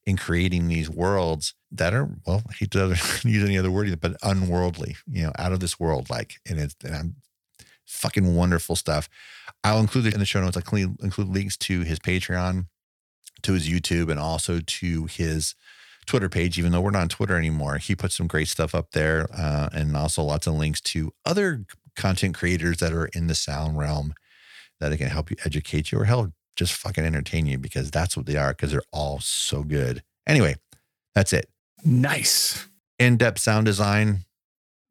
in 0.05 0.17
creating 0.17 0.67
these 0.67 0.89
worlds 0.89 1.53
that 1.71 1.93
are 1.93 2.09
well 2.25 2.41
he 2.57 2.65
doesn't 2.65 3.23
use 3.29 3.43
any 3.43 3.57
other 3.57 3.69
word 3.69 3.99
but 4.01 4.17
unworldly 4.23 4.95
you 5.07 5.21
know 5.21 5.31
out 5.37 5.51
of 5.51 5.59
this 5.59 5.79
world 5.79 6.09
like 6.09 6.37
and 6.49 6.59
it's 6.59 6.75
and 6.83 6.95
I'm 6.95 7.15
fucking 7.91 8.35
wonderful 8.35 8.75
stuff 8.75 9.09
I'll 9.63 9.79
include 9.79 10.07
it 10.07 10.13
in 10.13 10.19
the 10.19 10.25
show 10.25 10.41
notes 10.41 10.57
I'll 10.57 10.77
include 11.01 11.27
links 11.27 11.57
to 11.57 11.81
his 11.81 11.99
Patreon 11.99 12.65
to 13.43 13.53
his 13.53 13.67
YouTube 13.67 14.09
and 14.09 14.19
also 14.19 14.59
to 14.59 15.05
his 15.05 15.55
Twitter 16.05 16.29
page, 16.29 16.57
even 16.57 16.71
though 16.71 16.81
we're 16.81 16.91
not 16.91 17.01
on 17.03 17.09
Twitter 17.09 17.37
anymore. 17.37 17.77
He 17.77 17.95
puts 17.95 18.15
some 18.15 18.27
great 18.27 18.47
stuff 18.47 18.73
up 18.73 18.91
there 18.91 19.27
uh, 19.35 19.69
and 19.71 19.95
also 19.95 20.23
lots 20.23 20.47
of 20.47 20.55
links 20.55 20.81
to 20.81 21.11
other 21.25 21.65
content 21.95 22.35
creators 22.35 22.77
that 22.77 22.93
are 22.93 23.05
in 23.07 23.27
the 23.27 23.35
sound 23.35 23.77
realm 23.77 24.13
that 24.79 24.97
can 24.97 25.09
help 25.09 25.29
you 25.29 25.37
educate 25.45 25.91
you 25.91 25.99
or 25.99 26.05
help 26.05 26.31
just 26.55 26.73
fucking 26.73 27.05
entertain 27.05 27.45
you 27.45 27.57
because 27.57 27.91
that's 27.91 28.17
what 28.17 28.25
they 28.25 28.35
are 28.35 28.51
because 28.51 28.71
they're 28.71 28.81
all 28.91 29.19
so 29.19 29.63
good. 29.63 30.03
Anyway, 30.27 30.55
that's 31.13 31.33
it. 31.33 31.47
Nice. 31.83 32.67
In 32.99 33.17
depth 33.17 33.39
sound 33.39 33.65
design, 33.65 34.19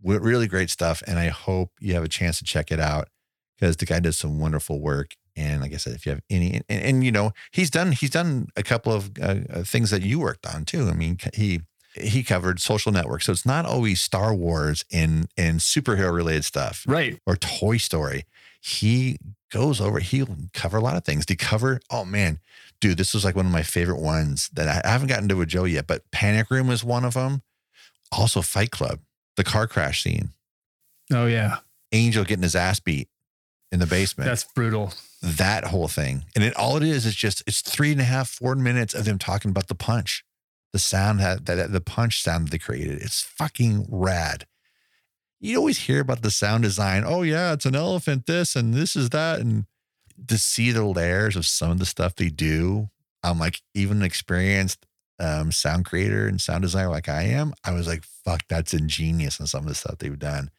really 0.02 0.46
great 0.46 0.70
stuff. 0.70 1.02
And 1.06 1.18
I 1.18 1.28
hope 1.28 1.72
you 1.80 1.94
have 1.94 2.04
a 2.04 2.08
chance 2.08 2.38
to 2.38 2.44
check 2.44 2.70
it 2.70 2.80
out 2.80 3.08
because 3.58 3.76
the 3.76 3.86
guy 3.86 4.00
does 4.00 4.18
some 4.18 4.38
wonderful 4.38 4.80
work 4.80 5.14
and 5.36 5.60
like 5.60 5.72
I 5.72 5.76
said, 5.76 5.94
if 5.94 6.06
you 6.06 6.10
have 6.10 6.22
any, 6.28 6.60
and, 6.68 6.82
and 6.82 7.04
you 7.04 7.12
know, 7.12 7.32
he's 7.52 7.70
done 7.70 7.92
he's 7.92 8.10
done 8.10 8.48
a 8.56 8.62
couple 8.62 8.92
of 8.92 9.10
uh, 9.20 9.36
uh, 9.50 9.62
things 9.62 9.90
that 9.90 10.02
you 10.02 10.20
worked 10.20 10.46
on 10.46 10.64
too. 10.64 10.88
I 10.88 10.92
mean, 10.92 11.18
he 11.34 11.62
he 11.94 12.22
covered 12.22 12.60
social 12.60 12.92
networks, 12.92 13.26
so 13.26 13.32
it's 13.32 13.46
not 13.46 13.64
always 13.64 14.00
Star 14.00 14.34
Wars 14.34 14.84
and 14.92 15.28
and 15.36 15.60
superhero 15.60 16.14
related 16.14 16.44
stuff, 16.44 16.84
right? 16.86 17.18
Or 17.26 17.36
Toy 17.36 17.76
Story. 17.76 18.24
He 18.60 19.16
goes 19.50 19.80
over. 19.80 20.00
He'll 20.00 20.36
cover 20.52 20.76
a 20.76 20.82
lot 20.82 20.96
of 20.96 21.04
things. 21.04 21.24
To 21.26 21.36
cover, 21.36 21.80
oh 21.90 22.04
man, 22.04 22.38
dude, 22.80 22.98
this 22.98 23.14
was 23.14 23.24
like 23.24 23.36
one 23.36 23.46
of 23.46 23.52
my 23.52 23.62
favorite 23.62 24.00
ones 24.00 24.50
that 24.52 24.68
I, 24.68 24.86
I 24.86 24.92
haven't 24.92 25.08
gotten 25.08 25.28
to 25.28 25.36
with 25.36 25.48
Joe 25.48 25.64
yet, 25.64 25.86
but 25.86 26.10
Panic 26.10 26.50
Room 26.50 26.70
is 26.70 26.84
one 26.84 27.04
of 27.04 27.14
them. 27.14 27.42
Also, 28.12 28.42
Fight 28.42 28.72
Club, 28.72 29.00
the 29.36 29.44
car 29.44 29.66
crash 29.66 30.02
scene. 30.02 30.30
Oh 31.12 31.26
yeah, 31.26 31.58
Angel 31.92 32.24
getting 32.24 32.42
his 32.42 32.56
ass 32.56 32.80
beat 32.80 33.08
in 33.72 33.78
the 33.80 33.86
basement. 33.86 34.28
That's 34.28 34.44
brutal 34.44 34.92
that 35.22 35.64
whole 35.64 35.88
thing. 35.88 36.24
And 36.34 36.42
it 36.42 36.56
all 36.56 36.76
it 36.76 36.82
is 36.82 37.06
is 37.06 37.14
just 37.14 37.42
it's 37.46 37.60
three 37.60 37.92
and 37.92 38.00
a 38.00 38.04
half, 38.04 38.28
four 38.28 38.54
minutes 38.54 38.94
of 38.94 39.04
them 39.04 39.18
talking 39.18 39.50
about 39.50 39.68
the 39.68 39.74
punch, 39.74 40.24
the 40.72 40.78
sound 40.78 41.20
that, 41.20 41.46
that 41.46 41.72
the 41.72 41.80
punch 41.80 42.22
sound 42.22 42.46
that 42.46 42.50
they 42.50 42.58
created. 42.58 43.02
It's 43.02 43.22
fucking 43.22 43.86
rad. 43.88 44.46
You 45.40 45.56
always 45.56 45.78
hear 45.78 46.00
about 46.00 46.22
the 46.22 46.30
sound 46.30 46.62
design. 46.64 47.04
Oh 47.06 47.22
yeah, 47.22 47.52
it's 47.52 47.66
an 47.66 47.74
elephant. 47.74 48.26
This 48.26 48.56
and 48.56 48.74
this 48.74 48.96
is 48.96 49.10
that, 49.10 49.40
and 49.40 49.66
to 50.26 50.38
see 50.38 50.70
the 50.70 50.84
layers 50.84 51.36
of 51.36 51.46
some 51.46 51.70
of 51.70 51.78
the 51.78 51.86
stuff 51.86 52.14
they 52.14 52.28
do. 52.28 52.90
I'm 53.22 53.38
like 53.38 53.60
even 53.74 54.02
experienced 54.02 54.86
um, 55.20 55.52
sound 55.52 55.84
creator 55.84 56.26
and 56.26 56.40
sound 56.40 56.62
designer 56.62 56.88
like 56.88 57.08
I 57.08 57.22
am. 57.24 57.52
I 57.64 57.72
was 57.72 57.86
like, 57.86 58.02
fuck, 58.24 58.42
that's 58.48 58.74
ingenious 58.74 59.38
in 59.38 59.46
some 59.46 59.62
of 59.62 59.68
the 59.68 59.74
stuff 59.74 59.98
they've 59.98 60.18
done. 60.18 60.50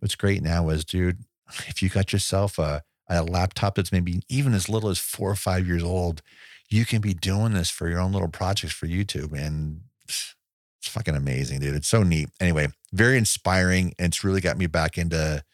What's 0.00 0.16
great 0.16 0.42
now 0.42 0.68
is, 0.70 0.84
dude, 0.84 1.18
if 1.68 1.82
you 1.82 1.88
got 1.88 2.12
yourself 2.12 2.58
a 2.58 2.82
a 3.08 3.22
laptop 3.22 3.74
that's 3.74 3.92
maybe 3.92 4.22
even 4.28 4.54
as 4.54 4.68
little 4.68 4.88
as 4.88 4.98
four 4.98 5.30
or 5.30 5.36
five 5.36 5.66
years 5.66 5.82
old, 5.82 6.22
you 6.70 6.84
can 6.84 7.00
be 7.00 7.14
doing 7.14 7.52
this 7.52 7.70
for 7.70 7.88
your 7.88 8.00
own 8.00 8.12
little 8.12 8.28
projects 8.28 8.72
for 8.72 8.86
YouTube. 8.86 9.32
And 9.32 9.82
it's 10.08 10.34
fucking 10.82 11.14
amazing, 11.14 11.60
dude. 11.60 11.74
It's 11.74 11.88
so 11.88 12.02
neat. 12.02 12.30
Anyway, 12.40 12.68
very 12.92 13.18
inspiring. 13.18 13.92
And 13.98 14.08
it's 14.08 14.24
really 14.24 14.40
got 14.40 14.56
me 14.56 14.66
back 14.66 14.96
into 14.96 15.44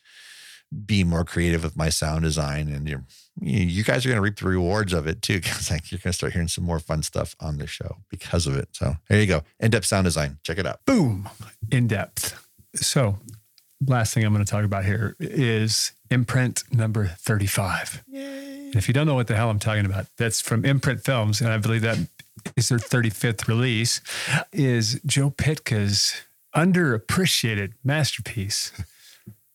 being 0.87 1.09
more 1.09 1.25
creative 1.25 1.65
with 1.65 1.77
my 1.77 1.89
sound 1.89 2.23
design. 2.23 2.69
And 2.69 2.89
you're, 2.89 3.05
you 3.41 3.83
guys 3.85 4.05
are 4.05 4.09
going 4.09 4.19
to 4.19 4.23
reap 4.23 4.39
the 4.39 4.47
rewards 4.47 4.93
of 4.93 5.07
it 5.07 5.23
too. 5.23 5.41
Cause 5.41 5.71
like 5.71 5.91
you're 5.91 5.99
going 5.99 6.13
to 6.13 6.17
start 6.17 6.33
hearing 6.33 6.49
some 6.49 6.65
more 6.65 6.79
fun 6.79 7.03
stuff 7.03 7.35
on 7.41 7.59
the 7.59 7.67
show 7.67 7.99
because 8.09 8.47
of 8.47 8.57
it. 8.57 8.69
So 8.73 8.95
there 9.09 9.21
you 9.21 9.27
go. 9.27 9.43
In 9.59 9.71
depth 9.71 9.87
sound 9.87 10.05
design. 10.05 10.39
Check 10.43 10.59
it 10.59 10.67
out. 10.67 10.85
Boom. 10.87 11.29
In 11.71 11.89
depth. 11.89 12.47
So 12.75 13.19
last 13.87 14.15
thing 14.15 14.25
I'm 14.25 14.33
going 14.33 14.45
to 14.45 14.51
talk 14.51 14.65
about 14.65 14.85
here 14.85 15.17
is 15.19 15.93
imprint 16.11 16.65
number 16.73 17.07
35. 17.07 18.05
Yay. 18.09 18.71
If 18.75 18.87
you 18.87 18.95
don't 18.95 19.07
know 19.07 19.15
what 19.15 19.27
the 19.27 19.37
hell 19.37 19.51
I'm 19.51 19.59
talking 19.59 19.87
about, 19.87 20.07
that's 20.17 20.41
from 20.41 20.65
Imprint 20.65 21.05
Films, 21.05 21.41
and 21.41 21.51
I 21.51 21.59
believe 21.59 21.83
that 21.83 21.99
is 22.57 22.69
their 22.69 22.79
35th 22.79 23.49
release, 23.49 24.01
is 24.53 25.01
Joe 25.05 25.31
Pytka's 25.31 26.23
underappreciated 26.55 27.73
masterpiece, 27.83 28.73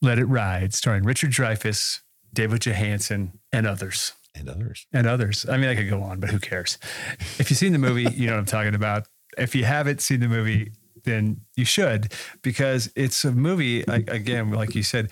Let 0.05 0.19
It 0.19 0.25
Ride, 0.25 0.73
starring 0.73 1.03
Richard 1.03 1.31
Dreyfuss, 1.31 2.01
David 2.33 2.61
Johansen, 2.61 3.39
and 3.51 3.67
others. 3.67 4.13
And 4.33 4.49
others. 4.49 4.85
And 4.93 5.07
others. 5.07 5.45
I 5.49 5.57
mean, 5.57 5.69
I 5.69 5.75
could 5.75 5.89
go 5.89 6.01
on, 6.01 6.19
but 6.19 6.29
who 6.29 6.39
cares? 6.39 6.77
If 7.39 7.49
you've 7.49 7.57
seen 7.57 7.73
the 7.73 7.79
movie, 7.79 8.07
you 8.13 8.27
know 8.27 8.33
what 8.33 8.39
I'm 8.39 8.45
talking 8.45 8.75
about. 8.75 9.07
If 9.37 9.55
you 9.55 9.65
haven't 9.65 10.01
seen 10.01 10.19
the 10.19 10.27
movie, 10.27 10.71
then 11.05 11.41
you 11.55 11.63
should 11.63 12.11
because 12.41 12.91
it's 12.95 13.23
a 13.23 13.31
movie 13.31 13.81
again 13.83 14.51
like 14.51 14.75
you 14.75 14.83
said 14.83 15.09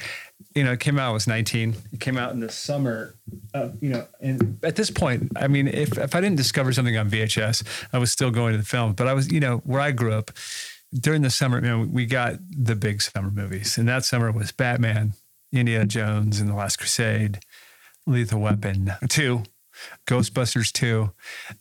you 0.56 0.64
know 0.64 0.74
it 0.74 0.80
came 0.80 1.00
out 1.00 1.12
I 1.12 1.14
was 1.14 1.28
19 1.28 1.76
it 1.94 2.00
came 2.00 2.18
out 2.18 2.32
in 2.32 2.40
the 2.40 2.50
summer 2.50 3.16
uh, 3.54 3.70
you 3.80 3.90
know 3.90 4.08
and 4.20 4.58
at 4.64 4.76
this 4.76 4.90
point 4.90 5.32
i 5.36 5.48
mean 5.48 5.68
if, 5.68 5.98
if 5.98 6.16
i 6.16 6.20
didn't 6.20 6.38
discover 6.38 6.74
something 6.74 6.98
on 6.98 7.10
vhs 7.10 7.64
i 7.94 7.98
was 7.98 8.12
still 8.12 8.32
going 8.32 8.54
to 8.54 8.58
the 8.58 8.66
film 8.66 8.94
but 8.94 9.08
i 9.08 9.14
was 9.14 9.32
you 9.32 9.40
know 9.40 9.58
where 9.66 9.80
i 9.80 9.92
grew 9.92 10.14
up 10.14 10.32
during 10.94 11.22
the 11.22 11.30
summer 11.30 11.58
you 11.58 11.68
know 11.68 11.88
we 11.92 12.06
got 12.06 12.36
the 12.50 12.76
big 12.76 13.02
summer 13.02 13.32
movies 13.32 13.78
and 13.78 13.88
that 13.88 14.06
summer 14.06 14.32
was 14.32 14.52
batman 14.52 15.14
indiana 15.52 15.86
jones 15.86 16.40
and 16.40 16.50
the 16.50 16.56
last 16.56 16.78
crusade 16.78 17.40
lethal 18.06 18.40
weapon 18.40 18.92
2 19.10 19.44
Ghostbusters 20.08 20.72
2. 20.72 21.12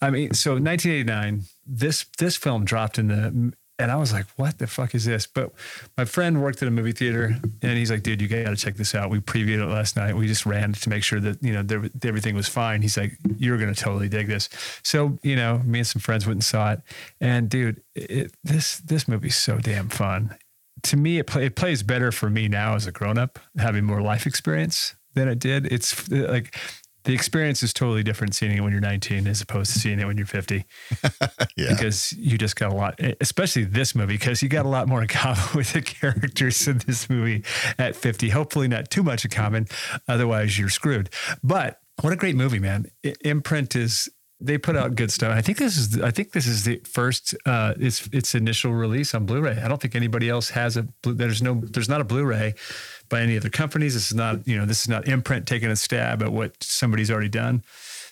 I 0.01 0.11
mean, 0.11 0.35
so 0.35 0.53
1989, 0.53 1.45
this 1.67 2.05
this 2.19 2.37
film 2.37 2.65
dropped 2.65 2.99
in 2.99 3.09
the 3.09 3.53
And 3.83 3.91
I 3.91 3.97
was 3.97 4.13
like, 4.13 4.27
what 4.37 4.59
the 4.59 4.69
fuck 4.69 4.95
is 4.95 5.05
this? 5.05 5.27
But 5.27 5.53
my 5.99 6.05
friend 6.05 6.41
worked 6.41 6.63
at 6.63 6.69
a 6.69 6.71
movie 6.71 6.93
theater 6.93 7.37
and 7.63 7.77
he's 7.77 7.91
like, 7.91 8.05
dude, 8.05 8.21
you 8.21 8.29
got 8.29 8.49
to 8.51 8.57
check 8.57 8.77
this 8.77 8.95
out. 8.95 9.11
We 9.11 9.19
previewed 9.19 9.61
it 9.61 9.67
last 9.67 9.97
night. 9.97 10.15
We 10.15 10.29
just 10.29 10.47
ran 10.47 10.73
to 10.73 10.89
make 10.89 11.03
sure 11.03 11.19
that, 11.19 11.43
you 11.43 11.53
know, 11.53 11.63
there, 11.65 11.83
everything 12.05 12.37
was 12.37 12.49
fine. 12.49 12.81
He's 12.81 12.97
like, 12.97 13.19
you're 13.39 13.59
going 13.59 13.75
to 13.75 13.81
totally 13.81 14.09
dig 14.09 14.29
this. 14.29 14.49
So, 14.85 15.19
you 15.25 15.35
know, 15.35 15.59
me 15.65 15.81
and 15.81 15.87
some 15.87 15.99
friends 15.99 16.27
went 16.27 16.37
and 16.37 16.45
saw 16.45 16.73
it. 16.73 16.81
And 17.21 17.49
dude, 17.51 17.83
it, 17.97 18.33
this, 18.45 18.79
this 18.79 19.09
movie's 19.09 19.37
so 19.37 19.59
damn 19.59 19.89
fun. 19.89 20.37
To 20.85 20.97
me, 20.97 21.19
it, 21.19 21.27
play, 21.27 21.47
it 21.47 21.57
plays 21.57 21.83
better 21.83 22.13
for 22.13 22.31
me 22.31 22.47
now 22.47 22.77
as 22.77 22.87
a 22.87 22.93
grown 22.93 23.19
up, 23.19 23.41
having 23.59 23.85
more 23.85 24.01
life 24.01 24.27
experience 24.27 24.95
than 25.15 25.27
it 25.27 25.41
did. 25.41 25.67
It's 25.73 26.09
like, 26.09 26.57
the 27.05 27.15
experience 27.15 27.63
is 27.63 27.73
totally 27.73 28.03
different 28.03 28.35
seeing 28.35 28.57
it 28.57 28.61
when 28.61 28.73
you're 28.73 28.81
19 28.81 29.27
as 29.27 29.41
opposed 29.41 29.73
to 29.73 29.79
seeing 29.79 29.99
it 29.99 30.07
when 30.07 30.17
you're 30.17 30.27
50. 30.27 30.65
yeah. 31.57 31.69
Because 31.71 32.13
you 32.13 32.39
just 32.39 32.57
got 32.57 32.73
a 32.73 32.75
lot, 32.75 33.01
especially 33.21 33.65
this 33.65 33.95
movie, 33.95 34.15
because 34.15 34.43
you 34.43 34.49
got 34.49 34.67
a 34.67 34.69
lot 34.69 34.89
more 34.89 35.03
in 35.03 35.09
common 35.09 35.43
with 35.55 35.73
the 35.73 35.83
characters 35.83 36.67
in 36.69 36.79
this 36.87 37.11
movie 37.11 37.45
at 37.79 37.97
50. 37.97 38.31
Hopefully, 38.31 38.69
not 38.69 38.91
too 38.91 39.03
much 39.03 39.25
in 39.25 39.31
common. 39.31 39.67
Otherwise, 40.09 40.59
you're 40.59 40.69
screwed. 40.69 41.11
But 41.43 41.81
what 42.01 42.13
a 42.13 42.17
great 42.17 42.37
movie, 42.37 42.59
man. 42.59 42.87
Imprint 43.25 43.77
is 43.77 44.09
they 44.43 44.59
put 44.59 44.77
out 44.77 44.95
good 44.97 45.11
stuff. 45.13 45.33
I 45.33 45.41
think 45.41 45.59
this 45.59 45.77
is 45.77 46.01
I 46.01 46.11
think 46.11 46.33
this 46.33 46.47
is 46.47 46.65
the 46.65 46.81
first 46.85 47.35
uh, 47.47 47.75
its 47.79 48.09
its 48.13 48.35
initial 48.35 48.73
release 48.73 49.15
on 49.15 49.25
Blu-ray. 49.25 49.61
I 49.63 49.69
don't 49.69 49.81
think 49.81 49.95
anybody 49.95 50.29
else 50.29 50.51
has 50.51 50.77
a 50.77 50.87
there's 51.05 51.43
no 51.43 51.61
there's 51.63 51.89
not 51.89 52.01
a 52.01 52.05
Blu-ray 52.05 52.55
by 53.13 53.21
any 53.21 53.37
other 53.37 53.51
companies. 53.51 53.93
This 53.93 54.11
is 54.11 54.17
not, 54.17 54.49
you 54.49 54.57
know, 54.59 54.65
this 54.65 54.81
is 54.81 54.89
not 54.89 55.07
imprint 55.07 55.47
taking 55.47 55.71
a 55.71 55.77
stab 55.77 56.23
at 56.23 56.33
what 56.33 56.61
somebody's 56.61 57.11
already 57.11 57.29
done. 57.29 57.63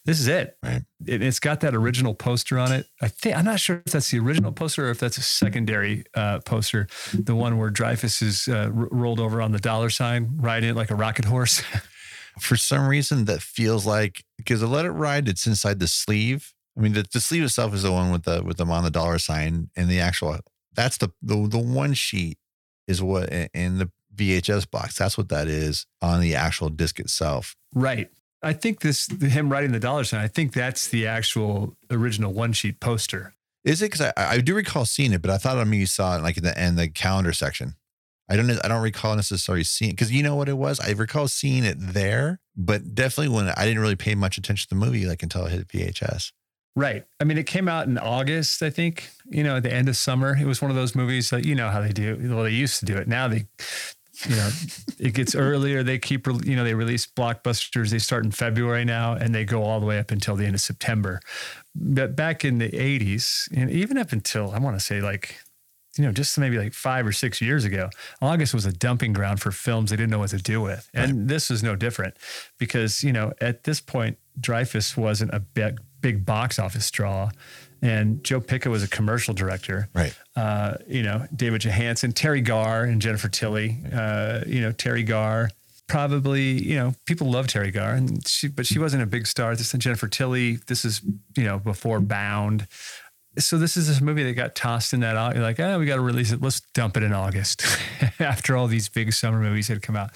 This 0.05 0.21
is 0.21 0.29
it. 0.29 0.57
Right. 0.63 0.83
it 1.07 1.23
has 1.23 1.41
got 1.41 1.61
that 1.61 1.75
original 1.75 2.15
poster 2.15 2.59
on 2.59 2.71
it. 2.71 2.87
I 3.01 3.09
think 3.09 3.37
I'm 3.37 3.47
not 3.47 3.61
sure 3.61 3.83
if 3.85 3.93
that's 3.93 4.11
the 4.11 4.19
original 4.19 4.53
poster 4.53 4.87
or 4.87 4.91
if 4.91 5.01
that's 5.01 5.17
a 5.17 5.23
secondary 5.23 6.05
uh, 6.15 6.41
poster, 6.41 6.87
the 7.15 7.35
one 7.35 7.59
where 7.59 7.71
Dreyfuss 7.71 8.23
is 8.23 8.47
uh, 8.47 8.71
r- 8.75 8.89
rolled 8.91 9.21
over 9.21 9.41
on 9.41 9.53
the 9.53 9.59
dollar 9.59 9.89
sign, 9.89 10.37
riding 10.37 10.71
it 10.71 10.77
like 10.77 10.91
a 10.91 10.95
rocket 10.95 11.25
horse. 11.25 11.63
For 12.39 12.57
some 12.57 12.87
reason, 12.87 13.25
that 13.25 13.43
feels 13.43 13.85
like 13.85 14.23
because 14.37 14.61
the 14.61 14.67
Let 14.67 14.85
It 14.85 14.93
Ride, 14.93 15.29
it's 15.29 15.47
inside 15.47 15.81
the 15.81 15.89
sleeve. 15.89 16.55
I 16.79 16.81
mean, 16.81 16.93
the, 16.93 17.05
the 17.13 17.21
sleeve 17.21 17.43
itself 17.43 17.75
is 17.75 17.83
the 17.83 17.93
one 17.93 18.13
with 18.13 18.23
the 18.23 18.43
with 18.43 18.57
them 18.57 18.71
on 18.71 18.85
the 18.85 18.91
dollar 18.91 19.19
sign, 19.19 19.69
and 19.77 19.89
the 19.89 20.01
actual 20.01 20.39
that's 20.73 20.97
the 20.97 21.11
the 21.21 21.49
the 21.49 21.59
one 21.59 21.93
sheet 21.93 22.39
is 22.87 23.03
what 23.03 23.29
in 23.53 23.79
the 23.79 23.91
VHS 24.21 24.71
box. 24.71 24.99
That's 24.99 25.17
what 25.17 25.29
that 25.31 25.49
is 25.49 25.87
on 26.03 26.21
the 26.21 26.35
actual 26.35 26.69
disc 26.69 27.01
itself. 27.01 27.57
Right. 27.75 28.11
I 28.43 28.53
think 28.53 28.81
this 28.81 29.09
him 29.21 29.51
writing 29.51 29.73
the 29.73 29.81
dollar 29.81 30.05
sign. 30.05 30.21
I 30.21 30.29
think 30.29 30.53
that's 30.53 30.89
the 30.89 31.07
actual 31.07 31.77
original 31.91 32.33
one 32.33 32.53
sheet 32.53 32.81
poster. 32.81 33.35
Is 33.65 33.83
it? 33.83 33.91
Because 33.91 34.01
I, 34.01 34.13
I 34.17 34.41
do 34.41 34.55
recall 34.55 34.87
seeing 34.87 35.13
it, 35.13 35.21
but 35.21 35.31
I 35.31 35.37
thought 35.37 35.59
I 35.59 35.65
mean 35.65 35.81
you 35.81 35.87
saw 35.87 36.17
it 36.17 36.23
like 36.23 36.39
in 36.39 36.45
the 36.45 36.57
end 36.59 36.79
the 36.79 36.89
calendar 36.89 37.33
section. 37.33 37.75
I 38.31 38.37
don't 38.37 38.51
I 38.65 38.69
don't 38.69 38.83
recall 38.83 39.17
necessarily 39.17 39.65
seeing 39.65 39.91
because 39.91 40.13
you 40.13 40.23
know 40.23 40.37
what 40.37 40.49
it 40.49 40.57
was. 40.57 40.81
I 40.81 40.93
recall 40.93 41.29
seeing 41.29 41.65
it 41.65 41.77
there, 41.79 42.41
but 42.57 42.95
definitely 42.95 43.35
when 43.35 43.49
I 43.49 43.67
didn't 43.67 43.81
really 43.81 43.97
pay 43.97 44.15
much 44.15 44.39
attention 44.39 44.69
to 44.69 44.75
the 44.75 44.87
movie 44.87 45.05
like 45.05 45.23
until 45.23 45.45
I 45.45 45.51
hit 45.51 45.69
VHS. 45.69 46.33
Right. 46.77 47.05
I 47.19 47.25
mean, 47.25 47.37
it 47.37 47.47
came 47.47 47.69
out 47.69 47.89
in 47.89 47.99
August, 47.99 48.63
I 48.63 48.71
think. 48.71 49.11
You 49.29 49.43
know, 49.43 49.57
at 49.57 49.65
the 49.65 49.73
end 49.73 49.89
of 49.89 49.97
summer. 49.97 50.37
It 50.41 50.47
was 50.47 50.63
one 50.63 50.71
of 50.71 50.77
those 50.77 50.95
movies 50.95 51.31
that 51.31 51.45
you 51.45 51.55
know 51.55 51.69
how 51.69 51.81
they 51.81 51.93
do. 51.93 52.17
Well, 52.33 52.45
they 52.45 52.51
used 52.51 52.79
to 52.81 52.87
do 52.87 52.97
it. 52.97 53.09
Now 53.09 53.29
they 53.29 53.47
you 54.29 54.37
know, 54.37 54.51
it 54.99 55.15
gets 55.15 55.35
earlier. 55.35 55.83
They 55.83 55.99
keep, 55.99 56.27
you 56.27 56.57
know, 56.57 56.65
they 56.65 56.75
release 56.75 57.07
blockbusters. 57.07 57.91
They 57.91 57.99
start 57.99 58.25
in 58.25 58.31
February 58.31 58.85
now 58.85 59.15
and 59.15 59.35
they 59.35 59.45
go 59.45 59.63
all 59.63 59.81
the 59.81 59.87
way 59.87 59.99
up 59.99 60.11
until 60.11 60.37
the 60.37 60.45
end 60.45 60.55
of 60.55 60.61
September. 60.61 61.21
But 61.75 62.17
back 62.17 62.45
in 62.45 62.59
the 62.59 62.71
80s, 62.71 63.49
and 63.57 63.71
even 63.71 63.99
up 63.99 64.13
until 64.13 64.51
I 64.51 64.59
want 64.59 64.79
to 64.79 64.85
say 64.85 65.01
like, 65.01 65.37
you 65.97 66.05
know, 66.05 66.13
just 66.13 66.39
maybe 66.39 66.59
like 66.59 66.73
five 66.73 67.07
or 67.07 67.13
six 67.13 67.41
years 67.41 67.65
ago, 67.65 67.91
August 68.23 68.55
was 68.55 68.65
a 68.65 68.73
dumping 68.73 69.13
ground 69.13 69.41
for 69.41 69.51
films 69.51 69.91
they 69.91 69.97
didn't 69.97 70.11
know 70.11 70.21
what 70.21 70.31
to 70.31 70.39
do 70.39 70.61
with. 70.61 70.89
And 70.95 71.13
right. 71.13 71.29
this 71.29 71.51
is 71.51 71.63
no 71.63 71.75
different 71.75 72.17
because, 72.59 73.03
you 73.03 73.13
know, 73.13 73.33
at 73.41 73.65
this 73.65 73.81
point, 73.81 74.19
Dreyfuss 74.41 74.97
wasn't 74.97 75.35
a 75.35 75.41
big, 75.41 75.81
big 76.01 76.25
box 76.25 76.59
office 76.59 76.91
draw 76.91 77.31
and 77.83 78.23
Joe 78.23 78.41
Pytka 78.41 78.71
was 78.71 78.83
a 78.83 78.89
commercial 78.89 79.35
director. 79.35 79.89
Right. 79.95 80.17
Uh, 80.37 80.75
you 80.87 81.03
know, 81.03 81.27
David 81.35 81.63
Johansen, 81.63 82.13
Teri 82.13 82.45
Garr, 82.45 82.85
and 82.85 83.01
Jennifer 83.01 83.29
Tilly. 83.29 83.79
Uh, 83.93 84.41
you 84.47 84.61
know, 84.61 84.73
Teri 84.73 85.07
Garr. 85.07 85.51
Probably, 85.89 86.63
you 86.63 86.77
know, 86.77 86.95
people 87.05 87.31
love 87.31 87.49
Teri 87.49 87.73
Garr, 87.73 87.95
and 87.95 88.27
she, 88.27 88.47
but 88.47 88.65
she 88.65 88.79
wasn't 88.79 89.03
a 89.03 89.07
big 89.07 89.27
star. 89.27 89.57
This 89.57 89.75
is 89.75 89.81
Jennifer 89.81 90.07
Tilly. 90.07 90.57
This 90.69 90.85
is, 90.85 91.01
you 91.37 91.43
know, 91.43 91.59
before 91.59 91.99
Bound. 92.01 92.69
So 93.39 93.59
this 93.59 93.77
is 93.77 93.89
this 93.89 94.01
movie 94.01 94.23
that 94.23 94.35
got 94.35 94.55
tossed 94.55 94.93
in 94.93 95.01
that. 95.01 95.35
You're 95.35 95.43
like, 95.43 95.59
oh, 95.59 95.79
we 95.81 95.87
got 95.87 95.97
to 95.97 96.01
release 96.01 96.31
it. 96.31 96.41
Let's 96.41 96.61
dump 96.75 96.97
it 96.97 97.03
in 97.03 97.13
August, 97.13 97.65
after 98.21 98.57
all 98.57 98.69
these 98.69 98.89
big 98.89 99.13
summer 99.13 99.41
movies 99.41 99.67
had 99.67 99.83
come 99.83 99.97
out. 99.97 100.11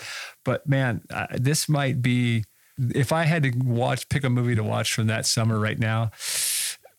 But 0.44 0.68
man, 0.68 1.02
uh, 1.10 1.26
this 1.32 1.68
might 1.68 2.02
be. 2.02 2.44
If 2.76 3.12
I 3.12 3.22
had 3.22 3.44
to 3.44 3.52
watch, 3.56 4.08
pick 4.08 4.24
a 4.24 4.30
movie 4.30 4.56
to 4.56 4.64
watch 4.64 4.94
from 4.94 5.06
that 5.06 5.26
summer 5.26 5.60
right 5.60 5.78
now, 5.78 6.10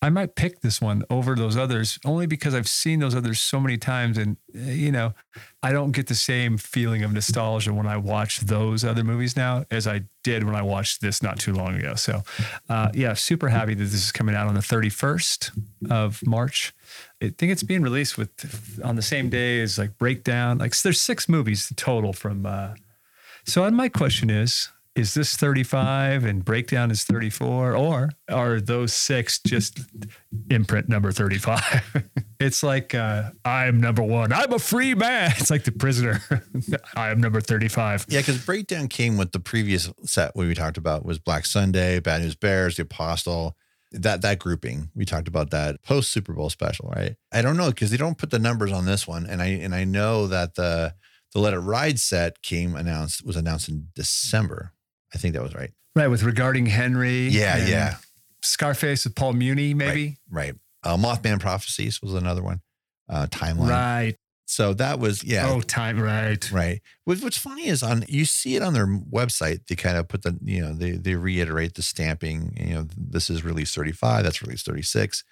I 0.02 0.10
might 0.10 0.36
pick 0.36 0.62
this 0.62 0.82
one 0.82 1.04
over 1.10 1.36
those 1.36 1.58
others 1.58 2.00
only 2.06 2.28
because 2.28 2.54
I've 2.54 2.68
seen 2.68 3.00
those 3.00 3.16
others 3.16 3.40
so 3.40 3.60
many 3.60 3.78
times. 3.78 4.18
And, 4.18 4.38
eh, 4.54 4.72
you 4.72 4.92
know, 4.92 5.14
I 5.64 5.72
don't 5.72 5.92
get 5.92 6.08
the 6.08 6.16
same 6.16 6.58
feeling 6.58 7.04
of 7.04 7.12
nostalgia 7.14 7.74
when 7.74 7.88
I 7.88 7.98
watch 7.98 8.42
those 8.42 8.84
other 8.84 9.04
movies 9.04 9.36
now 9.36 9.66
as 9.72 9.88
I 9.88 10.04
did 10.24 10.44
when 10.44 10.56
I 10.56 10.62
watched 10.62 11.02
this 11.02 11.22
not 11.24 11.40
too 11.40 11.54
long 11.54 11.76
ago. 11.76 11.96
So, 11.96 12.24
uh, 12.70 12.90
yeah, 12.94 13.14
super 13.14 13.50
happy 13.50 13.74
that 13.74 13.84
this 13.84 13.94
is 13.94 14.12
coming 14.12 14.36
out 14.36 14.48
on 14.48 14.54
the 14.54 14.62
31st 14.62 15.52
of 15.90 16.26
March. 16.26 16.74
I 17.22 17.30
think 17.38 17.52
it's 17.52 17.64
being 17.64 17.82
released 17.82 18.18
with 18.18 18.80
on 18.84 18.96
the 18.96 19.02
same 19.02 19.30
day 19.30 19.62
as 19.62 19.78
like 19.78 19.98
Breakdown. 19.98 20.58
Like, 20.58 20.76
there's 20.82 21.02
six 21.02 21.30
movies 21.30 21.72
total 21.76 22.14
from. 22.14 22.46
Uh, 22.46 22.76
so, 23.46 23.70
my 23.72 23.90
question 23.90 24.30
is 24.30 24.70
is 24.96 25.14
this 25.14 25.36
35 25.36 26.24
and 26.24 26.44
breakdown 26.44 26.90
is 26.90 27.04
34 27.04 27.76
or 27.76 28.10
are 28.30 28.62
those 28.62 28.94
six 28.94 29.40
just 29.40 29.80
imprint 30.50 30.88
number 30.88 31.12
35 31.12 32.04
it's 32.40 32.64
like 32.64 32.96
uh, 32.96 33.32
i'm 33.44 33.80
number 33.80 34.02
one. 34.04 34.32
I'm 34.32 34.54
a 34.54 34.60
free 34.60 34.96
man. 34.96 35.34
It's 35.38 35.52
like 35.52 35.64
the 35.64 35.72
prisoner. 35.72 36.22
I 36.96 37.10
am 37.10 37.20
number 37.20 37.42
35 37.42 38.06
yeah 38.10 38.22
because 38.22 38.44
breakdown 38.46 38.88
came 38.88 39.18
with 39.18 39.32
the 39.32 39.40
previous 39.40 39.92
set 40.04 40.36
we 40.36 40.54
talked 40.54 40.78
about 40.78 41.06
was 41.06 41.20
black 41.20 41.46
sunday 41.46 42.00
bad 42.00 42.22
news 42.22 42.36
bears 42.36 42.78
the 42.78 42.84
apostle 42.84 43.56
that 43.92 44.22
that 44.22 44.40
grouping. 44.40 44.90
We 44.94 45.06
talked 45.06 45.28
about 45.28 45.52
that 45.52 45.82
post 45.84 46.12
super 46.12 46.34
bowl 46.34 46.50
special 46.50 46.92
right? 46.96 47.16
I 47.32 47.42
don't 47.42 47.58
know 47.58 47.70
because 47.70 47.92
they 47.92 47.98
don't 47.98 48.18
put 48.18 48.30
the 48.30 48.40
numbers 48.40 48.72
on 48.72 48.86
this 48.86 49.08
one 49.08 49.26
and 49.26 49.42
i 49.42 49.48
and 49.48 49.76
i 49.76 49.84
know 49.84 50.28
that 50.28 50.56
the 50.56 50.94
the 51.34 51.40
let 51.40 51.54
it 51.54 51.60
ride 51.60 52.00
set 52.00 52.42
came 52.42 52.76
announced 52.76 53.26
was 53.26 53.36
announced 53.36 53.70
in 53.70 53.88
december 53.94 54.72
I 55.14 55.18
think 55.18 55.34
that 55.34 55.44
was 55.44 55.56
right. 55.56 55.72
Right, 55.96 56.08
with 56.08 56.24
regarding 56.24 56.66
Henry. 56.66 57.28
Yeah, 57.28 57.66
yeah. 57.66 57.96
Scarface 58.42 59.06
with 59.06 59.16
Paul 59.16 59.34
Muni, 59.34 59.74
maybe. 59.74 60.18
Right. 60.30 60.54
right. 60.84 60.94
Uh, 60.94 60.98
Mothman 60.98 61.40
Prophecies 61.40 62.02
was 62.02 62.14
another 62.14 62.44
one. 62.44 62.62
Uh, 63.10 63.28
timeline. 63.28 63.70
Right. 63.70 64.16
So 64.46 64.74
that 64.76 65.00
was 65.00 65.24
yeah. 65.24 65.50
Oh, 65.50 65.62
time 65.62 66.00
right. 66.00 66.52
Right. 66.52 66.82
What's 67.06 67.38
funny 67.38 67.68
is 67.68 67.82
on 67.82 68.06
you 68.08 68.26
see 68.26 68.56
it 68.56 68.62
on 68.62 68.74
their 68.74 68.86
website. 68.86 69.66
They 69.68 69.76
kind 69.76 69.98
of 69.98 70.08
put 70.08 70.22
the 70.22 70.38
you 70.44 70.62
know 70.62 70.74
they 70.74 70.92
they 70.92 71.16
reiterate 71.16 71.74
the 71.74 71.82
stamping. 71.82 72.56
You 72.60 72.76
know 72.76 72.88
this 72.96 73.30
is 73.30 73.44
release 73.44 73.74
thirty 73.74 73.92
five. 73.92 74.24
That's 74.24 74.44
release 74.44 74.62
thirty 74.62 74.84
six. 74.84 75.24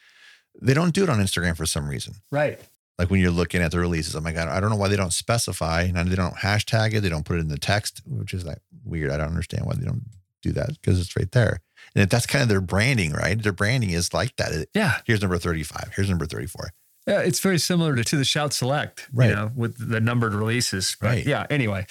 They 0.60 0.74
don't 0.74 0.94
do 0.94 1.04
it 1.04 1.10
on 1.10 1.20
Instagram 1.20 1.56
for 1.56 1.66
some 1.66 1.88
reason. 1.88 2.16
Right. 2.32 2.60
Like 3.00 3.10
when 3.10 3.20
you're 3.20 3.32
looking 3.32 3.62
at 3.62 3.72
the 3.72 3.80
releases, 3.80 4.14
I'm 4.14 4.24
like, 4.24 4.38
I 4.38 4.60
don't 4.60 4.70
know 4.70 4.76
why 4.76 4.88
they 4.88 4.96
don't 4.96 5.14
specify 5.14 5.82
and 5.82 6.10
they 6.10 6.16
don't 6.16 6.36
hashtag 6.36 6.94
it. 6.94 7.02
They 7.02 7.10
don't 7.10 7.26
put 7.26 7.38
it 7.38 7.42
in 7.42 7.48
the 7.48 7.58
text, 7.58 8.02
which 8.06 8.34
is 8.34 8.46
like 8.46 8.60
weird. 8.86 9.12
I 9.12 9.18
don't 9.18 9.30
understand 9.30 9.66
why 9.66 9.74
they 9.74 9.86
don't 9.86 10.04
do 10.44 10.52
that 10.52 10.80
because 10.80 11.00
it's 11.00 11.16
right 11.16 11.32
there. 11.32 11.62
And 11.96 12.10
that's 12.10 12.28
kind 12.28 12.44
of 12.44 12.50
their 12.50 12.62
branding, 12.62 13.12
right? 13.14 13.42
Their 13.42 13.52
branding 13.52 13.90
is 13.90 14.14
like 14.14 14.36
that. 14.36 14.68
Yeah. 14.74 15.00
Here's 15.06 15.22
number 15.22 15.38
35. 15.38 15.94
Here's 15.96 16.10
number 16.10 16.26
34. 16.26 16.70
Yeah, 17.08 17.20
it's 17.20 17.42
very 17.42 17.60
similar 17.60 17.96
to, 17.96 18.04
to 18.04 18.16
the 18.16 18.24
Shout 18.24 18.54
Select, 18.54 19.10
right? 19.12 19.30
You 19.30 19.36
know, 19.36 19.52
with 19.54 19.90
the 19.90 20.00
numbered 20.00 20.34
releases, 20.34 20.96
but 21.02 21.08
right? 21.08 21.26
Yeah. 21.26 21.46
Anyway, 21.50 21.86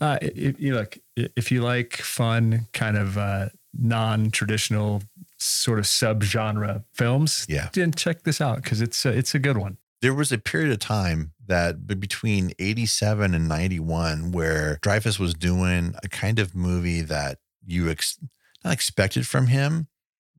uh, 0.00 0.18
if 0.20 0.60
you 0.60 0.74
look, 0.74 0.98
if 1.16 1.50
you 1.50 1.62
like 1.62 1.96
fun, 1.96 2.68
kind 2.72 2.96
of 2.96 3.18
uh, 3.18 3.48
non-traditional 3.76 5.02
sort 5.38 5.80
of 5.80 5.86
sub-genre 5.88 6.84
films, 6.94 7.44
yeah, 7.48 7.70
then 7.72 7.90
check 7.90 8.22
this 8.22 8.40
out 8.40 8.62
because 8.62 8.80
it's 8.80 9.04
a, 9.04 9.08
it's 9.08 9.34
a 9.34 9.40
good 9.40 9.56
one 9.56 9.78
there 10.02 10.12
was 10.12 10.32
a 10.32 10.38
period 10.38 10.72
of 10.72 10.80
time 10.80 11.32
that 11.46 11.86
between 11.86 12.52
87 12.58 13.34
and 13.34 13.48
91 13.48 14.32
where 14.32 14.78
Dreyfuss 14.82 15.18
was 15.18 15.32
doing 15.32 15.94
a 16.02 16.08
kind 16.08 16.40
of 16.40 16.56
movie 16.56 17.02
that 17.02 17.38
you 17.64 17.88
ex- 17.88 18.18
not 18.64 18.74
expected 18.74 19.26
from 19.28 19.46
him, 19.46 19.86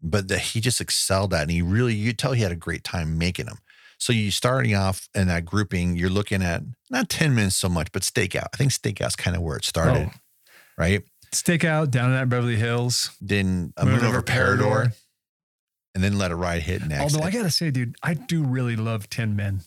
but 0.02 0.28
that 0.28 0.40
he 0.40 0.60
just 0.60 0.82
excelled 0.82 1.34
at. 1.34 1.44
And 1.44 1.52
he 1.52 1.62
really, 1.62 1.94
you 1.94 2.12
tell 2.12 2.34
he 2.34 2.44
had 2.44 2.52
a 2.52 2.58
great 2.58 2.84
time 2.84 3.18
making 3.18 3.46
them. 3.46 3.58
So 3.98 4.12
you 4.12 4.32
starting 4.32 4.76
off 4.76 5.08
in 5.16 5.30
that 5.30 5.46
grouping, 5.46 5.96
you're 5.96 6.10
looking 6.10 6.44
at 6.44 6.62
not 6.90 7.08
10 7.08 7.34
minutes 7.34 7.56
so 7.56 7.70
much, 7.70 7.90
but 7.94 8.02
Stakeout. 8.02 8.48
I 8.54 8.58
think 8.58 8.72
Stakeout's 8.72 9.16
kind 9.16 9.38
of 9.38 9.42
where 9.42 9.56
it 9.56 9.64
started, 9.64 10.10
oh. 10.14 10.20
right? 10.78 11.04
Stakeout, 11.32 11.90
Down 11.90 12.12
in 12.12 12.18
at 12.18 12.28
Beverly 12.28 12.58
Hills. 12.58 13.12
Then 13.22 13.74
a 13.78 13.86
Moon, 13.86 13.96
Moon 13.96 14.06
over 14.06 14.22
Parador. 14.22 14.88
Parador 14.88 14.94
and 15.96 16.04
then 16.04 16.18
let 16.18 16.32
it 16.32 16.36
ride 16.36 16.62
hit 16.64 16.86
next. 16.88 17.02
Although 17.14 17.26
I 17.26 17.32
gotta 17.32 17.52
say, 17.52 17.72
dude, 17.72 17.96
I 18.04 18.14
do 18.16 18.44
really 18.44 18.76
love 18.76 19.10
Tin 19.10 19.36
Men. 19.36 19.62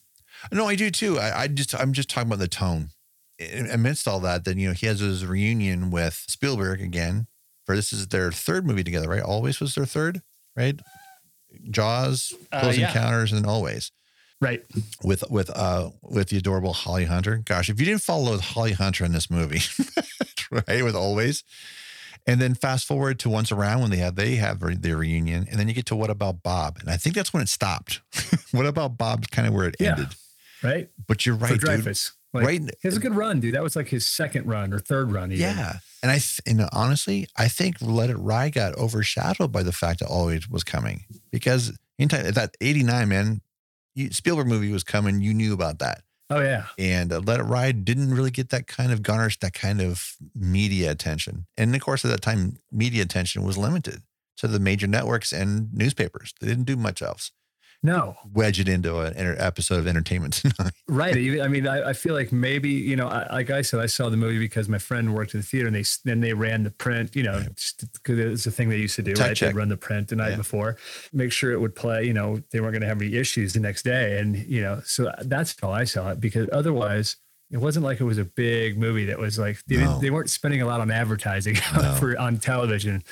No, 0.53 0.67
I 0.67 0.75
do 0.75 0.91
too. 0.91 1.19
I, 1.19 1.43
I 1.43 1.49
just 1.49 1.75
I'm 1.75 1.93
just 1.93 2.11
talking 2.11 2.29
about 2.29 2.39
the 2.41 2.49
tone. 2.49 2.91
Amidst 3.71 4.09
all 4.09 4.21
that, 4.21 4.45
then 4.45 4.59
you 4.59 4.69
know 4.69 4.75
he 4.75 4.87
has 4.87 5.01
his 5.01 5.25
reunion 5.27 5.91
with 5.91 6.25
Spielberg 6.29 6.81
again. 6.81 7.27
For 7.67 7.75
this 7.77 7.93
is 7.93 8.09
their 8.09 8.31
third 8.33 8.65
movie 8.67 8.85
together, 8.85 9.09
right? 9.09 9.23
Always 9.23 9.61
was 9.61 9.75
their 9.75 9.87
third, 9.87 10.23
right? 10.57 10.79
Jaws, 11.71 12.33
Uh, 12.53 12.61
Close 12.61 12.79
yeah. 12.79 12.89
Encounters, 12.89 13.33
and 13.33 13.47
Always 13.47 13.93
Right. 14.41 14.63
with 15.03 15.25
with 15.31 15.49
uh 15.51 15.91
with 16.03 16.29
the 16.29 16.37
adorable 16.37 16.73
Holly 16.75 17.07
Hunter. 17.07 17.39
Gosh, 17.45 17.69
if 17.71 17.81
you 17.81 17.87
didn't 17.87 18.03
follow 18.03 18.37
Holly 18.39 18.73
Hunter 18.73 19.05
in 19.05 19.13
this 19.13 19.31
movie, 19.31 19.61
right? 20.51 20.85
With 20.85 20.95
Always, 20.95 21.43
and 22.27 22.41
then 22.41 22.55
fast 22.55 22.87
forward 22.87 23.19
to 23.21 23.29
Once 23.29 23.53
Around 23.53 23.83
when 23.83 23.91
they 23.91 23.97
have 23.99 24.17
they 24.17 24.37
have 24.37 24.61
their 24.83 24.97
reunion, 24.97 25.47
and 25.51 25.59
then 25.59 25.69
you 25.69 25.75
get 25.75 25.87
to 25.87 25.97
What 25.97 26.11
About 26.11 26.43
Bob, 26.43 26.79
and 26.81 26.91
I 26.91 26.97
think 26.97 27.15
that's 27.15 27.33
when 27.33 27.43
it 27.43 27.49
stopped. 27.49 28.01
what 28.53 28.67
About 28.67 28.99
Bob's 28.99 29.29
kind 29.29 29.47
of 29.49 29.55
where 29.55 29.69
it 29.69 29.77
Yeah. 29.81 29.93
ended. 29.93 30.09
Right. 30.63 30.89
But 31.07 31.27
you're 31.27 31.37
right, 31.37 31.53
For 31.53 31.59
dude. 31.59 31.85
Dreyfuss. 31.85 32.13
Like, 32.33 32.45
Right. 32.47 32.61
He 32.61 32.89
has 32.89 32.97
a 32.97 33.01
good 33.01 33.15
run, 33.15 33.41
dude. 33.41 33.55
That 33.55 33.63
was 33.63 33.77
like 33.77 33.89
his 33.89 34.07
second 34.07 34.47
run 34.47 34.73
or 34.73 34.79
third 34.79 35.13
run. 35.13 35.31
Even. 35.33 35.43
Yeah. 35.43 35.79
And 36.03 36.11
I 36.11 36.15
th- 36.19 36.41
and 36.47 36.69
honestly, 36.73 37.29
I 37.37 37.49
think 37.49 37.77
Let 37.81 38.11
It 38.11 38.17
Ride 38.17 38.53
got 38.55 38.75
overshadowed 38.77 39.53
by 39.53 39.63
the 39.63 39.73
fact 39.73 40.01
that 40.01 40.07
Always 40.09 40.49
was 40.49 40.65
coming 40.65 41.05
because 41.31 41.77
anytime 41.99 42.31
that 42.33 42.57
89 42.61 43.09
man, 43.09 43.41
you, 43.95 44.11
Spielberg 44.13 44.47
movie 44.49 44.71
was 44.71 44.85
coming, 44.85 45.21
you 45.23 45.33
knew 45.33 45.55
about 45.55 45.79
that. 45.79 46.03
Oh 46.29 46.41
yeah. 46.41 46.67
And 46.79 47.13
uh, 47.13 47.21
Let 47.21 47.41
It 47.41 47.45
Ride 47.45 47.85
didn't 47.85 48.13
really 48.13 48.33
get 48.33 48.49
that 48.51 48.67
kind 48.67 48.93
of 48.93 49.03
garnish 49.03 49.39
that 49.41 49.55
kind 49.55 49.81
of 49.81 50.17
media 50.35 50.91
attention. 50.91 51.47
And 51.57 51.75
of 51.75 51.81
course, 51.81 52.05
at 52.05 52.11
that 52.11 52.23
time, 52.23 52.59
media 52.73 53.03
attention 53.03 53.45
was 53.45 53.57
limited 53.57 54.03
to 54.39 54.49
the 54.49 54.59
major 54.59 54.87
networks 54.87 55.33
and 55.33 55.73
newspapers. 55.73 56.35
They 56.41 56.49
didn't 56.49 56.65
do 56.65 56.77
much 56.77 57.01
else. 57.01 57.31
No. 57.87 58.17
Wedge 58.35 58.59
it 58.59 58.69
into 58.69 58.99
an 58.99 59.15
enter- 59.15 59.37
episode 59.39 59.79
of 59.79 59.87
Entertainment 59.87 60.35
Tonight. 60.35 60.73
Right. 60.89 61.17
I 61.17 61.49
mean, 61.49 61.67
I, 61.69 61.91
I 61.91 61.93
feel 61.93 62.15
like 62.15 62.33
maybe 62.33 62.69
you 62.71 62.97
know, 62.97 63.09
I, 63.09 63.33
like 63.33 63.51
I 63.51 63.63
said, 63.63 63.81
I 63.81 63.87
saw 63.87 64.09
the 64.09 64.17
movie 64.17 64.39
because 64.39 64.69
my 64.69 64.79
friend 64.79 65.15
worked 65.15 65.35
in 65.35 65.41
the 65.41 65.47
theater, 65.47 65.67
and 65.69 65.77
they 65.77 65.85
then 66.05 66.21
they 66.21 66.33
ran 66.33 66.63
the 66.65 66.71
print. 66.71 67.15
You 67.17 67.23
know, 67.25 67.43
because 67.95 68.19
it's 68.19 68.47
a 68.47 68.51
thing 68.51 68.69
they 68.69 68.79
used 68.79 68.97
to 68.97 69.03
do. 69.03 69.15
Tech 69.15 69.29
right? 69.29 69.37
check. 69.37 69.49
They'd 69.51 69.57
run 69.59 69.69
the 69.69 69.77
print 69.77 70.09
the 70.09 70.17
night 70.17 70.31
Yeah. 70.31 70.37
before, 70.37 70.77
make 71.13 71.33
sure 71.33 71.53
it 71.53 71.61
would 71.61 71.75
play. 71.75 72.05
You 72.05 72.13
know, 72.13 72.43
they 72.51 72.61
weren't 72.61 72.73
going 72.73 72.83
to 72.83 72.89
have 72.89 73.01
any 73.01 73.15
issues 73.15 73.53
the 73.53 73.61
next 73.61 73.83
day, 73.85 74.19
and 74.19 74.37
you 74.37 74.63
know, 74.63 74.81
so 74.85 75.11
that's 75.23 75.55
how 75.61 75.71
I 75.71 75.85
saw 75.85 76.11
it. 76.11 76.21
Because 76.21 76.49
otherwise, 76.53 77.17
it 77.51 77.59
wasn't 77.59 77.85
like 77.85 78.01
it 78.01 78.05
was 78.05 78.19
a 78.19 78.25
big 78.25 78.79
movie 78.79 79.05
that 79.07 79.19
was 79.19 79.39
like 79.39 79.59
they, 79.67 79.77
No. 79.77 79.99
they 80.01 80.11
weren't 80.11 80.31
spending 80.31 80.61
a 80.63 80.67
lot 80.67 80.81
on 80.81 80.91
advertising 80.91 81.57
No. 81.75 81.95
for 81.95 82.19
on 82.19 82.39
television. 82.39 83.03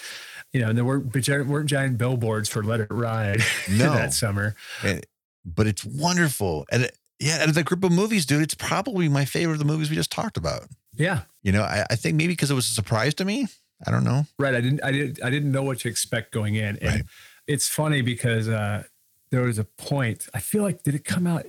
You 0.55 0.61
know, 0.61 0.69
and 0.69 0.79
there 0.79 0.85
weren't 0.87 1.13
weren't 1.49 1.67
giant 1.69 1.99
billboards 1.99 2.49
for 2.49 2.63
"Let 2.63 2.81
It 2.81 2.87
Ride" 2.91 3.43
No. 3.71 3.93
that 3.93 4.15
summer. 4.15 4.55
And, 4.83 5.05
but 5.45 5.67
it's 5.67 5.85
wonderful. 5.85 6.65
And 6.73 6.85
it, 6.85 6.97
yeah, 7.21 7.43
out 7.43 7.49
of 7.49 7.55
the 7.55 7.63
group 7.65 7.85
of 7.85 7.93
movies, 7.93 8.25
dude, 8.25 8.41
it's 8.43 8.55
probably 8.55 9.09
my 9.09 9.25
favorite 9.27 9.55
of 9.55 9.59
the 9.59 9.65
movies 9.67 9.91
we 9.91 9.97
just 9.97 10.11
talked 10.13 10.37
about. 10.37 10.63
Yeah, 10.97 11.23
You 11.43 11.53
know, 11.53 11.63
I, 11.63 11.85
I 11.91 11.97
think 11.97 12.17
maybe 12.17 12.33
because 12.33 12.51
it 12.51 12.55
was 12.55 12.71
a 12.71 12.73
surprise 12.73 13.15
to 13.15 13.25
me. 13.25 13.49
I 13.87 13.91
don't 13.91 14.05
know. 14.05 14.27
Right. 14.39 14.55
I 14.55 14.61
didn't. 14.61 14.83
I 14.85 14.93
didn't. 14.93 15.23
I 15.25 15.29
didn't 15.31 15.51
know 15.53 15.63
what 15.65 15.81
to 15.81 15.89
expect 15.89 16.31
going 16.33 16.55
in. 16.55 16.77
And 16.79 16.83
Right. 16.85 17.03
it's 17.49 17.69
funny 17.69 18.01
because 18.01 18.49
uh, 18.49 18.85
there 19.31 19.43
was 19.43 19.59
a 19.59 19.65
point. 19.65 20.29
I 20.33 20.39
feel 20.41 20.63
like 20.63 20.85
did 20.85 20.95
it 20.95 21.05
come 21.05 21.27
out? 21.27 21.45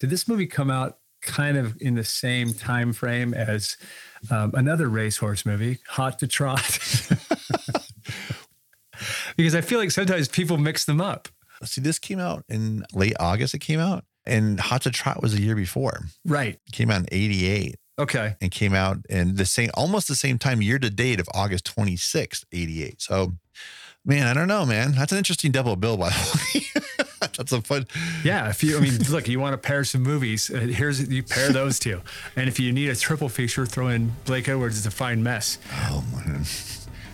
Did 0.00 0.10
this 0.10 0.26
movie 0.26 0.48
come 0.48 0.70
out 0.70 0.98
kind 1.22 1.56
of 1.56 1.76
in 1.80 1.94
the 1.94 2.04
same 2.04 2.52
time 2.54 2.92
frame 2.92 3.32
as 3.34 3.76
um, 4.30 4.50
another 4.54 4.88
racehorse 4.88 5.46
movie, 5.46 5.78
Hot 5.90 6.18
to 6.18 6.26
Trot? 6.26 6.60
because 9.38 9.54
I 9.54 9.62
feel 9.62 9.78
like 9.78 9.90
sometimes 9.90 10.28
people 10.28 10.58
mix 10.58 10.84
them 10.84 11.00
up. 11.00 11.28
See, 11.64 11.80
this 11.80 11.98
came 11.98 12.18
out 12.20 12.44
in 12.50 12.84
late 12.92 13.14
August. 13.18 13.54
It 13.54 13.60
came 13.60 13.80
out, 13.80 14.04
and 14.26 14.60
Hot 14.60 14.82
to 14.82 14.90
Trot 14.90 15.22
was 15.22 15.32
a 15.34 15.40
year 15.40 15.56
before. 15.56 16.02
Right. 16.26 16.58
It 16.66 16.72
came 16.72 16.90
out 16.90 17.00
in 17.00 17.06
'88 17.10 17.76
Okay. 17.98 18.36
and 18.40 18.50
came 18.52 18.74
out 18.74 18.98
in 19.08 19.34
the 19.36 19.44
same, 19.46 19.70
almost 19.74 20.06
the 20.06 20.14
same 20.14 20.38
time, 20.38 20.60
year 20.62 20.78
to 20.78 20.90
date 20.90 21.18
of 21.18 21.28
August 21.34 21.64
26th, 21.76 22.44
'88. 22.52 23.00
So, 23.02 23.32
man, 24.04 24.26
I 24.28 24.34
don't 24.34 24.46
know, 24.46 24.64
man. 24.64 24.92
That's 24.92 25.10
an 25.10 25.18
interesting 25.18 25.50
double 25.50 25.74
bill, 25.74 25.96
by 25.96 26.10
the 26.10 26.40
way. 26.54 26.82
That's 27.36 27.50
a 27.50 27.60
fun. 27.60 27.86
Yeah. 28.22 28.48
If 28.50 28.62
you, 28.62 28.76
I 28.76 28.80
mean, 28.80 28.96
look, 29.10 29.26
you 29.26 29.40
want 29.40 29.54
to 29.54 29.58
pair 29.58 29.82
some 29.82 30.02
movies. 30.04 30.50
Uh, 30.50 30.58
here's 30.60 31.08
you 31.08 31.24
pair 31.24 31.50
those 31.50 31.80
two, 31.80 32.00
and 32.36 32.46
if 32.48 32.60
you 32.60 32.72
need 32.72 32.88
a 32.88 32.94
triple 32.96 33.28
feature, 33.28 33.66
throw 33.66 33.88
in 33.88 34.12
Blake 34.26 34.48
Edwards' 34.48 34.78
it's 34.78 34.86
"A 34.86 34.90
Fine 34.92 35.24
Mess." 35.24 35.58
Oh 35.90 36.04
man. 36.14 36.44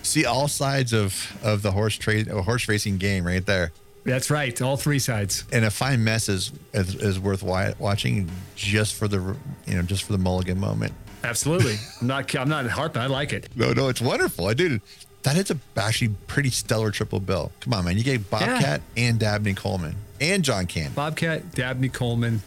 See 0.05 0.25
all 0.25 0.49
sides 0.49 0.93
of 0.93 1.37
of 1.43 1.62
the 1.62 1.73
horse 1.73 1.97
trade, 1.97 2.29
horse 2.29 2.69
racing 2.69 2.99
game, 2.99 3.27
right 3.27 3.45
there. 3.45 3.73
That's 4.05 4.31
right. 4.31 4.61
All 4.61 4.77
three 4.77 4.99
sides. 4.99 5.45
and 5.51 5.64
a 5.64 5.71
fine 5.71 6.05
mess 6.05 6.29
is, 6.29 6.53
is 6.75 6.95
is 6.97 7.19
worth 7.19 7.43
watching 7.43 8.31
just 8.55 8.95
for 8.95 9.09
the 9.09 9.37
you 9.67 9.75
know 9.77 9.83
just 9.83 10.05
for 10.05 10.12
the 10.12 10.19
mulligan 10.19 10.61
moment. 10.61 10.93
Absolutely. 11.23 11.77
I'm 12.01 12.07
not. 12.07 12.35
I'm 12.37 12.49
not 12.49 12.67
harping. 12.67 13.01
I 13.03 13.07
like 13.07 13.33
it. 13.33 13.49
No, 13.57 13.73
no, 13.73 13.88
it's 13.88 14.03
wonderful. 14.03 14.47
I 14.47 14.55
did. 14.55 14.81
That 15.23 15.38
is 15.38 15.51
a 15.51 15.59
actually 15.75 16.14
pretty 16.27 16.51
stellar 16.51 16.90
triple 16.90 17.19
bill. 17.19 17.51
Come 17.61 17.73
on, 17.73 17.87
man. 17.87 17.97
You 17.97 18.05
gave 18.05 18.29
Bobcat 18.29 18.83
and 18.95 19.19
Dabney 19.19 19.55
Coleman 19.55 19.95
and 20.21 20.45
John 20.45 20.67
Candy. 20.67 20.95
Bobcat, 20.95 21.53
Dabney 21.53 21.88
Coleman, 21.88 22.43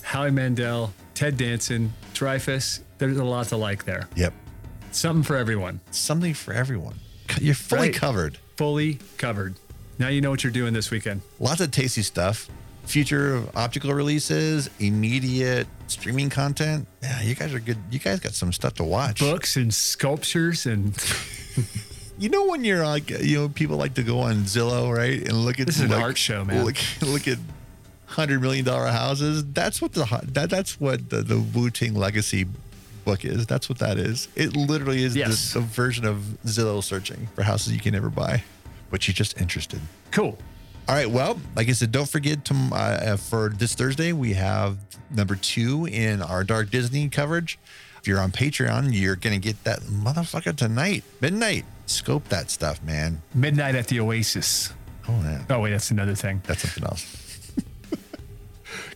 Howie 0.00 0.30
Mandel, 0.30 0.94
Ted 1.12 1.36
Danson, 1.36 1.92
Dreyfuss. 2.14 2.80
There's 2.96 3.18
a 3.18 3.24
lot 3.24 3.48
to 3.48 3.58
like 3.58 3.84
there. 3.84 4.08
Yep, 4.16 4.32
Something 4.94 5.22
for 5.24 5.36
everyone. 5.36 5.80
something 5.90 6.34
for 6.34 6.52
everyone. 6.54 7.00
You're 7.40 7.54
fully 7.54 7.88
Right. 7.88 7.94
covered. 7.94 8.38
Fully 8.56 8.98
covered. 9.18 9.56
Now 9.98 10.08
you 10.08 10.20
know 10.20 10.30
what 10.30 10.44
you're 10.44 10.52
doing 10.52 10.72
this 10.72 10.90
weekend. 10.90 11.22
Lots 11.40 11.60
of 11.60 11.70
tasty 11.70 12.02
stuff. 12.02 12.48
Future 12.84 13.42
optical 13.56 13.92
releases, 13.94 14.68
immediate 14.78 15.66
streaming 15.88 16.28
content. 16.30 16.86
Yeah, 17.02 17.22
you 17.22 17.34
guys 17.34 17.54
are 17.54 17.58
good. 17.60 17.78
You 17.90 17.98
guys 17.98 18.20
got 18.20 18.34
some 18.34 18.52
stuff 18.52 18.74
to 18.74 18.84
watch. 18.84 19.20
Books 19.20 19.56
and 19.56 19.72
sculptures 19.74 20.66
and 20.66 20.94
You 22.18 22.28
know 22.28 22.46
when 22.46 22.62
you're 22.62 22.84
like, 22.86 23.10
you 23.10 23.38
know, 23.40 23.48
people 23.48 23.76
like 23.76 23.94
to 23.94 24.04
go 24.04 24.20
on 24.20 24.44
Zillow, 24.44 24.94
right, 24.96 25.20
and 25.20 25.32
look 25.44 25.58
at 25.58 25.66
This 25.66 25.76
is 25.76 25.82
an 25.82 25.92
art 25.92 26.16
show, 26.16 26.44
man. 26.44 26.64
Look, 26.64 26.76
look 27.02 27.26
at 27.26 27.38
hundred 28.06 28.40
million 28.40 28.64
dollar 28.64 28.86
houses. 28.86 29.44
That's 29.52 29.82
what 29.82 29.94
the 29.94 30.04
that 30.32 30.48
that's 30.50 30.78
what 30.78 31.10
the, 31.10 31.22
the 31.22 31.40
Wu 31.40 31.70
Ting 31.70 31.94
Legacy 31.94 32.46
book 33.04 33.24
is. 33.24 33.46
That's 33.46 33.68
what 33.68 33.78
that 33.78 33.98
is. 33.98 34.28
It 34.34 34.56
literally 34.56 35.02
is 35.04 35.14
Yes. 35.16 35.52
the, 35.52 35.60
the 35.60 35.66
version 35.66 36.04
of 36.04 36.16
Zillow 36.46 36.82
searching 36.82 37.28
for 37.34 37.42
houses 37.42 37.72
you 37.74 37.80
can 37.80 37.92
never 37.92 38.10
buy, 38.10 38.42
but 38.90 39.06
you're 39.06 39.14
just 39.14 39.40
interested. 39.40 39.80
cool. 40.10 40.38
All 40.86 40.94
right. 40.94 41.08
Well, 41.10 41.40
like 41.56 41.70
I 41.70 41.72
said, 41.72 41.92
don't 41.92 42.08
forget 42.08 42.44
to 42.46 42.54
uh, 42.72 43.16
for 43.16 43.48
this 43.48 43.74
Thursday 43.74 44.12
we 44.12 44.34
have 44.34 44.76
number 45.10 45.34
two 45.34 45.86
in 45.86 46.20
our 46.20 46.44
Dark 46.44 46.70
Disney 46.70 47.08
coverage. 47.08 47.58
If 47.98 48.06
you're 48.06 48.20
on 48.20 48.32
Patreon, 48.32 48.90
you're 48.92 49.16
gonna 49.16 49.38
get 49.38 49.64
that 49.64 49.80
motherfucker 49.80 50.54
tonight, 50.54 51.02
midnight. 51.22 51.64
Scope 51.86 52.28
that 52.28 52.50
stuff, 52.50 52.82
man. 52.82 53.22
Midnight 53.34 53.74
at 53.76 53.86
the 53.88 53.98
Oasis. 54.00 54.74
Oh 55.08 55.12
man, 55.12 55.46
Oh 55.48 55.60
wait, 55.60 55.70
that's 55.70 55.90
another 55.90 56.14
thing. 56.14 56.42
that's 56.46 56.60
something 56.60 56.84
else. 56.84 57.23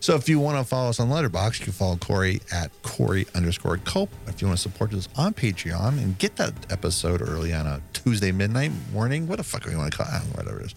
So 0.01 0.15
if 0.15 0.29
you 0.29 0.39
want 0.39 0.57
to 0.57 0.63
follow 0.63 0.89
us 0.89 0.99
on 0.99 1.09
Letterboxd, 1.09 1.59
you 1.59 1.65
can 1.65 1.73
follow 1.73 1.97
Corey 1.97 2.41
at 2.51 2.71
Corey 2.83 3.27
underscore 3.35 3.77
Cope. 3.77 4.09
If 4.27 4.41
you 4.41 4.47
want 4.47 4.57
to 4.57 4.61
support 4.61 4.93
us 4.93 5.09
on 5.15 5.33
Patreon 5.33 5.97
and 5.97 6.17
get 6.17 6.37
that 6.37 6.53
episode 6.71 7.21
early 7.21 7.53
on 7.53 7.67
a 7.67 7.81
Tuesday 7.93 8.31
midnight 8.31 8.71
morning, 8.93 9.27
what 9.27 9.37
the 9.37 9.43
fuck 9.43 9.63
do 9.63 9.71
you 9.71 9.77
want 9.77 9.91
to 9.91 9.97
call 9.97 10.07
it? 10.07 10.21
Whatever 10.37 10.61
it 10.61 10.67
is. 10.67 10.75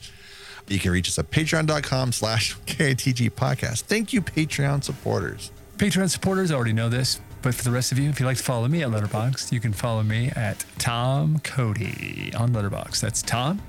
You 0.68 0.78
can 0.78 0.90
reach 0.90 1.08
us 1.08 1.18
at 1.18 1.30
patreon.com 1.30 2.12
slash 2.12 2.56
KTG 2.66 3.30
podcast. 3.30 3.82
Thank 3.82 4.12
you, 4.12 4.22
Patreon 4.22 4.82
supporters. 4.82 5.50
Patreon 5.76 6.10
supporters 6.10 6.52
already 6.52 6.72
know 6.72 6.88
this, 6.88 7.20
but 7.42 7.54
for 7.54 7.64
the 7.64 7.70
rest 7.70 7.92
of 7.92 7.98
you, 7.98 8.08
if 8.08 8.20
you'd 8.20 8.26
like 8.26 8.36
to 8.36 8.42
follow 8.42 8.68
me 8.68 8.82
at 8.82 8.90
Letterboxd, 8.90 9.52
you 9.52 9.60
can 9.60 9.72
follow 9.72 10.02
me 10.02 10.30
at 10.34 10.64
Tom 10.78 11.40
Cody 11.40 12.32
on 12.36 12.50
Letterboxd. 12.50 13.00
That's 13.00 13.22
Tom 13.22 13.60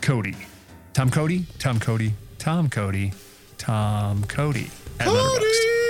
Cody. 0.00 0.36
Tom 0.92 1.10
Cody, 1.10 1.46
Tom 1.58 1.80
Cody, 1.80 2.12
Tom 2.38 2.68
Cody, 2.68 3.12
Tom 3.56 4.24
Cody 4.24 4.70
at 5.00 5.06
Letterboxd. 5.06 5.38
Cody! 5.38 5.82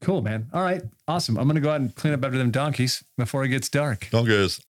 Cool, 0.00 0.22
man. 0.22 0.48
All 0.52 0.62
right. 0.62 0.82
Awesome. 1.06 1.36
I'm 1.36 1.44
going 1.44 1.54
to 1.54 1.60
go 1.60 1.70
out 1.70 1.80
and 1.80 1.94
clean 1.94 2.12
up 2.12 2.24
after 2.24 2.36
them 2.36 2.50
donkeys 2.50 3.04
before 3.16 3.44
it 3.44 3.48
gets 3.48 3.68
dark. 3.68 4.08
Don't 4.10 4.26
guys. 4.26 4.58